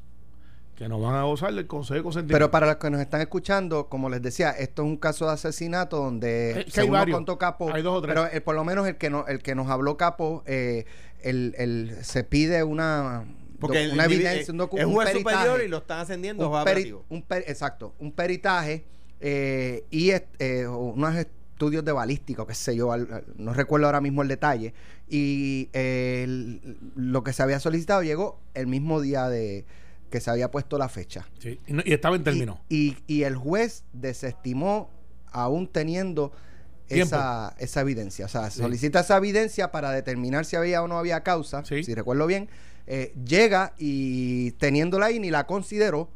que 0.75 0.89
no 0.89 1.01
van 1.01 1.15
a 1.15 1.23
gozar 1.23 1.55
del 1.55 1.67
consejo 1.69 1.95
de 1.95 2.03
consentimiento. 2.03 2.35
Pero 2.35 2.51
para 2.51 2.67
los 2.67 2.77
que 2.77 2.91
nos 2.91 3.01
están 3.01 3.21
escuchando, 3.21 3.89
como 3.89 4.11
les 4.11 4.21
decía, 4.21 4.51
esto 4.51 4.83
es 4.83 4.89
un 4.89 4.97
caso 4.97 5.27
de 5.27 5.33
asesinato 5.33 5.97
donde 5.97 6.51
Eh, 6.51 6.53
que 6.55 6.59
hay 6.61 6.71
según 6.71 6.91
nos 6.93 7.01
varios. 7.03 7.17
contó 7.19 7.39
Capo, 7.39 7.73
Hay 7.73 7.83
dos 7.83 7.97
o 7.99 8.03
tres. 8.03 8.15
pero 8.15 8.27
eh, 8.31 8.41
por 8.41 8.57
lo 8.57 8.65
menos 8.65 8.87
el 8.89 8.97
que 8.97 9.09
no, 9.09 9.25
el 9.29 9.41
que 9.43 9.55
nos 9.55 9.69
habló 9.71 9.97
Capo, 9.97 10.43
eh, 10.45 10.85
el, 11.23 11.55
el- 11.57 11.97
se 12.05 12.25
pide 12.25 12.63
una 12.65 13.25
Porque 13.61 13.79
doc- 13.79 13.85
el 13.87 13.93
una 13.93 14.05
evidencia, 14.07 14.53
un, 14.53 14.59
docu- 14.59 14.79
es 14.79 14.85
un 14.85 14.93
juez 14.93 15.11
peritaje, 15.13 15.37
superior 15.37 15.65
y 15.65 15.69
lo 15.69 15.79
están 15.79 16.01
ascendiendo 16.01 16.51
un 16.51 16.57
peri- 16.65 16.99
un 17.09 17.23
per- 17.23 17.45
exacto, 17.47 17.95
un 18.01 18.11
peritaje 18.13 18.85
eh, 19.21 19.85
y 19.91 20.11
est- 20.11 20.27
eh, 20.41 20.67
unos 20.67 21.15
estudios 21.57 21.83
de 21.87 21.93
balística, 21.93 22.43
o 22.43 22.47
qué 22.47 22.55
sé 22.55 22.77
yo, 22.77 22.93
al- 22.93 23.25
no 23.39 23.55
recuerdo 23.55 23.87
ahora 23.87 24.03
mismo 24.03 24.21
el 24.21 24.29
detalle, 24.29 24.75
y 25.09 25.71
eh, 25.73 26.23
el- 26.25 26.77
lo 26.97 27.25
que 27.25 27.33
se 27.33 27.43
había 27.43 27.59
solicitado 27.61 28.03
llegó 28.03 28.39
el 28.53 28.67
mismo 28.67 29.01
día 29.01 29.29
de 29.31 29.65
que 30.11 30.21
se 30.21 30.31
había 30.31 30.51
puesto 30.51 30.77
la 30.77 30.91
fecha. 30.91 31.27
Sí, 31.39 31.59
y, 31.67 31.73
no- 31.73 31.83
y 31.85 31.95
estaba 31.95 32.15
en 32.17 32.25
término. 32.25 32.61
Y, 32.69 32.97
y- 33.09 33.15
y 33.17 33.23
el 33.23 33.37
juez 33.37 33.85
desestimó, 33.95 34.91
aún 35.33 35.67
teniendo 35.67 36.31
esa, 36.89 37.57
esa 37.59 37.81
evidencia. 37.81 38.27
O 38.27 38.29
sea, 38.29 38.51
Sí. 38.51 38.61
solicita 38.61 39.01
esa 39.01 39.17
evidencia 39.17 39.73
para 39.73 39.91
determinar 39.93 40.45
si 40.45 40.57
había 40.57 40.83
o 40.83 40.89
no 40.89 40.99
había 40.99 41.23
causa, 41.23 41.65
Sí. 41.65 41.83
si 41.83 41.95
recuerdo 41.95 42.27
bien. 42.27 42.49
eh, 42.89 43.13
llega 43.27 43.75
y 43.79 44.53
teniéndola 44.53 45.07
ahí 45.07 45.19
ni 45.19 45.29
la 45.33 45.45
consideró 45.45 46.09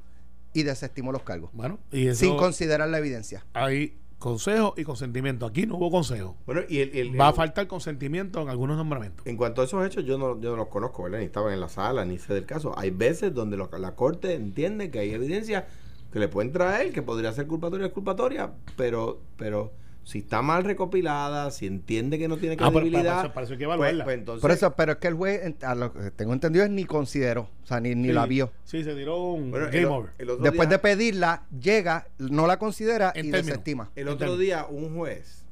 y 0.52 0.62
desestimó 0.62 1.10
los 1.10 1.24
cargos. 1.24 1.50
Bueno, 1.52 1.80
y 1.90 2.06
eso 2.06 2.20
Sin 2.20 2.36
considerar 2.36 2.88
la 2.88 2.98
evidencia. 2.98 3.44
hay 3.54 3.98
consejo 4.20 4.74
y 4.76 4.84
consentimiento. 4.84 5.44
Aquí 5.46 5.66
no 5.66 5.76
hubo 5.76 5.90
consejo. 5.90 6.36
Bueno, 6.46 6.60
y 6.68 6.78
el, 6.78 6.96
el- 6.96 7.20
Va 7.20 7.28
a 7.28 7.32
faltar 7.32 7.66
consentimiento 7.66 8.40
en 8.40 8.48
algunos 8.48 8.76
nombramientos. 8.76 9.26
En 9.26 9.36
cuanto 9.36 9.62
a 9.62 9.64
esos 9.64 9.84
hechos, 9.84 10.04
yo 10.04 10.16
no, 10.18 10.40
yo 10.40 10.50
no 10.50 10.56
los 10.56 10.68
conozco, 10.68 11.02
¿verdad? 11.02 11.18
Ni 11.18 11.24
estaba 11.24 11.52
en 11.52 11.58
la 11.58 11.68
sala, 11.68 12.04
ni 12.04 12.18
sé 12.20 12.34
del 12.34 12.46
caso. 12.46 12.78
Hay 12.78 12.90
veces 12.90 13.34
donde 13.34 13.56
lo- 13.56 13.68
la 13.78 13.96
corte 13.96 14.34
entiende 14.34 14.92
que 14.92 15.00
hay 15.00 15.10
evidencia 15.10 15.66
que 16.12 16.18
le 16.20 16.28
pueden 16.28 16.52
traer, 16.52 16.92
que 16.92 17.02
podría 17.02 17.32
ser 17.32 17.46
culpatoria 17.48 17.84
o 17.84 17.88
exculpatoria, 17.88 18.52
pero, 18.76 19.20
pero 19.36 19.72
si 20.02 20.18
está 20.20 20.42
mal 20.42 20.64
recopilada, 20.64 21.50
si 21.50 21.66
entiende 21.66 22.18
que 22.18 22.26
no 22.26 22.36
tiene 22.38 22.54
Ah, 22.54 22.58
pero 22.58 22.72
credibilidad, 22.80 23.24
eso- 23.24 23.32
para 23.34 23.44
eso 23.44 23.52
hay 23.52 23.58
que 23.58 23.64
pues- 23.66 23.74
evaluarla. 23.76 24.04
pues 24.04 24.18
entonces, 24.18 24.40
Por 24.42 24.50
eso, 24.50 24.74
pero 24.74 24.92
es 24.92 24.98
que 24.98 25.08
el 25.08 25.14
juez, 25.14 25.54
a 25.62 25.74
lo 25.74 25.92
que 25.92 26.10
tengo 26.10 26.32
entendido, 26.32 26.64
es 26.64 26.70
ni 26.70 26.84
consideró, 26.84 27.48
o 27.62 27.66
sea, 27.66 27.80
ni, 27.80 27.94
ni 27.94 28.08
Sí, 28.08 28.12
la 28.14 28.26
vio. 28.26 28.50
Sí, 28.64 28.82
se 28.82 28.94
tiró 28.94 29.22
un 29.32 29.50
bueno, 29.50 29.66
game 29.66 29.86
over. 29.86 30.10
el 30.18 30.30
otro 30.30 30.42
Después 30.44 30.68
día, 30.68 30.78
de 30.78 30.82
pedirla, 30.82 31.46
llega, 31.60 32.08
no 32.18 32.46
la 32.46 32.58
considera 32.58 33.12
y 33.14 33.30
desestima. 33.30 33.90
el 33.94 34.08
otro 34.08 34.36
día 34.36 34.66
un 34.68 34.96
juez, 34.96 35.44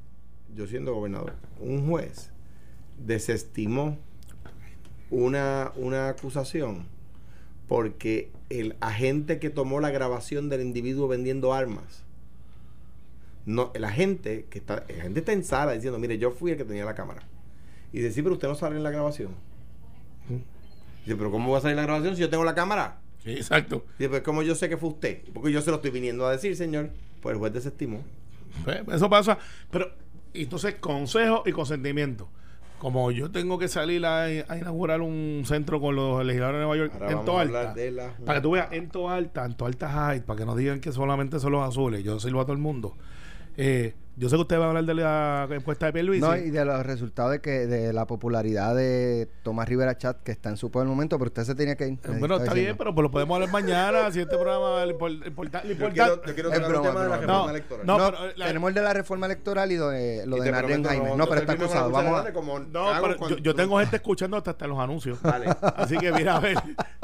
yo 0.55 0.67
siendo 0.67 0.93
gobernador, 0.93 1.35
un 1.59 1.87
juez 1.87 2.31
desestimó 2.97 3.97
una, 5.09 5.71
una 5.75 6.09
acusación 6.09 6.85
porque 7.67 8.31
el 8.49 8.75
agente 8.81 9.39
que 9.39 9.49
tomó 9.49 9.79
la 9.79 9.91
grabación 9.91 10.49
del 10.49 10.61
individuo 10.61 11.07
vendiendo 11.07 11.53
armas, 11.53 12.03
no, 13.49 13.71
el 13.73 13.83
agente 13.83 14.45
que 14.49 14.59
está, 14.59 14.83
el 14.87 14.99
agente 14.99 15.19
está 15.19 15.31
en 15.33 15.43
sala 15.43 15.71
diciendo, 15.73 15.97
mire, 15.99 16.17
yo 16.17 16.31
fui 16.31 16.51
el 16.51 16.57
que 16.57 16.65
tenía 16.65 16.85
la 16.85 16.95
cámara. 16.95 17.23
Y 17.91 17.97
dice, 17.97 18.11
sí, 18.11 18.21
pero 18.21 18.33
usted 18.35 18.47
no 18.47 18.55
sale 18.55 18.75
en 18.77 18.83
la 18.83 18.91
grabación. 18.91 19.31
Dice, 21.05 21.15
pero 21.17 21.31
¿cómo 21.31 21.51
va 21.51 21.57
a 21.57 21.61
salir 21.61 21.71
en 21.71 21.77
la 21.77 21.83
grabación 21.83 22.15
si 22.15 22.21
yo 22.21 22.29
tengo 22.29 22.43
la 22.43 22.53
cámara? 22.55 22.99
Sí, 23.23 23.31
exacto. 23.31 23.85
Y 23.97 24.03
después, 24.03 24.21
como 24.21 24.43
yo 24.43 24.55
sé 24.55 24.69
que 24.69 24.77
fue 24.77 24.89
usted, 24.89 25.21
porque 25.33 25.51
yo 25.51 25.61
se 25.61 25.69
lo 25.71 25.77
estoy 25.77 25.91
viniendo 25.91 26.25
a 26.27 26.31
decir, 26.31 26.55
señor, 26.55 26.91
pues 27.21 27.33
el 27.33 27.39
juez 27.39 27.51
desestimó. 27.53 28.03
Pues, 28.63 28.81
Eso 28.91 29.09
pasa. 29.09 29.37
Pero, 29.71 29.89
entonces, 30.33 30.75
consejo 30.75 31.43
y 31.45 31.51
consentimiento. 31.51 32.29
Como 32.77 33.11
yo 33.11 33.29
tengo 33.29 33.59
que 33.59 33.67
salir 33.67 34.05
a, 34.05 34.23
a 34.23 34.57
inaugurar 34.57 35.01
un 35.01 35.43
centro 35.45 35.81
con 35.81 35.95
los 35.97 36.23
legisladores 36.23 36.59
de 36.61 36.65
Nueva 36.65 36.77
York 36.77 36.93
Ahora 36.93 37.11
en 37.11 37.25
Toalta. 37.25 37.73
la- 37.91 38.13
Para 38.25 38.39
que 38.39 38.43
tú 38.43 38.51
veas, 38.51 38.71
en 38.71 38.89
Toalta, 38.89 39.43
en 39.45 39.57
Toalta 39.57 39.89
High, 39.89 40.21
para 40.21 40.37
que 40.39 40.45
no 40.45 40.55
digan 40.55 40.79
que 40.79 40.93
solamente 40.93 41.39
son 41.39 41.51
los 41.51 41.67
azules. 41.67 42.03
Yo 42.05 42.19
sirvo 42.21 42.39
a 42.39 42.43
todo 42.45 42.53
el 42.53 42.59
mundo. 42.59 42.95
Eh, 43.57 43.93
yo 44.15 44.27
sé 44.27 44.35
que 44.35 44.41
usted 44.41 44.59
va 44.59 44.65
a 44.65 44.67
hablar 44.67 44.83
de 44.83 44.93
la 44.95 45.47
encuesta 45.49 45.85
de 45.85 45.93
Pierluisi. 45.93 46.19
No, 46.19 46.35
y 46.35 46.49
de 46.49 46.65
los 46.65 46.85
resultados 46.85 47.31
de 47.31 47.39
que 47.39 47.67
de 47.67 47.93
la 47.93 48.05
popularidad 48.05 48.75
de 48.75 49.29
Tomás 49.43 49.69
Rivera 49.69 49.97
Chat, 49.97 50.23
que 50.23 50.33
está 50.33 50.49
en 50.49 50.57
su 50.57 50.69
peor 50.69 50.85
momento, 50.87 51.17
pero 51.17 51.29
usted 51.29 51.43
se 51.45 51.55
tenía 51.55 51.75
que 51.77 51.87
ir. 51.87 51.93
Eh, 52.03 52.15
Bueno, 52.19 52.35
está 52.35 52.53
bien, 52.53 52.75
pero 52.77 52.93
pues 52.93 53.03
lo 53.03 53.11
podemos 53.11 53.35
hablar 53.35 53.49
mañana. 53.49 54.11
Si 54.11 54.19
este 54.19 54.35
programa 54.35 54.85
le 54.85 54.93
impor- 54.97 55.25
importa- 55.25 55.63
Yo 55.63 55.77
quiero, 55.89 56.21
quiero 56.21 56.49
broma, 56.49 56.89
tema 56.89 57.03
de 57.03 57.09
la 57.09 57.15
reforma 57.17 57.43
No, 57.45 57.49
electoral. 57.49 57.85
no, 57.87 57.97
No, 57.97 58.11
pero, 58.11 58.33
la- 58.35 58.47
tenemos 58.47 58.67
el 58.67 58.73
de 58.75 58.81
la 58.81 58.93
reforma 58.93 59.25
electoral 59.25 59.71
y 59.71 59.77
lo 59.77 59.87
de, 59.89 60.25
lo 60.25 60.35
Y 60.37 60.41
de 60.41 60.51
Jaime. 60.51 61.15
no- 61.15 61.25
pero 61.25 61.39
está 61.39 61.53
acusado. 61.53 61.89
Vamos 61.89 62.25
a, 62.25 62.33
como 62.33 62.59
No, 62.59 62.89
pero 63.01 63.15
cuando- 63.17 63.37
yo, 63.37 63.43
yo 63.43 63.55
tengo 63.55 63.79
gente 63.79 63.95
escuchando 63.95 64.35
hasta, 64.35 64.51
hasta 64.51 64.67
los 64.67 64.79
anuncios. 64.79 65.17
Así 65.77 65.97
que 65.97 66.11
mira, 66.11 66.35
a 66.35 66.39
ver, 66.41 66.57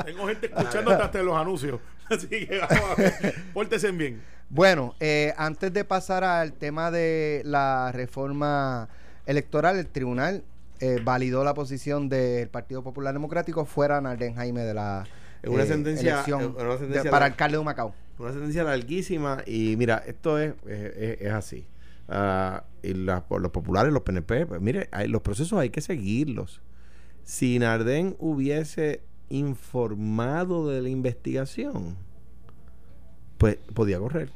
tengo 0.04 0.28
gente 0.28 0.48
escuchando 0.48 0.92
hasta, 0.92 1.06
hasta 1.06 1.24
los 1.24 1.38
anuncios. 1.38 1.80
Así 2.10 2.28
que 2.28 2.60
vamos 2.60 2.90
a 2.92 2.96
ver, 3.02 3.36
pórtense 3.54 3.90
bien. 3.92 4.35
Bueno, 4.50 4.96
eh, 5.00 5.34
antes 5.38 5.74
de 5.74 5.84
pasar 5.84 6.24
al 6.24 6.54
tema 6.54 6.92
de 6.92 7.42
la 7.46 7.92
reforma 7.92 8.88
electoral, 9.26 9.78
el 9.78 9.88
tribunal 9.88 10.44
eh, 10.80 11.00
validó 11.04 11.44
la 11.44 11.54
posición 11.54 12.10
del 12.10 12.48
Partido 12.50 12.84
Popular 12.84 13.14
Democrático 13.14 13.66
fuera 13.66 14.00
Narden 14.02 14.36
Jaime 14.36 14.62
de 14.62 14.74
la 14.74 15.06
una 15.48 15.64
eh, 15.64 15.68
sentencia- 15.68 16.14
elección 16.16 16.56
una 16.60 16.78
sentencia 16.78 17.04
de- 17.04 17.10
para 17.10 17.26
de- 17.26 17.32
alcalde 17.32 17.58
de 17.58 17.64
Macao. 17.64 17.94
Una 18.20 18.32
sentencia 18.32 18.64
larguísima 18.64 19.40
y 19.46 19.76
mira, 19.78 20.04
esto 20.06 20.40
es, 20.40 20.54
es, 20.68 20.96
es- 20.96 21.22
es 21.22 21.32
así. 21.34 21.66
Ah, 22.08 22.64
y 22.84 22.94
por 23.28 23.42
los 23.42 23.52
populares, 23.52 23.92
los 23.92 24.04
PNP, 24.04 24.46
pues 24.46 24.62
mire, 24.62 24.88
hay- 24.92 25.08
los 25.08 25.22
procesos 25.22 25.60
hay 25.60 25.70
que 25.72 25.82
seguirlos. 25.82 26.62
Si 27.24 27.58
Narden 27.58 28.16
hubiese 28.20 29.02
informado 29.30 30.70
de 30.70 30.82
la 30.82 30.90
investigación, 30.90 31.98
pues 33.38 33.58
podía 33.74 34.00
correr. 34.00 34.30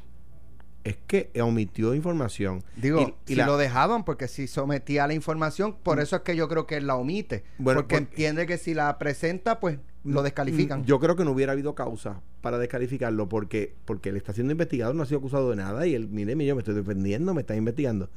Es 0.83 0.95
que 1.07 1.29
omitió 1.41 1.93
información. 1.93 2.63
Digo, 2.77 3.01
Y- 3.01 3.31
y 3.31 3.33
si 3.33 3.35
la- 3.35 3.45
lo 3.45 3.57
dejaban, 3.57 4.05
porque 4.05 4.27
si 4.27 4.47
sometía 4.47 5.05
la 5.07 5.13
información, 5.13 5.75
por 5.83 5.99
eso 5.99 6.15
es 6.15 6.21
que 6.23 6.35
yo 6.35 6.47
creo 6.47 6.65
que 6.65 6.77
él 6.77 6.87
la 6.87 6.95
omite. 6.95 7.43
Bueno, 7.57 7.81
porque 7.81 7.95
porque- 7.97 8.11
entiende 8.11 8.47
que 8.47 8.57
si 8.57 8.73
la 8.73 8.97
presenta, 8.97 9.59
pues 9.59 9.77
lo 10.05 10.23
descalifican. 10.23 10.81
Mm, 10.81 10.85
Yo 10.85 10.99
creo 10.99 11.15
que 11.17 11.25
no 11.25 11.31
hubiera 11.31 11.51
habido 11.51 11.75
causa 11.75 12.21
para 12.41 12.57
descalificarlo 12.57 13.27
porque, 13.27 13.75
porque 13.85 14.09
él 14.09 14.15
está 14.17 14.31
siendo 14.33 14.51
investigado, 14.53 14.93
no 14.93 15.03
ha 15.03 15.05
sido 15.05 15.19
acusado 15.19 15.49
de 15.49 15.57
nada 15.57 15.85
y 15.85 15.93
él, 15.95 16.07
mire, 16.07 16.35
mire, 16.37 16.47
yo 16.47 16.55
me 16.55 16.61
estoy 16.61 16.75
defendiendo, 16.75 17.33
me 17.33 17.41
está 17.41 17.55
investigando. 17.55 18.09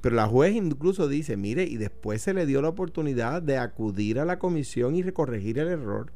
Pero 0.00 0.14
la 0.14 0.28
juez 0.28 0.54
incluso 0.54 1.08
dice, 1.08 1.36
mire, 1.36 1.64
y 1.64 1.76
después 1.76 2.22
se 2.22 2.32
le 2.32 2.46
dio 2.46 2.62
la 2.62 2.68
oportunidad 2.68 3.42
de 3.42 3.58
acudir 3.58 4.20
a 4.20 4.24
la 4.24 4.38
comisión 4.38 4.94
y 4.94 5.02
corregir 5.10 5.58
el 5.58 5.66
error 5.68 6.12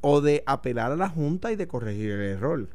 o 0.00 0.22
de 0.22 0.42
apelar 0.46 0.90
a 0.92 0.96
la 0.96 1.10
Junta 1.10 1.52
y 1.52 1.56
de 1.56 1.68
corregir 1.68 2.10
el 2.12 2.20
error. 2.22 2.68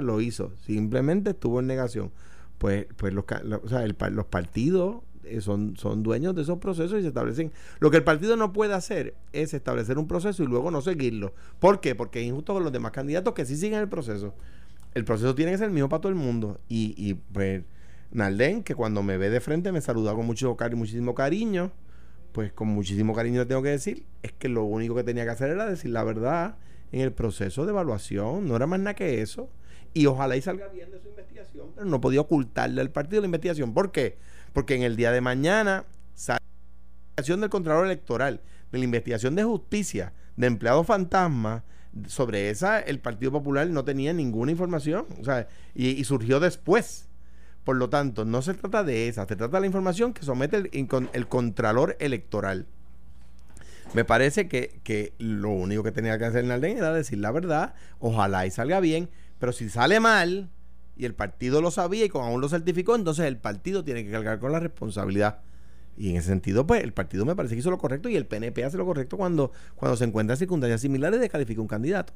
Lo 0.00 0.20
hizo, 0.20 0.52
simplemente 0.64 1.30
estuvo 1.30 1.60
en 1.60 1.66
negación. 1.66 2.10
Pues, 2.58 2.86
pues 2.96 3.12
los, 3.12 3.24
ca- 3.24 3.42
lo- 3.42 3.58
o 3.58 3.78
el 3.78 3.96
los 4.12 4.24
partidos 4.26 5.02
eh, 5.24 5.40
son, 5.40 5.76
son 5.76 6.02
dueños 6.02 6.34
de 6.34 6.42
esos 6.42 6.58
procesos 6.58 6.98
y 6.98 7.02
se 7.02 7.08
establecen. 7.08 7.52
Lo 7.80 7.90
que 7.90 7.98
el 7.98 8.04
partido 8.04 8.36
no 8.36 8.52
puede 8.52 8.72
hacer 8.74 9.14
es 9.32 9.52
establecer 9.52 9.98
un 9.98 10.06
proceso 10.08 10.42
y 10.42 10.46
luego 10.46 10.70
no 10.70 10.80
seguirlo. 10.80 11.34
¿Por 11.58 11.80
qué? 11.80 11.94
Porque 11.94 12.20
es 12.20 12.26
injusto 12.26 12.54
con 12.54 12.64
los 12.64 12.72
demás 12.72 12.92
candidatos 12.92 13.34
que 13.34 13.44
sí 13.44 13.56
siguen 13.56 13.80
el 13.80 13.88
proceso. 13.88 14.34
El 14.94 15.04
proceso 15.04 15.34
tiene 15.34 15.52
que 15.52 15.58
ser 15.58 15.66
el 15.66 15.72
mismo 15.74 15.88
para 15.90 16.00
todo 16.00 16.10
el 16.10 16.18
mundo. 16.18 16.58
Y, 16.68 16.94
y 16.96 17.14
pues, 17.14 17.62
Nalden, 18.12 18.62
que 18.62 18.74
cuando 18.74 19.02
me 19.02 19.18
ve 19.18 19.28
de 19.28 19.40
frente 19.40 19.70
me 19.72 19.80
saluda 19.82 20.14
con 20.14 20.24
mucho 20.24 20.56
cari 20.56 20.76
muchísimo 20.76 21.14
cariño, 21.14 21.72
pues 22.32 22.52
con 22.52 22.68
muchísimo 22.68 23.14
cariño 23.14 23.40
le 23.40 23.46
tengo 23.46 23.62
que 23.62 23.70
decir, 23.70 24.04
es 24.22 24.32
que 24.32 24.48
lo 24.48 24.64
único 24.64 24.94
que 24.94 25.04
tenía 25.04 25.24
que 25.24 25.30
hacer 25.30 25.50
era 25.50 25.66
decir 25.66 25.90
la 25.90 26.04
verdad 26.04 26.56
en 26.96 27.02
el 27.02 27.12
proceso 27.12 27.64
de 27.64 27.70
evaluación, 27.70 28.48
no 28.48 28.56
era 28.56 28.66
más 28.66 28.80
nada 28.80 28.94
que 28.94 29.20
eso. 29.20 29.48
Y 29.92 30.06
ojalá 30.06 30.36
y 30.36 30.42
salga 30.42 30.68
bien 30.68 30.90
de 30.90 31.00
su 31.00 31.08
investigación, 31.08 31.68
pero 31.74 31.86
no 31.86 32.00
podía 32.00 32.20
ocultarle 32.20 32.80
al 32.80 32.90
partido 32.90 33.22
la 33.22 33.26
investigación. 33.26 33.72
¿Por 33.72 33.92
qué? 33.92 34.18
Porque 34.52 34.74
en 34.74 34.82
el 34.82 34.96
día 34.96 35.10
de 35.10 35.20
mañana 35.20 35.84
sale 36.14 36.40
la 36.40 37.00
investigación 37.02 37.40
del 37.40 37.50
Contralor 37.50 37.86
Electoral, 37.86 38.40
de 38.72 38.78
la 38.78 38.84
investigación 38.84 39.34
de 39.34 39.44
justicia, 39.44 40.12
de 40.36 40.46
empleados 40.46 40.86
fantasmas, 40.86 41.62
sobre 42.08 42.50
esa 42.50 42.78
el 42.78 42.98
Partido 42.98 43.32
Popular 43.32 43.66
no 43.68 43.84
tenía 43.84 44.12
ninguna 44.12 44.52
información, 44.52 45.06
o 45.18 45.24
sea, 45.24 45.48
y, 45.74 46.02
surgió 46.04 46.40
después. 46.40 47.08
Por 47.64 47.76
lo 47.76 47.88
tanto, 47.88 48.24
no 48.24 48.42
se 48.42 48.54
trata 48.54 48.84
de 48.84 49.08
esa, 49.08 49.26
se 49.26 49.34
trata 49.34 49.56
de 49.56 49.62
la 49.62 49.66
información 49.66 50.12
que 50.12 50.22
somete 50.22 50.56
el, 50.56 50.70
el 51.12 51.28
Contralor 51.28 51.96
Electoral. 51.98 52.66
Me 53.96 54.04
parece 54.04 54.46
que, 54.46 54.78
que 54.84 55.14
lo 55.16 55.48
único 55.48 55.82
que 55.82 55.90
tenía 55.90 56.18
que 56.18 56.26
hacer 56.26 56.44
Nalden 56.44 56.76
era 56.76 56.92
decir 56.92 57.16
la 57.16 57.30
verdad, 57.30 57.72
ojalá 57.98 58.44
y 58.44 58.50
salga 58.50 58.78
bien, 58.78 59.08
pero 59.38 59.52
si 59.52 59.70
sale 59.70 60.00
mal 60.00 60.50
y 60.98 61.06
el 61.06 61.14
partido 61.14 61.62
lo 61.62 61.70
sabía 61.70 62.04
y 62.04 62.10
con 62.10 62.22
aún 62.22 62.42
lo 62.42 62.50
certificó, 62.50 62.94
entonces 62.94 63.24
el 63.24 63.38
partido 63.38 63.84
tiene 63.84 64.04
que 64.04 64.10
cargar 64.10 64.38
con 64.38 64.52
la 64.52 64.60
responsabilidad. 64.60 65.38
Y 65.96 66.10
en 66.10 66.16
ese 66.16 66.28
sentido, 66.28 66.66
pues 66.66 66.84
el 66.84 66.92
partido 66.92 67.24
me 67.24 67.34
parece 67.34 67.54
que 67.54 67.60
hizo 67.60 67.70
lo 67.70 67.78
correcto 67.78 68.10
y 68.10 68.16
el 68.16 68.26
PNP 68.26 68.64
hace 68.64 68.76
lo 68.76 68.84
correcto 68.84 69.16
cuando, 69.16 69.50
cuando 69.76 69.96
se 69.96 70.04
encuentran 70.04 70.36
circunstancias 70.36 70.82
similares 70.82 71.18
de 71.18 71.30
calificar 71.30 71.62
un 71.62 71.68
candidato. 71.68 72.12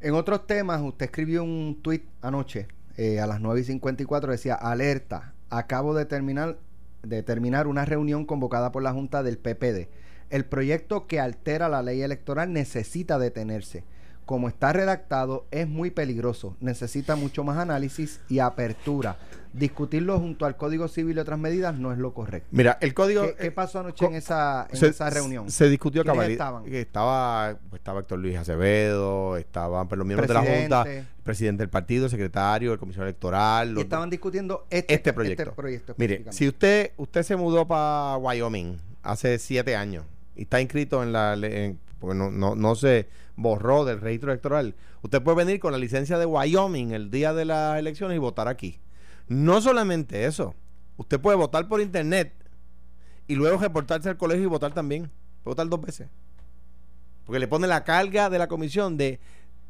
En 0.00 0.14
otros 0.14 0.46
temas, 0.46 0.80
usted 0.80 1.06
escribió 1.06 1.42
un 1.42 1.80
tuit 1.82 2.04
anoche 2.20 2.68
eh, 2.96 3.18
a 3.18 3.26
las 3.26 3.40
9 3.40 3.62
y 3.62 3.64
54, 3.64 4.30
decía, 4.30 4.54
alerta, 4.54 5.34
acabo 5.50 5.92
de 5.92 6.04
terminar, 6.04 6.56
de 7.02 7.24
terminar 7.24 7.66
una 7.66 7.84
reunión 7.84 8.26
convocada 8.26 8.70
por 8.70 8.84
la 8.84 8.92
Junta 8.92 9.24
del 9.24 9.38
PPD. 9.38 9.88
El 10.32 10.46
proyecto 10.46 11.06
que 11.06 11.20
altera 11.20 11.68
la 11.68 11.82
ley 11.82 12.00
electoral 12.02 12.52
necesita 12.52 13.18
detenerse. 13.18 13.84
Como 14.24 14.48
está 14.48 14.72
redactado, 14.72 15.46
es 15.50 15.68
muy 15.68 15.90
peligroso. 15.90 16.56
Necesita 16.60 17.16
mucho 17.16 17.44
más 17.44 17.58
análisis 17.58 18.20
y 18.30 18.38
apertura. 18.38 19.18
Discutirlo 19.52 20.18
junto 20.18 20.46
al 20.46 20.56
Código 20.56 20.88
Civil 20.88 21.18
y 21.18 21.20
otras 21.20 21.38
medidas 21.38 21.74
no 21.78 21.92
es 21.92 21.98
lo 21.98 22.14
correcto. 22.14 22.48
Mira, 22.52 22.78
el 22.80 22.94
código... 22.94 23.24
¿Qué, 23.26 23.34
qué 23.34 23.46
eh, 23.48 23.50
pasó 23.50 23.80
anoche 23.80 24.06
en 24.06 24.14
esa, 24.14 24.68
en 24.70 24.76
se, 24.78 24.86
esa 24.86 25.10
reunión? 25.10 25.50
Se 25.50 25.68
discutió 25.68 26.02
¿Quiénes 26.02 26.18
cabali- 26.18 26.32
estaban? 26.32 26.64
estaba, 26.72 27.58
pues, 27.68 27.80
estaba 27.80 28.00
Héctor 28.00 28.20
Luis 28.20 28.38
Acevedo, 28.38 29.36
estaban 29.36 29.86
pues, 29.88 29.98
los 29.98 30.06
miembros 30.06 30.26
de 30.28 30.34
la 30.34 30.40
Junta, 30.40 30.82
Presidente. 30.84 30.98
el 31.18 31.22
presidente 31.24 31.62
del 31.64 31.68
partido, 31.70 32.04
el 32.06 32.10
secretario, 32.10 32.72
el 32.72 32.78
comisionado 32.78 33.08
electoral. 33.10 33.68
y 33.68 33.72
los- 33.72 33.82
estaban 33.82 34.08
discutiendo 34.08 34.66
este, 34.70 34.94
este 34.94 35.12
proyecto. 35.12 35.52
proyecto 35.52 35.94
Mire, 35.98 36.24
si 36.30 36.48
usted 36.48 36.92
usted 36.96 37.22
se 37.22 37.36
mudó 37.36 37.66
para 37.68 38.16
Wyoming 38.16 38.78
hace 39.02 39.38
siete 39.38 39.76
años 39.76 40.06
está 40.36 40.60
inscrito 40.60 41.02
en 41.02 41.12
la 41.12 41.34
en- 41.34 41.78
porque 41.98 42.16
no, 42.16 42.30
no, 42.30 42.54
no 42.56 42.74
se 42.74 43.08
borró 43.36 43.84
del 43.84 44.00
registro 44.00 44.32
electoral, 44.32 44.74
usted 45.02 45.22
puede 45.22 45.44
venir 45.44 45.60
con 45.60 45.72
la 45.72 45.78
licencia 45.78 46.18
de 46.18 46.26
Wyoming 46.26 46.92
el 46.92 47.10
día 47.10 47.32
de 47.32 47.44
las 47.44 47.78
elecciones 47.78 48.16
y 48.16 48.18
votar 48.18 48.48
aquí. 48.48 48.80
No 49.28 49.60
solamente 49.60 50.24
eso, 50.26 50.54
usted 50.96 51.20
puede 51.20 51.36
votar 51.36 51.68
por 51.68 51.80
internet 51.80 52.34
y 53.28 53.36
luego 53.36 53.58
reportarse 53.58 54.08
al 54.08 54.16
colegio 54.16 54.44
y 54.44 54.48
votar 54.48 54.74
también. 54.74 55.10
Puede 55.42 55.52
votar 55.52 55.68
dos 55.68 55.80
veces. 55.80 56.08
Porque 57.24 57.38
le 57.38 57.46
pone 57.46 57.68
la 57.68 57.84
carga 57.84 58.28
de 58.30 58.38
la 58.38 58.48
comisión 58.48 58.96
de 58.96 59.20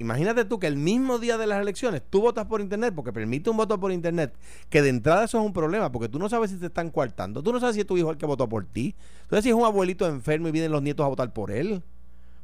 Imagínate 0.03 0.45
tú 0.45 0.59
que 0.59 0.67
el 0.67 0.77
mismo 0.77 1.19
día 1.19 1.39
de 1.39 1.47
las 1.47 1.63
elecciones 1.63 2.03
tú 2.11 2.21
votas 2.21 2.47
por 2.47 2.61
internet 2.61 2.93
porque 2.95 3.13
permite 3.13 3.49
un 3.49 3.57
voto 3.57 3.79
por 3.79 3.93
internet, 3.93 4.35
que 4.69 4.83
de 4.83 4.89
entrada 4.89 5.25
eso 5.25 5.39
es 5.39 5.47
un 5.47 5.53
problema 5.53 5.93
porque 5.93 6.09
tú 6.09 6.19
no 6.19 6.29
sabes 6.29 6.51
si 6.51 6.57
te 6.57 6.67
están 6.67 6.91
coartando, 6.91 7.43
tú 7.43 7.53
no 7.53 7.61
sabes 7.61 7.77
si 7.77 7.81
es 7.83 7.87
tu 7.87 7.97
hijo 7.97 8.11
el 8.11 8.17
que 8.17 8.27
votó 8.27 8.49
por 8.49 8.67
ti, 8.67 8.97
tú 9.23 9.31
sabes 9.31 9.45
si 9.45 9.51
es 9.51 9.55
un 9.55 9.65
abuelito 9.65 10.07
enfermo 10.09 10.49
y 10.49 10.51
vienen 10.51 10.73
los 10.73 10.83
nietos 10.83 11.05
a 11.05 11.09
votar 11.09 11.33
por 11.33 11.53
él. 11.53 11.83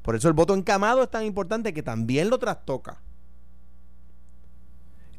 Por 0.02 0.14
eso 0.14 0.28
el 0.28 0.34
voto 0.34 0.54
encamado 0.54 1.02
es 1.02 1.10
tan 1.10 1.24
importante 1.24 1.74
que 1.74 1.82
también 1.82 2.30
lo 2.30 2.38
trastoca. 2.38 3.02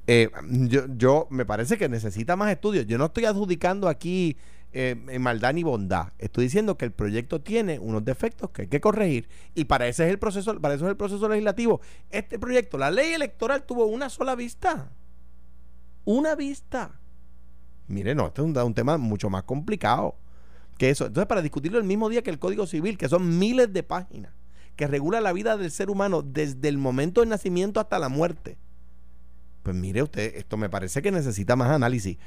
Eh, 0.07 0.31
yo, 0.67 0.85
yo 0.97 1.27
me 1.29 1.45
parece 1.45 1.77
que 1.77 1.87
necesita 1.87 2.35
más 2.35 2.51
estudios. 2.51 2.87
Yo 2.87 2.97
no 2.97 3.05
estoy 3.05 3.25
adjudicando 3.25 3.87
aquí 3.87 4.37
eh, 4.71 4.95
maldad 5.19 5.53
ni 5.53 5.63
bondad. 5.63 6.13
Estoy 6.17 6.45
diciendo 6.45 6.77
que 6.77 6.85
el 6.85 6.91
proyecto 6.91 7.41
tiene 7.41 7.79
unos 7.79 8.05
defectos 8.05 8.51
que 8.51 8.63
hay 8.63 8.67
que 8.67 8.79
corregir 8.79 9.27
y 9.55 9.65
para 9.65 9.87
ese 9.87 10.05
es 10.05 10.11
el 10.11 10.19
proceso, 10.19 10.59
para 10.59 10.75
eso 10.75 10.85
es 10.85 10.91
el 10.91 10.97
proceso 10.97 11.27
legislativo. 11.27 11.81
Este 12.09 12.37
proyecto, 12.37 12.77
la 12.77 12.91
ley 12.91 13.13
electoral 13.13 13.63
tuvo 13.63 13.85
una 13.85 14.09
sola 14.09 14.35
vista. 14.35 14.91
Una 16.05 16.35
vista. 16.35 16.99
Mire, 17.87 18.13
no, 18.13 18.27
este 18.27 18.41
es 18.41 18.47
un, 18.47 18.57
un 18.57 18.73
tema 18.73 18.97
mucho 18.97 19.29
más 19.29 19.43
complicado 19.43 20.15
que 20.77 20.89
eso. 20.89 21.07
Entonces, 21.07 21.27
para 21.27 21.41
discutirlo 21.41 21.77
el 21.77 21.83
mismo 21.83 22.09
día 22.09 22.21
que 22.21 22.29
el 22.29 22.39
Código 22.39 22.65
Civil, 22.67 22.97
que 22.97 23.09
son 23.09 23.37
miles 23.37 23.73
de 23.73 23.83
páginas, 23.83 24.31
que 24.75 24.87
regula 24.87 25.19
la 25.19 25.33
vida 25.33 25.57
del 25.57 25.71
ser 25.71 25.89
humano 25.89 26.21
desde 26.21 26.69
el 26.69 26.77
momento 26.77 27.19
del 27.21 27.29
nacimiento 27.29 27.79
hasta 27.79 27.99
la 27.99 28.07
muerte. 28.07 28.57
Pues 29.63 29.75
mire 29.75 30.01
usted, 30.01 30.35
esto 30.37 30.55
me 30.55 30.69
parece 30.69 31.01
que 31.01 31.11
necesita 31.11 31.55
más 31.55 31.69
análisis. 31.69 32.17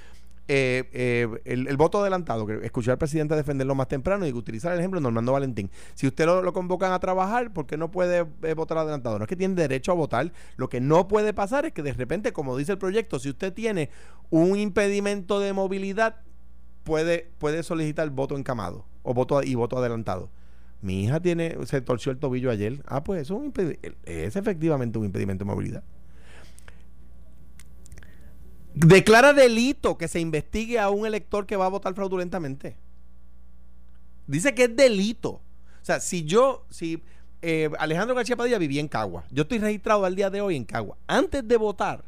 Eh, 0.49 0.91
eh, 0.93 1.29
el, 1.45 1.77
voto 1.77 2.01
adelantado, 2.01 2.47
que 2.47 2.65
escuché 2.65 2.91
al 2.91 2.99
presidente 2.99 3.37
defenderlo 3.37 3.75
más 3.75 3.89
temprano 3.89 4.27
y 4.27 4.33
utilizar 4.33 4.73
el 4.73 4.81
ejemplo 4.81 4.99
de 4.99 5.05
Normando 5.05 5.33
Valentín. 5.33 5.71
Si 5.95 6.07
usted 6.07 6.27
lo, 6.27 6.43
lo 6.43 6.53
convocan 6.53 6.93
a 6.93 6.99
trabajar, 6.99 7.53
¿por 7.53 7.67
qué 7.67 7.77
no 7.77 7.91
puede 7.91 8.27
eh, 8.43 8.55
votar 8.55 8.79
adelantado? 8.79 9.19
No 9.19 9.25
es 9.25 9.29
que 9.29 9.37
tiene 9.37 9.55
derecho 9.55 9.93
a 9.93 9.95
votar. 9.95 10.33
Lo 10.57 10.69
que 10.69 10.81
no 10.81 11.07
puede 11.07 11.33
pasar 11.33 11.65
es 11.65 11.73
que 11.73 11.83
de 11.83 11.93
repente, 11.93 12.33
como 12.33 12.57
dice 12.57 12.73
el 12.73 12.79
proyecto, 12.79 13.19
si 13.19 13.31
usted 13.31 13.53
tiene 13.53 13.91
un 14.31 14.59
impedimento 14.59 15.39
de 15.39 15.53
movilidad, 15.53 16.17
puede, 16.83 17.31
puede 17.39 17.63
solicitar 17.63 18.11
voto 18.11 18.37
encamado 18.37 18.85
o 19.03 19.15
voto 19.15 19.43
y 19.43 19.55
voto 19.55 19.79
adelantado. 19.79 20.31
Mi 20.81 21.05
hija 21.05 21.21
tiene, 21.21 21.57
se 21.67 21.81
torció 21.81 22.11
el 22.11 22.19
tobillo 22.19 22.51
ayer. 22.51 22.83
Ah, 22.87 23.05
pues 23.05 23.23
eso 23.23 23.37
es, 23.37 23.41
un 23.41 23.95
es 24.05 24.37
efectivamente 24.37 24.99
un 24.99 25.05
impedimento 25.05 25.45
de 25.45 25.51
movilidad. 25.51 25.85
Declara 28.75 29.33
delito 29.33 29.99
que 29.99 30.09
se 30.09 30.21
investigue 30.21 30.79
a 30.79 30.91
un 30.91 31.07
elector 31.07 31.47
que 31.47 31.57
va 31.57 31.67
a 31.67 31.69
votar 31.69 31.95
fraudulentamente. 31.95 32.77
Dice 34.27 34.55
que 34.55 34.65
es 34.65 34.77
delito. 34.77 35.31
O 35.31 35.85
sea, 35.85 36.01
si 36.01 36.25
yo, 36.25 36.65
si 36.71 37.03
eh, 37.43 37.71
Alejandro 37.79 38.15
García 38.15 38.37
Padilla 38.37 38.59
vivía 38.59 38.81
en 38.81 38.89
Cagua, 38.89 39.25
yo 39.31 39.43
estoy 39.43 39.59
registrado 39.59 40.05
al 40.05 40.17
día 40.17 40.31
de 40.31 40.41
hoy 40.41 40.57
en 40.57 40.65
Cagua. 40.65 40.97
Antes 41.07 41.47
de 41.47 41.57
votar, 41.57 42.05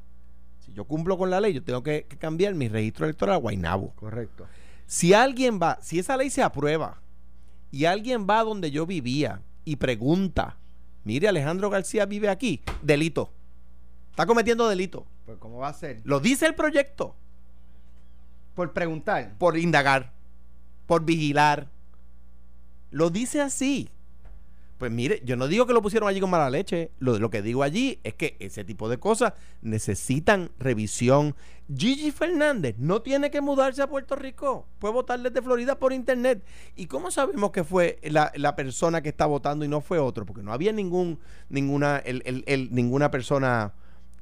si 0.64 0.72
yo 0.72 0.84
cumplo 0.84 1.18
con 1.18 1.28
la 1.28 1.40
ley, 1.40 1.52
yo 1.52 1.62
tengo 1.62 1.82
que, 1.82 2.06
que 2.08 2.16
cambiar 2.16 2.54
mi 2.54 2.68
registro 2.68 3.04
electoral 3.04 3.34
a 3.34 3.38
Guaynabo. 3.38 3.92
Correcto. 3.96 4.46
Si 4.86 5.12
alguien 5.12 5.58
va, 5.60 5.78
si 5.82 5.98
esa 5.98 6.16
ley 6.16 6.30
se 6.30 6.42
aprueba 6.42 7.00
y 7.70 7.84
alguien 7.84 8.26
va 8.28 8.44
donde 8.44 8.70
yo 8.70 8.86
vivía 8.86 9.42
y 9.64 9.76
pregunta, 9.76 10.56
mire, 11.04 11.28
Alejandro 11.28 11.68
García 11.68 12.06
vive 12.06 12.28
aquí, 12.28 12.62
delito. 12.80 13.30
Está 14.10 14.24
cometiendo 14.26 14.68
delito. 14.68 15.04
Pues, 15.27 15.39
¿cómo 15.39 15.59
va 15.59 15.68
a 15.68 15.72
ser? 15.75 16.01
Lo 16.05 16.20
dice 16.20 16.47
el 16.47 16.55
proyecto. 16.55 17.14
Por 18.55 18.72
preguntar. 18.72 19.35
Por 19.39 19.57
indagar, 19.59 20.12
por 20.87 21.05
vigilar. 21.05 21.68
Lo 22.91 23.11
dice 23.11 23.41
así. 23.41 23.89
Pues 24.79 24.91
mire, 24.91 25.22
yo 25.25 25.37
no 25.37 25.47
digo 25.47 25.66
que 25.66 25.72
lo 25.72 25.81
pusieron 25.83 26.09
allí 26.09 26.20
con 26.20 26.31
mala 26.31 26.51
leche. 26.51 26.91
Lo, 26.99 27.18
lo 27.18 27.31
que 27.31 27.43
digo 27.43 27.62
allí 27.62 28.01
es 28.05 28.14
que 28.14 28.37
ese 28.41 28.64
tipo 28.64 28.89
de 28.89 28.99
cosas 28.99 29.33
necesitan 29.62 30.51
revisión. 30.59 31.35
Gigi 31.75 32.11
Fernández 32.11 32.75
no 32.79 33.01
tiene 33.01 33.31
que 33.31 33.41
mudarse 33.41 33.83
a 33.83 33.87
Puerto 33.89 34.14
Rico. 34.16 34.66
Puede 34.81 34.93
votar 34.95 35.20
desde 35.20 35.41
Florida 35.43 35.79
por 35.79 35.93
internet. 35.93 36.45
¿Y 36.77 36.87
cómo 36.87 37.11
sabemos 37.11 37.51
que 37.53 37.64
fue 37.64 37.99
la, 38.03 38.31
la 38.35 38.57
persona 38.57 39.01
que 39.01 39.09
está 39.09 39.27
votando 39.27 39.64
y 39.64 39.68
no 39.68 39.81
fue 39.81 39.99
otro? 39.99 40.27
Porque 40.27 40.43
no 40.43 40.53
había 40.53 40.72
ningún, 40.72 41.18
ninguna, 41.49 41.99
el- 41.99 42.22
el- 42.27 42.45
el- 42.47 42.75
ninguna 42.75 43.11
persona 43.11 43.72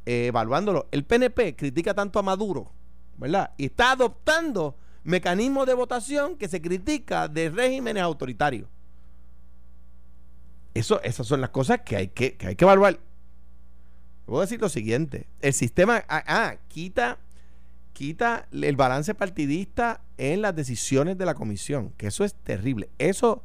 evaluándolo. 0.06 0.88
El 0.90 1.04
PNP 1.04 1.56
critica 1.56 1.94
tanto 1.94 2.18
a 2.18 2.22
Maduro, 2.22 2.72
¿verdad? 3.16 3.52
Y 3.56 3.66
está 3.66 3.92
adoptando 3.92 4.76
mecanismos 5.04 5.66
de 5.66 5.74
votación 5.74 6.36
que 6.36 6.48
se 6.48 6.60
critica 6.60 7.28
de 7.28 7.50
regímenes 7.50 8.02
autoritarios. 8.02 8.68
Eso, 10.74 11.02
esas 11.02 11.26
son 11.26 11.40
las 11.40 11.50
cosas 11.50 11.80
que 11.84 11.96
hay 11.96 12.08
que, 12.08 12.36
que 12.36 12.46
hay 12.48 12.56
que 12.56 12.64
evaluar. 12.64 12.98
Voy 14.26 14.38
a 14.38 14.42
decir 14.42 14.60
lo 14.60 14.68
siguiente. 14.68 15.26
El 15.40 15.52
sistema, 15.52 16.04
ah, 16.08 16.24
ah, 16.26 16.56
quita, 16.68 17.18
quita 17.92 18.48
el 18.52 18.76
balance 18.76 19.14
partidista 19.14 20.00
en 20.16 20.40
las 20.40 20.54
decisiones 20.56 21.18
de 21.18 21.26
la 21.26 21.34
comisión, 21.34 21.92
que 21.96 22.06
eso 22.06 22.24
es 22.24 22.34
terrible. 22.34 22.88
Eso 22.98 23.42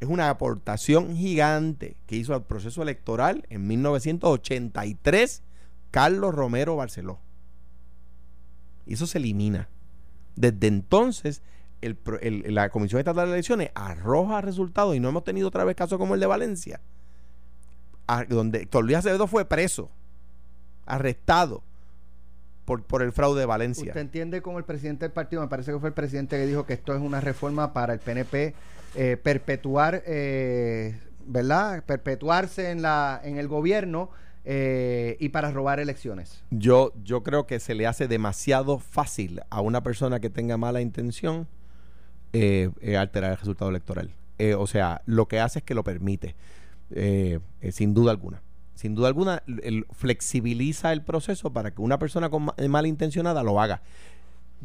es 0.00 0.08
una 0.08 0.28
aportación 0.28 1.16
gigante 1.16 1.96
que 2.06 2.16
hizo 2.16 2.34
al 2.34 2.44
proceso 2.44 2.82
electoral 2.82 3.46
en 3.48 3.66
1983 3.66 5.42
Carlos 5.90 6.34
Romero 6.34 6.76
Barceló. 6.76 7.20
Y 8.86 8.94
eso 8.94 9.06
se 9.06 9.18
elimina. 9.18 9.68
Desde 10.36 10.66
entonces, 10.66 11.42
la 11.80 12.68
Comisión 12.70 12.98
Estatal 12.98 13.28
de 13.28 13.34
Elecciones 13.34 13.70
arroja 13.74 14.40
resultados 14.40 14.94
y 14.96 15.00
no 15.00 15.08
hemos 15.08 15.24
tenido 15.24 15.48
otra 15.48 15.64
vez 15.64 15.76
casos 15.76 15.98
como 15.98 16.14
el 16.14 16.20
de 16.20 16.26
Valencia, 16.26 16.80
donde 18.28 18.62
Héctor 18.62 18.84
Luis 18.84 18.98
Acevedo 18.98 19.26
fue 19.26 19.44
preso, 19.44 19.90
arrestado 20.86 21.62
por, 22.64 22.82
por 22.82 23.02
el 23.02 23.12
fraude 23.12 23.40
de 23.40 23.46
Valencia. 23.46 23.88
¿Usted 23.88 24.00
entiende 24.00 24.42
como 24.42 24.58
el 24.58 24.64
presidente 24.64 25.04
del 25.04 25.12
partido, 25.12 25.42
me 25.42 25.48
parece 25.48 25.72
que 25.72 25.78
fue 25.78 25.88
el 25.88 25.94
presidente 25.94 26.36
que 26.36 26.46
dijo 26.46 26.66
que 26.66 26.74
esto 26.74 26.94
es 26.94 27.00
una 27.00 27.20
reforma 27.20 27.72
para 27.72 27.92
el 27.92 28.00
PNP 28.00 28.54
eh, 28.94 29.16
perpetuar, 29.16 30.02
eh, 30.06 30.98
¿verdad? 31.26 31.84
Perpetuarse 31.84 32.70
en, 32.70 32.82
la, 32.82 33.20
en 33.22 33.38
el 33.38 33.48
gobierno 33.48 34.10
eh, 34.44 35.16
y 35.20 35.28
para 35.30 35.50
robar 35.50 35.80
elecciones. 35.80 36.42
Yo, 36.50 36.92
yo 37.04 37.22
creo 37.22 37.46
que 37.46 37.60
se 37.60 37.74
le 37.74 37.86
hace 37.86 38.08
demasiado 38.08 38.78
fácil 38.78 39.40
a 39.50 39.60
una 39.60 39.82
persona 39.82 40.20
que 40.20 40.30
tenga 40.30 40.56
mala 40.56 40.80
intención 40.80 41.46
eh, 42.32 42.70
eh, 42.80 42.96
alterar 42.96 43.32
el 43.32 43.38
resultado 43.38 43.70
electoral. 43.70 44.10
Eh, 44.38 44.54
o 44.54 44.66
sea, 44.66 45.02
lo 45.06 45.26
que 45.28 45.40
hace 45.40 45.58
es 45.58 45.64
que 45.64 45.74
lo 45.74 45.84
permite, 45.84 46.34
sin 47.70 47.94
duda 47.94 48.10
alguna. 48.12 48.42
Sin 48.74 48.94
duda 48.94 49.08
alguna, 49.08 49.42
el- 49.62 49.84
flexibiliza 49.92 50.92
el 50.92 51.02
proceso 51.02 51.52
para 51.52 51.72
que 51.74 51.82
una 51.82 51.98
persona 51.98 52.30
con 52.30 52.44
ma- 52.46 52.54
eh, 52.56 52.66
malintencionada 52.68 53.42
lo 53.42 53.60
haga. 53.60 53.82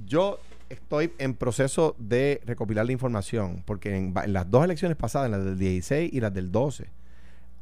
Yo 0.05 0.39
estoy 0.69 1.11
en 1.17 1.33
proceso 1.35 1.95
de 1.99 2.41
recopilar 2.45 2.85
la 2.85 2.93
información, 2.93 3.61
porque 3.65 3.95
en, 3.97 4.13
en 4.23 4.33
las 4.33 4.49
dos 4.49 4.63
elecciones 4.63 4.95
pasadas, 4.97 5.25
en 5.25 5.31
las 5.33 5.43
del 5.43 5.57
16 5.57 6.13
y 6.13 6.19
las 6.21 6.33
del 6.33 6.51
12, 6.51 6.87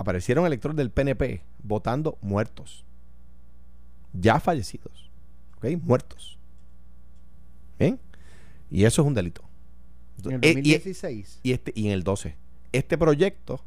aparecieron 0.03 0.45
electores 0.45 0.75
del 0.77 0.91
PNP 0.91 1.41
votando 1.63 2.17
muertos 2.21 2.85
ya 4.13 4.39
fallecidos, 4.39 5.09
¿ok? 5.57 5.65
Muertos. 5.81 6.37
¿Bien? 7.79 7.99
Y 8.69 8.83
eso 8.85 9.01
es 9.01 9.07
un 9.07 9.13
delito. 9.15 9.41
En 10.25 10.33
el 10.33 10.43
Eh, 10.43 10.49
y- 10.51 10.53
2016. 10.55 11.39
y, 11.41 11.51
este, 11.53 11.71
y 11.75 11.87
en 11.87 11.93
el 11.93 12.03
12. 12.03 12.35
Este 12.71 12.97
proyecto, 12.97 13.59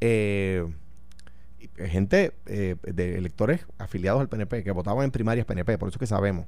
eh, 0.00 0.64
y- 1.60 1.68
gente 1.88 2.32
eh, 2.46 2.76
de 2.82 3.18
electores 3.18 3.66
afiliados 3.78 4.20
al 4.20 4.28
PNP, 4.28 4.64
que 4.64 4.70
votaban 4.70 5.04
en 5.04 5.10
primarias 5.10 5.44
PNP, 5.46 5.76
por 5.76 5.88
eso 5.90 5.98
que 5.98 6.06
sabemos. 6.06 6.46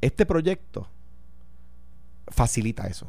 Este 0.00 0.26
proyecto 0.26 0.88
facilita 2.28 2.86
eso. 2.86 3.06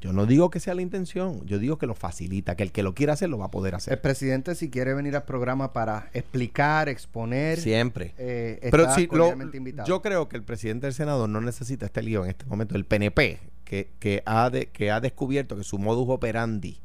Yo 0.00 0.12
no 0.14 0.24
digo 0.24 0.48
que 0.50 0.60
sea 0.60 0.74
la 0.74 0.80
intención, 0.82 1.44
yo 1.46 1.58
digo 1.58 1.76
que 1.76 1.86
lo 1.86 1.94
facilita, 1.94 2.56
que 2.56 2.62
el 2.62 2.72
que 2.72 2.82
lo 2.82 2.94
quiera 2.94 3.12
hacer 3.12 3.28
lo 3.28 3.36
va 3.38 3.46
a 3.46 3.50
poder 3.50 3.74
el 3.74 3.76
hacer. 3.76 4.00
presidente, 4.00 4.54
si 4.54 4.70
quiere 4.70 4.94
venir 4.94 5.14
al 5.14 5.24
programa 5.24 5.72
para 5.74 6.08
explicar, 6.14 6.88
exponer, 6.88 7.58
Siempre. 7.60 8.14
eh, 8.16 8.68
Pero 8.70 8.90
sí, 8.94 9.08
lo- 9.12 9.32
invitado. 9.54 9.86
yo 9.86 10.00
creo 10.00 10.28
que 10.28 10.36
el 10.38 10.42
presidente 10.42 10.86
del 10.86 10.94
Senado 10.94 11.28
no 11.28 11.40
necesita 11.42 11.84
este 11.86 12.02
lío 12.02 12.24
en 12.24 12.30
este 12.30 12.46
momento. 12.46 12.76
El 12.76 12.86
PNP, 12.86 13.40
que, 13.64 13.90
que, 13.98 14.22
ha, 14.24 14.48
de- 14.48 14.66
que 14.68 14.90
ha 14.90 15.00
descubierto 15.00 15.54
que 15.56 15.64
su 15.64 15.78
modus 15.78 16.08
operandi 16.08 16.80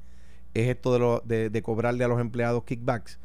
es 0.53 0.67
esto 0.69 0.91
de, 0.93 0.99
lo, 0.99 1.21
de, 1.25 1.49
de 1.49 1.61
cobrarle 1.61 2.03
a 2.03 2.07
los 2.09 2.19
empleados 2.19 2.63
kickbacks. 2.65 3.17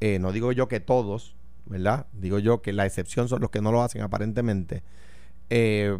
Eh, 0.00 0.18
no 0.18 0.30
digo 0.32 0.52
yo 0.52 0.68
que 0.68 0.80
todos, 0.80 1.34
¿verdad? 1.64 2.06
Digo 2.12 2.38
yo 2.38 2.60
que 2.60 2.72
la 2.74 2.84
excepción 2.86 3.28
son 3.28 3.40
los 3.40 3.50
que 3.50 3.60
no 3.62 3.72
lo 3.72 3.82
hacen 3.82 4.02
aparentemente. 4.02 4.82
Eh, 5.50 5.98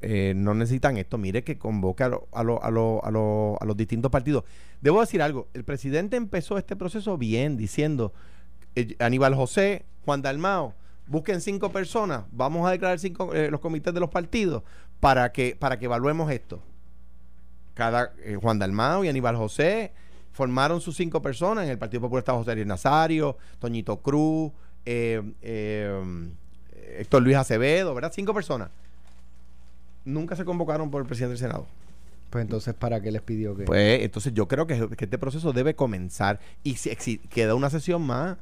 eh, 0.00 0.32
no 0.36 0.54
necesitan 0.54 0.96
esto. 0.96 1.18
Mire 1.18 1.44
que 1.44 1.58
convoque 1.58 2.04
a, 2.04 2.08
lo- 2.08 2.28
a, 2.32 2.42
lo- 2.42 2.62
a, 2.62 2.70
lo- 2.70 3.04
a, 3.04 3.10
lo- 3.10 3.58
a 3.60 3.64
los 3.64 3.76
distintos 3.76 4.10
partidos. 4.10 4.44
Debo 4.80 5.00
decir 5.00 5.20
algo. 5.22 5.48
El 5.54 5.64
presidente 5.64 6.16
empezó 6.16 6.56
este 6.58 6.76
proceso 6.76 7.18
bien, 7.18 7.56
diciendo 7.56 8.12
eh, 8.74 8.96
Aníbal 8.98 9.34
José, 9.34 9.84
Juan 10.04 10.22
Dalmao, 10.22 10.74
busquen 11.06 11.40
cinco 11.40 11.70
personas, 11.72 12.22
vamos 12.32 12.66
a 12.66 12.70
declarar 12.70 12.98
cinco, 12.98 13.34
eh, 13.34 13.50
los 13.50 13.60
comités 13.60 13.92
de 13.92 14.00
los 14.00 14.10
partidos 14.10 14.62
para 15.00 15.32
que, 15.32 15.56
para 15.58 15.78
que 15.78 15.84
evaluemos 15.86 16.30
esto. 16.30 16.62
Cada, 17.74 18.12
eh, 18.24 18.36
Juan 18.40 18.58
Dalmao 18.58 19.04
y 19.04 19.08
Aníbal 19.08 19.36
José 19.36 19.92
formaron 20.32 20.80
sus 20.80 20.96
cinco 20.96 21.20
personas. 21.20 21.64
En 21.64 21.70
el 21.70 21.78
Partido 21.78 22.00
Popular 22.02 22.20
estaba 22.20 22.38
José 22.38 22.52
Ariel 22.52 22.68
Nazario, 22.68 23.36
Toñito 23.58 23.98
Cruz, 24.00 24.52
eh, 24.86 25.20
Héctor 26.98 27.22
Luis 27.22 27.36
Acevedo, 27.36 27.94
¿verdad? 27.94 28.12
Cinco 28.14 28.32
personas. 28.34 28.70
Nunca 30.04 30.36
se 30.36 30.44
convocaron 30.44 30.90
por 30.90 31.02
el 31.02 31.06
presidente 31.06 31.30
del 31.30 31.38
Senado. 31.38 31.66
Pues 32.30 32.42
entonces, 32.42 32.74
¿para 32.74 33.00
qué 33.00 33.10
les 33.10 33.22
pidió 33.22 33.56
que...? 33.56 33.64
Pues 33.64 34.02
entonces 34.02 34.32
yo 34.32 34.46
creo 34.46 34.66
que, 34.66 34.88
que 34.96 35.04
este 35.04 35.18
proceso 35.18 35.52
debe 35.52 35.74
comenzar 35.74 36.38
y 36.62 36.76
si, 36.76 36.94
si 36.98 37.18
queda 37.18 37.54
una 37.56 37.70
sesión 37.70 38.02
más, 38.02 38.36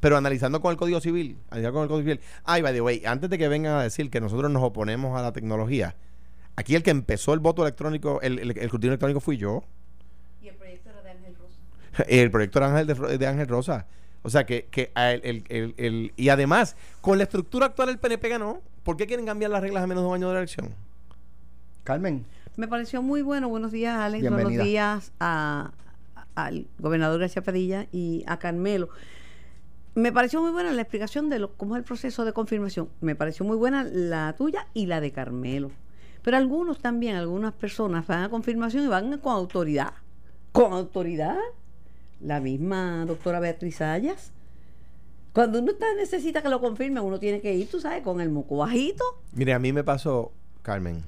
pero 0.00 0.16
analizando 0.16 0.60
con 0.62 0.70
el 0.70 0.76
Código 0.78 1.00
Civil, 1.00 1.36
analizando 1.50 1.74
con 1.78 1.82
el 1.84 1.88
Código 1.88 2.02
Civil. 2.10 2.20
Ay, 2.44 2.62
by 2.62 2.72
the 2.72 2.80
way, 2.80 3.02
antes 3.04 3.28
de 3.30 3.36
que 3.38 3.48
vengan 3.48 3.74
a 3.74 3.82
decir 3.82 4.10
que 4.10 4.20
nosotros 4.20 4.50
nos 4.50 4.62
oponemos 4.62 5.18
a 5.18 5.22
la 5.22 5.32
tecnología, 5.32 5.96
aquí 6.56 6.74
el 6.74 6.82
que 6.82 6.90
empezó 6.90 7.34
el 7.34 7.40
voto 7.40 7.62
electrónico, 7.62 8.20
el, 8.22 8.38
el, 8.38 8.50
el 8.52 8.58
escrutinio 8.58 8.92
electrónico 8.92 9.20
fui 9.20 9.36
yo. 9.36 9.64
Y 10.42 10.48
el 10.48 10.54
proyecto 10.56 10.88
era 10.90 11.02
de 11.02 11.10
Ángel 11.10 11.34
Rosa. 11.36 12.04
El 12.08 12.30
proyecto 12.30 12.58
de 12.60 12.66
Ángel, 12.66 12.86
de, 12.86 12.94
Ro- 12.94 13.18
de 13.18 13.26
Ángel 13.26 13.48
Rosa. 13.48 13.86
O 14.26 14.30
sea 14.30 14.44
que, 14.46 14.64
que 14.70 14.90
a 14.94 15.12
el, 15.12 15.20
el- 15.24 15.44
el- 15.50 15.74
el- 15.76 16.12
y 16.16 16.30
además, 16.30 16.76
con 17.02 17.18
la 17.18 17.24
estructura 17.24 17.66
actual 17.66 17.90
el 17.90 17.98
PNP 17.98 18.28
ganó. 18.30 18.60
¿Por 18.82 18.96
qué 18.96 19.06
quieren 19.06 19.24
cambiar 19.26 19.50
las 19.50 19.60
reglas 19.62 19.82
a 19.84 19.86
menos 19.86 20.02
de 20.02 20.08
un 20.08 20.14
año 20.14 20.28
de 20.28 20.32
la 20.34 20.40
elección? 20.40 20.74
Carmen, 21.84 22.24
Me 22.56 22.68
pareció 22.68 23.02
muy 23.02 23.20
bueno. 23.22 23.48
Buenos 23.48 23.72
días, 23.72 23.98
Alex. 23.98 24.22
Bienvenida. 24.22 24.48
Buenos 24.48 24.64
días 24.66 25.12
a- 25.20 25.72
a- 26.16 26.26
al 26.46 26.66
gobernador 26.78 27.18
García 27.20 27.42
Padilla 27.42 27.86
y 27.92 28.24
a 28.26 28.38
Carmelo. 28.38 28.88
Me 29.94 30.10
pareció 30.12 30.40
muy 30.40 30.50
buena 30.52 30.72
la 30.72 30.82
explicación 30.82 31.28
de 31.30 31.38
lo, 31.40 31.52
cómo 31.54 31.76
es 31.76 31.80
el 31.80 31.84
proceso 31.84 32.24
de 32.24 32.32
confirmación. 32.32 32.88
Me 33.00 33.14
pareció 33.14 33.44
muy 33.44 33.56
buena 33.56 33.84
la 33.84 34.34
tuya 34.36 34.66
y 34.74 34.86
la 34.86 35.00
de 35.00 35.12
Carmelo. 35.12 35.70
Pero 36.22 36.36
algunos 36.36 36.78
también, 36.78 37.16
algunas 37.16 37.52
personas 37.52 38.06
van 38.06 38.22
a 38.24 38.28
confirmación 38.30 38.84
y 38.84 38.88
van 38.88 39.18
con 39.18 39.32
autoridad. 39.34 39.92
Con 40.52 40.72
autoridad. 40.72 41.36
La 42.24 42.40
misma 42.40 43.04
doctora 43.06 43.38
Beatriz 43.40 43.80
Ayas. 43.80 44.32
Cuando 45.32 45.58
uno 45.60 45.72
está, 45.72 45.86
necesita 45.96 46.42
que 46.42 46.48
lo 46.48 46.60
confirme, 46.60 47.00
uno 47.00 47.18
tiene 47.18 47.40
que 47.40 47.52
ir, 47.54 47.68
tú 47.68 47.80
sabes, 47.80 48.02
con 48.02 48.20
el 48.20 48.30
moco 48.30 48.58
bajito. 48.58 49.04
Mire, 49.32 49.52
a 49.52 49.58
mí 49.58 49.72
me 49.72 49.82
pasó, 49.82 50.32
Carmen, 50.62 51.02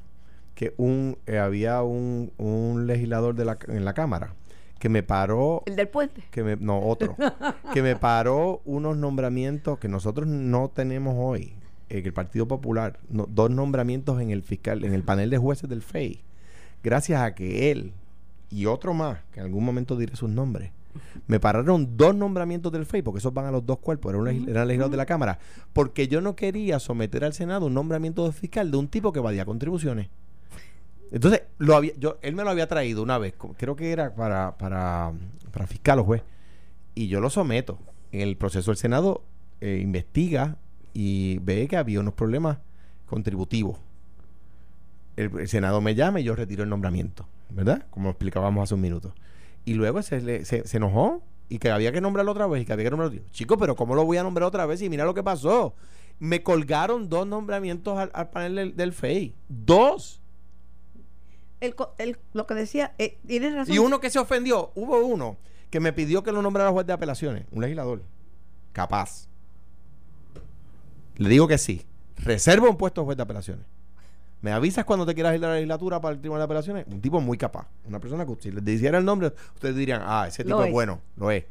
que 0.54 0.74
un 0.76 1.16
eh, 1.26 1.38
había 1.38 1.82
un, 1.82 2.32
un 2.36 2.86
legislador 2.86 3.34
de 3.36 3.44
la, 3.44 3.58
en 3.68 3.84
la 3.84 3.94
Cámara 3.94 4.34
que 4.80 4.88
me 4.90 5.02
paró 5.02 5.62
El 5.64 5.76
del 5.76 5.88
puente. 5.88 6.22
que 6.30 6.42
me, 6.42 6.56
no, 6.56 6.80
otro, 6.80 7.16
que 7.72 7.80
me 7.82 7.96
paró 7.96 8.60
unos 8.66 8.96
nombramientos 8.96 9.78
que 9.78 9.88
nosotros 9.88 10.26
no 10.26 10.68
tenemos 10.74 11.14
hoy, 11.16 11.54
en 11.88 12.04
el 12.04 12.12
Partido 12.12 12.46
Popular, 12.46 12.98
no- 13.08 13.26
dos 13.26 13.50
nombramientos 13.50 14.20
en 14.20 14.30
el 14.30 14.42
fiscal, 14.42 14.84
en 14.84 14.92
el 14.92 15.02
panel 15.02 15.30
de 15.30 15.38
jueces 15.38 15.70
del 15.70 15.80
FEI, 15.82 16.20
gracias 16.82 17.22
a 17.22 17.34
que 17.34 17.70
él 17.70 17.92
y 18.50 18.66
otro 18.66 18.92
más, 18.92 19.20
que 19.32 19.40
en 19.40 19.46
algún 19.46 19.64
momento 19.64 19.96
diré 19.96 20.14
sus 20.16 20.28
nombres, 20.28 20.72
me 21.26 21.40
pararon 21.40 21.96
dos 21.96 22.14
nombramientos 22.14 22.72
del 22.72 22.86
FEI, 22.86 23.02
porque 23.02 23.18
esos 23.18 23.32
van 23.34 23.46
a 23.46 23.50
los 23.50 23.64
dos 23.64 23.78
cuerpos, 23.78 24.10
era 24.10 24.18
un 24.18 24.26
legis- 24.26 24.48
eran 24.48 24.68
legisladores 24.68 24.92
de 24.92 24.96
la 24.96 25.06
Cámara, 25.06 25.38
porque 25.72 26.08
yo 26.08 26.20
no 26.20 26.36
quería 26.36 26.78
someter 26.78 27.24
al 27.24 27.32
Senado 27.32 27.66
un 27.66 27.74
nombramiento 27.74 28.24
de 28.26 28.32
fiscal 28.32 28.70
de 28.70 28.76
un 28.76 28.88
tipo 28.88 29.12
que 29.12 29.18
evadía 29.18 29.44
contribuciones. 29.44 30.08
Entonces, 31.12 31.42
lo 31.58 31.76
había, 31.76 31.92
yo, 31.98 32.18
él 32.22 32.34
me 32.34 32.42
lo 32.42 32.50
había 32.50 32.66
traído 32.66 33.02
una 33.02 33.18
vez, 33.18 33.34
creo 33.56 33.76
que 33.76 33.92
era 33.92 34.14
para, 34.14 34.56
para, 34.58 35.12
para 35.52 35.66
fiscal 35.66 36.00
o 36.00 36.04
juez, 36.04 36.22
y 36.94 37.08
yo 37.08 37.20
lo 37.20 37.30
someto. 37.30 37.78
En 38.12 38.22
el 38.22 38.36
proceso 38.36 38.70
del 38.70 38.78
Senado 38.78 39.22
eh, 39.60 39.80
investiga 39.82 40.56
y 40.94 41.38
ve 41.38 41.68
que 41.68 41.76
había 41.76 42.00
unos 42.00 42.14
problemas 42.14 42.58
contributivos. 43.06 43.78
El, 45.16 45.30
el 45.38 45.48
Senado 45.48 45.80
me 45.80 45.94
llama 45.94 46.20
y 46.20 46.24
yo 46.24 46.34
retiro 46.34 46.62
el 46.62 46.68
nombramiento, 46.70 47.26
¿verdad? 47.50 47.86
Como 47.90 48.10
explicábamos 48.10 48.64
hace 48.64 48.74
un 48.74 48.80
minuto. 48.80 49.14
Y 49.66 49.74
luego 49.74 50.00
se, 50.00 50.22
le- 50.22 50.44
se, 50.46 50.66
se 50.66 50.76
enojó 50.78 51.22
y 51.50 51.58
que 51.58 51.70
había 51.70 51.92
que 51.92 52.00
nombrarlo 52.00 52.32
otra 52.32 52.46
vez 52.46 52.62
y 52.62 52.64
que 52.64 52.72
había 52.72 52.84
que 52.86 52.90
nombrarlo. 52.90 53.20
Chico, 53.32 53.58
pero 53.58 53.76
¿cómo 53.76 53.94
lo 53.94 54.04
voy 54.06 54.16
a 54.16 54.22
nombrar 54.22 54.46
otra 54.48 54.64
vez? 54.64 54.80
Y 54.80 54.88
mira 54.88 55.04
lo 55.04 55.12
que 55.12 55.22
pasó. 55.22 55.74
Me 56.18 56.42
colgaron 56.42 57.10
dos 57.10 57.26
nombramientos 57.26 57.98
al, 57.98 58.10
al 58.14 58.30
panel 58.30 58.54
del, 58.54 58.76
del 58.76 58.92
FEI. 58.94 59.34
Dos. 59.48 60.22
El, 61.60 61.74
el- 61.98 62.16
lo 62.32 62.46
que 62.46 62.54
decía, 62.54 62.94
eh, 62.98 63.18
tienes 63.26 63.54
razón. 63.54 63.74
Y 63.74 63.78
uno 63.78 64.00
que 64.00 64.08
se 64.08 64.18
ofendió, 64.18 64.70
hubo 64.74 64.98
uno 65.04 65.36
que 65.70 65.80
me 65.80 65.92
pidió 65.92 66.22
que 66.22 66.32
lo 66.32 66.40
nombrara 66.42 66.70
juez 66.70 66.86
de 66.86 66.92
apelaciones, 66.94 67.44
un 67.50 67.60
legislador. 67.60 68.02
Capaz. 68.72 69.26
Le 71.16 71.28
digo 71.28 71.48
que 71.48 71.58
sí. 71.58 71.84
Reservo 72.18 72.70
un 72.70 72.76
puesto 72.76 73.00
de 73.00 73.04
juez 73.06 73.16
de 73.16 73.22
apelaciones. 73.24 73.64
Me 74.46 74.52
avisas 74.52 74.84
cuando 74.84 75.04
te 75.04 75.12
quieras 75.12 75.34
ir 75.34 75.44
a 75.44 75.48
la 75.48 75.54
legislatura 75.54 76.00
para 76.00 76.14
el 76.14 76.20
Tribunal 76.20 76.42
de 76.42 76.44
Apelaciones. 76.44 76.86
Un 76.88 77.00
tipo 77.00 77.20
muy 77.20 77.36
capaz. 77.36 77.66
Una 77.84 77.98
persona 77.98 78.24
que 78.24 78.32
si 78.38 78.52
les 78.52 78.64
dijera 78.64 78.96
el 78.98 79.04
nombre, 79.04 79.32
ustedes 79.56 79.74
dirían, 79.74 80.02
ah, 80.04 80.26
ese 80.28 80.44
tipo 80.44 80.58
Lo 80.60 80.64
es 80.66 80.70
bueno, 80.70 81.00
lo 81.16 81.32
es. 81.32 81.42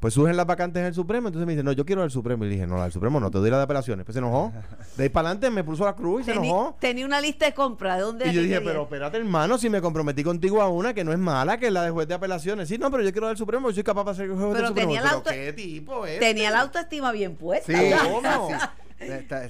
Pues 0.00 0.14
surgen 0.14 0.34
las 0.34 0.46
vacantes 0.46 0.80
en 0.80 0.86
el 0.86 0.94
Supremo, 0.94 1.28
entonces 1.28 1.46
me 1.46 1.52
dice, 1.52 1.62
no, 1.62 1.72
yo 1.72 1.84
quiero 1.84 2.02
el 2.04 2.10
Supremo. 2.10 2.46
Y 2.46 2.48
dije, 2.48 2.66
no, 2.66 2.78
la 2.78 2.84
del 2.84 2.92
Supremo 2.92 3.20
no, 3.20 3.30
te 3.30 3.36
doy 3.36 3.50
la 3.50 3.58
de 3.58 3.64
apelaciones. 3.64 4.06
Pues 4.06 4.14
se 4.14 4.20
enojó. 4.20 4.54
De 4.96 5.02
ahí 5.02 5.08
para 5.10 5.28
adelante 5.28 5.50
me 5.50 5.62
puso 5.64 5.84
la 5.84 5.94
cruz 5.94 6.22
y 6.22 6.24
se 6.24 6.32
enojó. 6.32 6.78
tenía 6.80 7.04
una 7.04 7.20
lista 7.20 7.44
de 7.44 7.52
compra. 7.52 7.96
¿De 7.96 8.00
dónde 8.00 8.28
Y 8.28 8.32
yo 8.32 8.40
dije, 8.40 8.62
pero 8.62 8.84
espérate, 8.84 9.18
hermano, 9.18 9.58
si 9.58 9.68
me 9.68 9.82
comprometí 9.82 10.24
contigo 10.24 10.62
a 10.62 10.68
una 10.70 10.94
que 10.94 11.04
no 11.04 11.12
es 11.12 11.18
mala, 11.18 11.58
que 11.58 11.66
es 11.66 11.72
la 11.74 11.82
de 11.82 11.90
juez 11.90 12.08
de 12.08 12.14
apelaciones. 12.14 12.70
Sí, 12.70 12.78
no, 12.78 12.90
pero 12.90 13.02
yo 13.02 13.12
quiero 13.12 13.28
del 13.28 13.36
Supremo, 13.36 13.68
yo 13.68 13.74
soy 13.74 13.84
capaz 13.84 14.04
de 14.12 14.14
ser 14.14 14.28
juez 14.28 14.40
del 14.40 14.52
Pero 14.54 14.68
Supremo. 14.68 14.88
tenía 14.92 15.02
la 15.02 15.08
Pero 15.08 15.16
auto- 15.18 15.30
¿Qué 15.30 15.52
tipo 15.52 16.06
es? 16.06 16.20
Tenía 16.20 16.50
la 16.52 16.62
autoestima 16.62 17.12
bien 17.12 17.36
puesta. 17.36 17.70
Sí, 17.70 17.90
¿Cómo? 18.02 18.48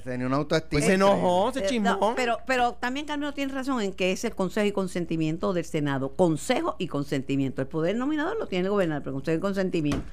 Tenía 0.03 0.27
una 0.27 0.37
autoestima. 0.37 0.69
Pues 0.71 0.85
se 0.85 0.93
enojó, 0.93 1.51
se 1.51 1.59
Eh, 1.59 1.67
chismó. 1.67 1.89
no, 1.99 2.13
pero, 2.15 2.37
pero 2.45 2.73
también 2.73 3.05
Carmelo 3.05 3.33
tiene 3.33 3.53
razón 3.53 3.81
en 3.81 3.93
que 3.93 4.11
es 4.11 4.23
el 4.23 4.35
consejo 4.35 4.67
y 4.67 4.71
consentimiento 4.71 5.53
del 5.53 5.65
Senado. 5.65 6.09
Consejo 6.15 6.75
y 6.77 6.87
consentimiento. 6.87 7.61
El 7.61 7.67
poder 7.67 7.95
nominador 7.95 8.37
lo 8.37 8.47
tiene 8.47 8.65
el 8.65 8.71
gobernador, 8.71 9.03
pero 9.03 9.13
consejo 9.15 9.37
y 9.37 9.41
consentimiento. 9.41 10.03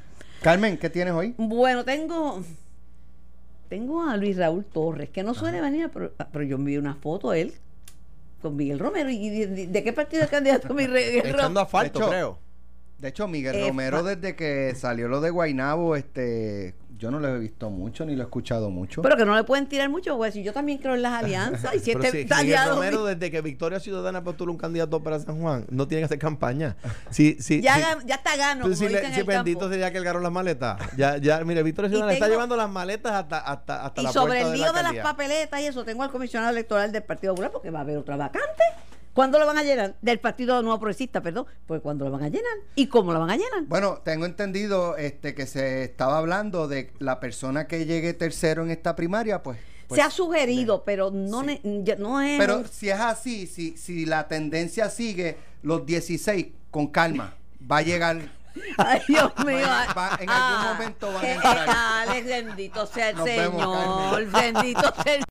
Carmen, 0.43 0.79
¿qué 0.79 0.89
tienes 0.91 1.13
hoy? 1.15 1.35
Bueno, 1.39 1.85
tengo 1.85 2.43
tengo 3.69 4.09
a 4.09 4.17
Luis 4.17 4.37
Raúl 4.37 4.65
Torres, 4.65 5.11
que 5.11 5.23
no 5.25 5.35
suele 5.35 5.61
venir, 5.61 5.91
pero, 5.93 6.13
pero 6.33 6.45
yo 6.45 6.57
envié 6.57 6.79
una 6.79 6.95
foto 6.95 7.31
a 7.31 7.39
él 7.39 7.53
con 8.41 8.55
Miguel 8.57 8.79
Romero. 8.79 9.11
¿Y 9.11 9.29
de, 9.29 9.47
de- 9.49 9.67
de 9.67 9.83
qué 9.85 9.93
partido 9.93 10.23
es 10.23 10.31
candidato 10.31 10.73
Miguel 10.73 10.97
Echando 10.97 11.37
Romero? 11.43 11.61
asfalto, 11.61 11.99
De 11.99 12.05
hecho, 12.05 12.11
creo. 12.11 12.39
De 12.99 13.09
hecho, 13.09 13.29
Miguel 13.29 13.57
Eh, 13.57 13.67
Romero, 13.69 14.03
desde 14.05 14.37
que 14.37 14.73
salió 14.77 15.09
lo 15.09 15.21
de 15.21 15.31
Guainabo, 15.31 15.97
este, 15.97 16.75
yo 16.99 17.11
no 17.11 17.19
lo 17.21 17.29
he 17.29 17.39
visto 17.39 17.71
mucho 17.71 18.05
ni 18.05 18.15
lo 18.17 18.23
he 18.23 18.25
escuchado 18.25 18.71
mucho. 18.71 19.03
Pero 19.03 19.17
que 19.17 19.25
no 19.25 19.35
le 19.37 19.45
pueden 19.45 19.67
tirar 19.67 19.89
mucho, 19.89 20.17
porque 20.17 20.33
si 20.33 20.43
yo 20.43 20.53
también 20.53 20.79
creo 20.79 20.95
en 20.95 21.03
las 21.03 21.13
alianzas 21.13 21.75
y 21.75 21.79
si 21.81 21.93
Pero 21.93 22.05
este 22.05 22.21
está 22.23 22.37
Miguel 22.43 22.59
Romero, 22.69 23.05
desde 23.07 23.31
que 23.31 23.41
Victoria 23.41 23.81
Ciudadana 23.81 24.23
postuló 24.25 24.53
un 24.53 24.59
candidato 24.59 25.03
para 25.03 25.19
San 25.21 25.41
Juan, 25.41 25.67
no 25.71 25.87
tiene 25.89 26.01
que 26.03 26.05
hacer 26.07 26.19
campaña. 26.19 26.77
Sí, 27.11 27.37
sí, 27.41 27.61
ya, 27.61 27.99
ya 28.05 28.15
está 28.17 28.37
gano, 28.37 28.65
Pues 28.65 28.79
como 28.79 28.89
si 28.89 28.95
le- 28.95 29.13
si 29.15 29.21
el 29.21 29.27
bendito 29.27 29.61
campo. 29.61 29.73
sería 29.73 29.91
que 29.93 29.99
él 29.99 30.05
ganó 30.05 30.21
las 30.21 30.33
maletas. 30.33 30.79
Ya, 30.97 31.17
ya, 31.19 31.45
mire, 31.45 31.63
Victoria 31.63 31.89
Y 31.89 31.91
Ciudadana 31.93 32.13
está 32.15 32.25
tengo- 32.27 32.35
llevando 32.37 32.57
las 32.57 32.71
maletas 32.71 33.13
hasta, 33.13 33.39
hasta, 33.39 33.85
hasta 33.85 34.01
Y 34.01 34.05
la 34.05 34.13
sobre 34.13 34.27
puerta 34.33 34.47
el 34.47 34.51
de 34.53 34.57
lío 34.59 34.73
la 34.73 34.73
de 34.73 34.83
las 34.95 35.03
papeletas 35.05 35.61
y 35.61 35.65
eso, 35.67 35.85
tengo 35.85 36.03
al 36.03 36.11
comisionado 36.11 36.51
electoral 36.53 36.93
del 36.93 37.03
Partido 37.03 37.33
Popular 37.35 37.51
porque 37.53 37.71
va 37.71 37.81
a 37.81 37.83
haber 37.83 37.99
otra 37.99 38.17
vacante. 38.17 38.63
¿Cuándo 39.17 39.39
lo 39.39 39.47
van 39.47 39.57
a 39.57 39.63
llenar? 39.63 39.95
Del 40.03 40.21
Partido 40.21 40.61
Nuevo 40.61 40.79
Progresista, 40.79 41.23
perdón. 41.23 41.47
Pues 41.67 41.81
cuándo 41.81 42.05
lo 42.05 42.11
van 42.11 42.23
a 42.25 42.29
llenar. 42.29 42.53
¿Y 42.75 42.89
cómo 42.89 43.15
lo 43.15 43.21
van 43.21 43.31
a 43.31 43.37
llenar? 43.37 43.63
Bueno, 43.67 44.03
tengo 44.05 44.27
entendido 44.27 44.95
este 44.99 45.35
que 45.35 45.47
se 45.47 45.85
estaba 45.85 46.19
hablando 46.19 46.69
de 46.69 46.93
la 46.99 47.19
persona 47.19 47.67
que 47.67 47.87
llegue 47.87 48.13
tercero 48.13 48.63
en 48.63 48.71
esta 48.71 48.95
primaria, 48.95 49.43
pues. 49.43 49.59
pues, 49.89 49.99
Se 49.99 50.07
ha 50.07 50.11
sugerido, 50.11 50.85
pero 50.85 51.11
no, 51.11 51.43
ne- 51.43 51.63
no 51.99 52.21
es. 52.21 52.39
Pero 52.39 52.65
si 52.71 52.91
es 52.91 53.01
así, 53.01 53.47
si, 53.47 53.79
si 53.79 54.05
la 54.05 54.29
tendencia 54.29 54.91
sigue, 54.91 55.39
los 55.63 55.87
16, 55.87 56.49
con 56.71 56.89
calma, 56.89 57.33
va 57.73 57.79
a 57.79 57.83
llegar. 57.83 58.19
Ay, 58.79 59.01
Dios 59.09 59.33
mío. 59.45 59.67
Va- 59.97 60.19
en 60.21 60.29
algún 60.31 60.73
momento 60.73 61.13
van 61.13 61.25
a 61.25 61.33
entrar. 61.33 61.69
Alex, 62.09 62.27
bendito 62.27 62.87
sea 62.87 63.11
el 63.11 63.17
Nos 63.17 63.25
vemos, 63.25 63.61
Señor. 63.63 64.27
Bendito 64.31 64.95
sea 65.03 65.15
el 65.15 65.25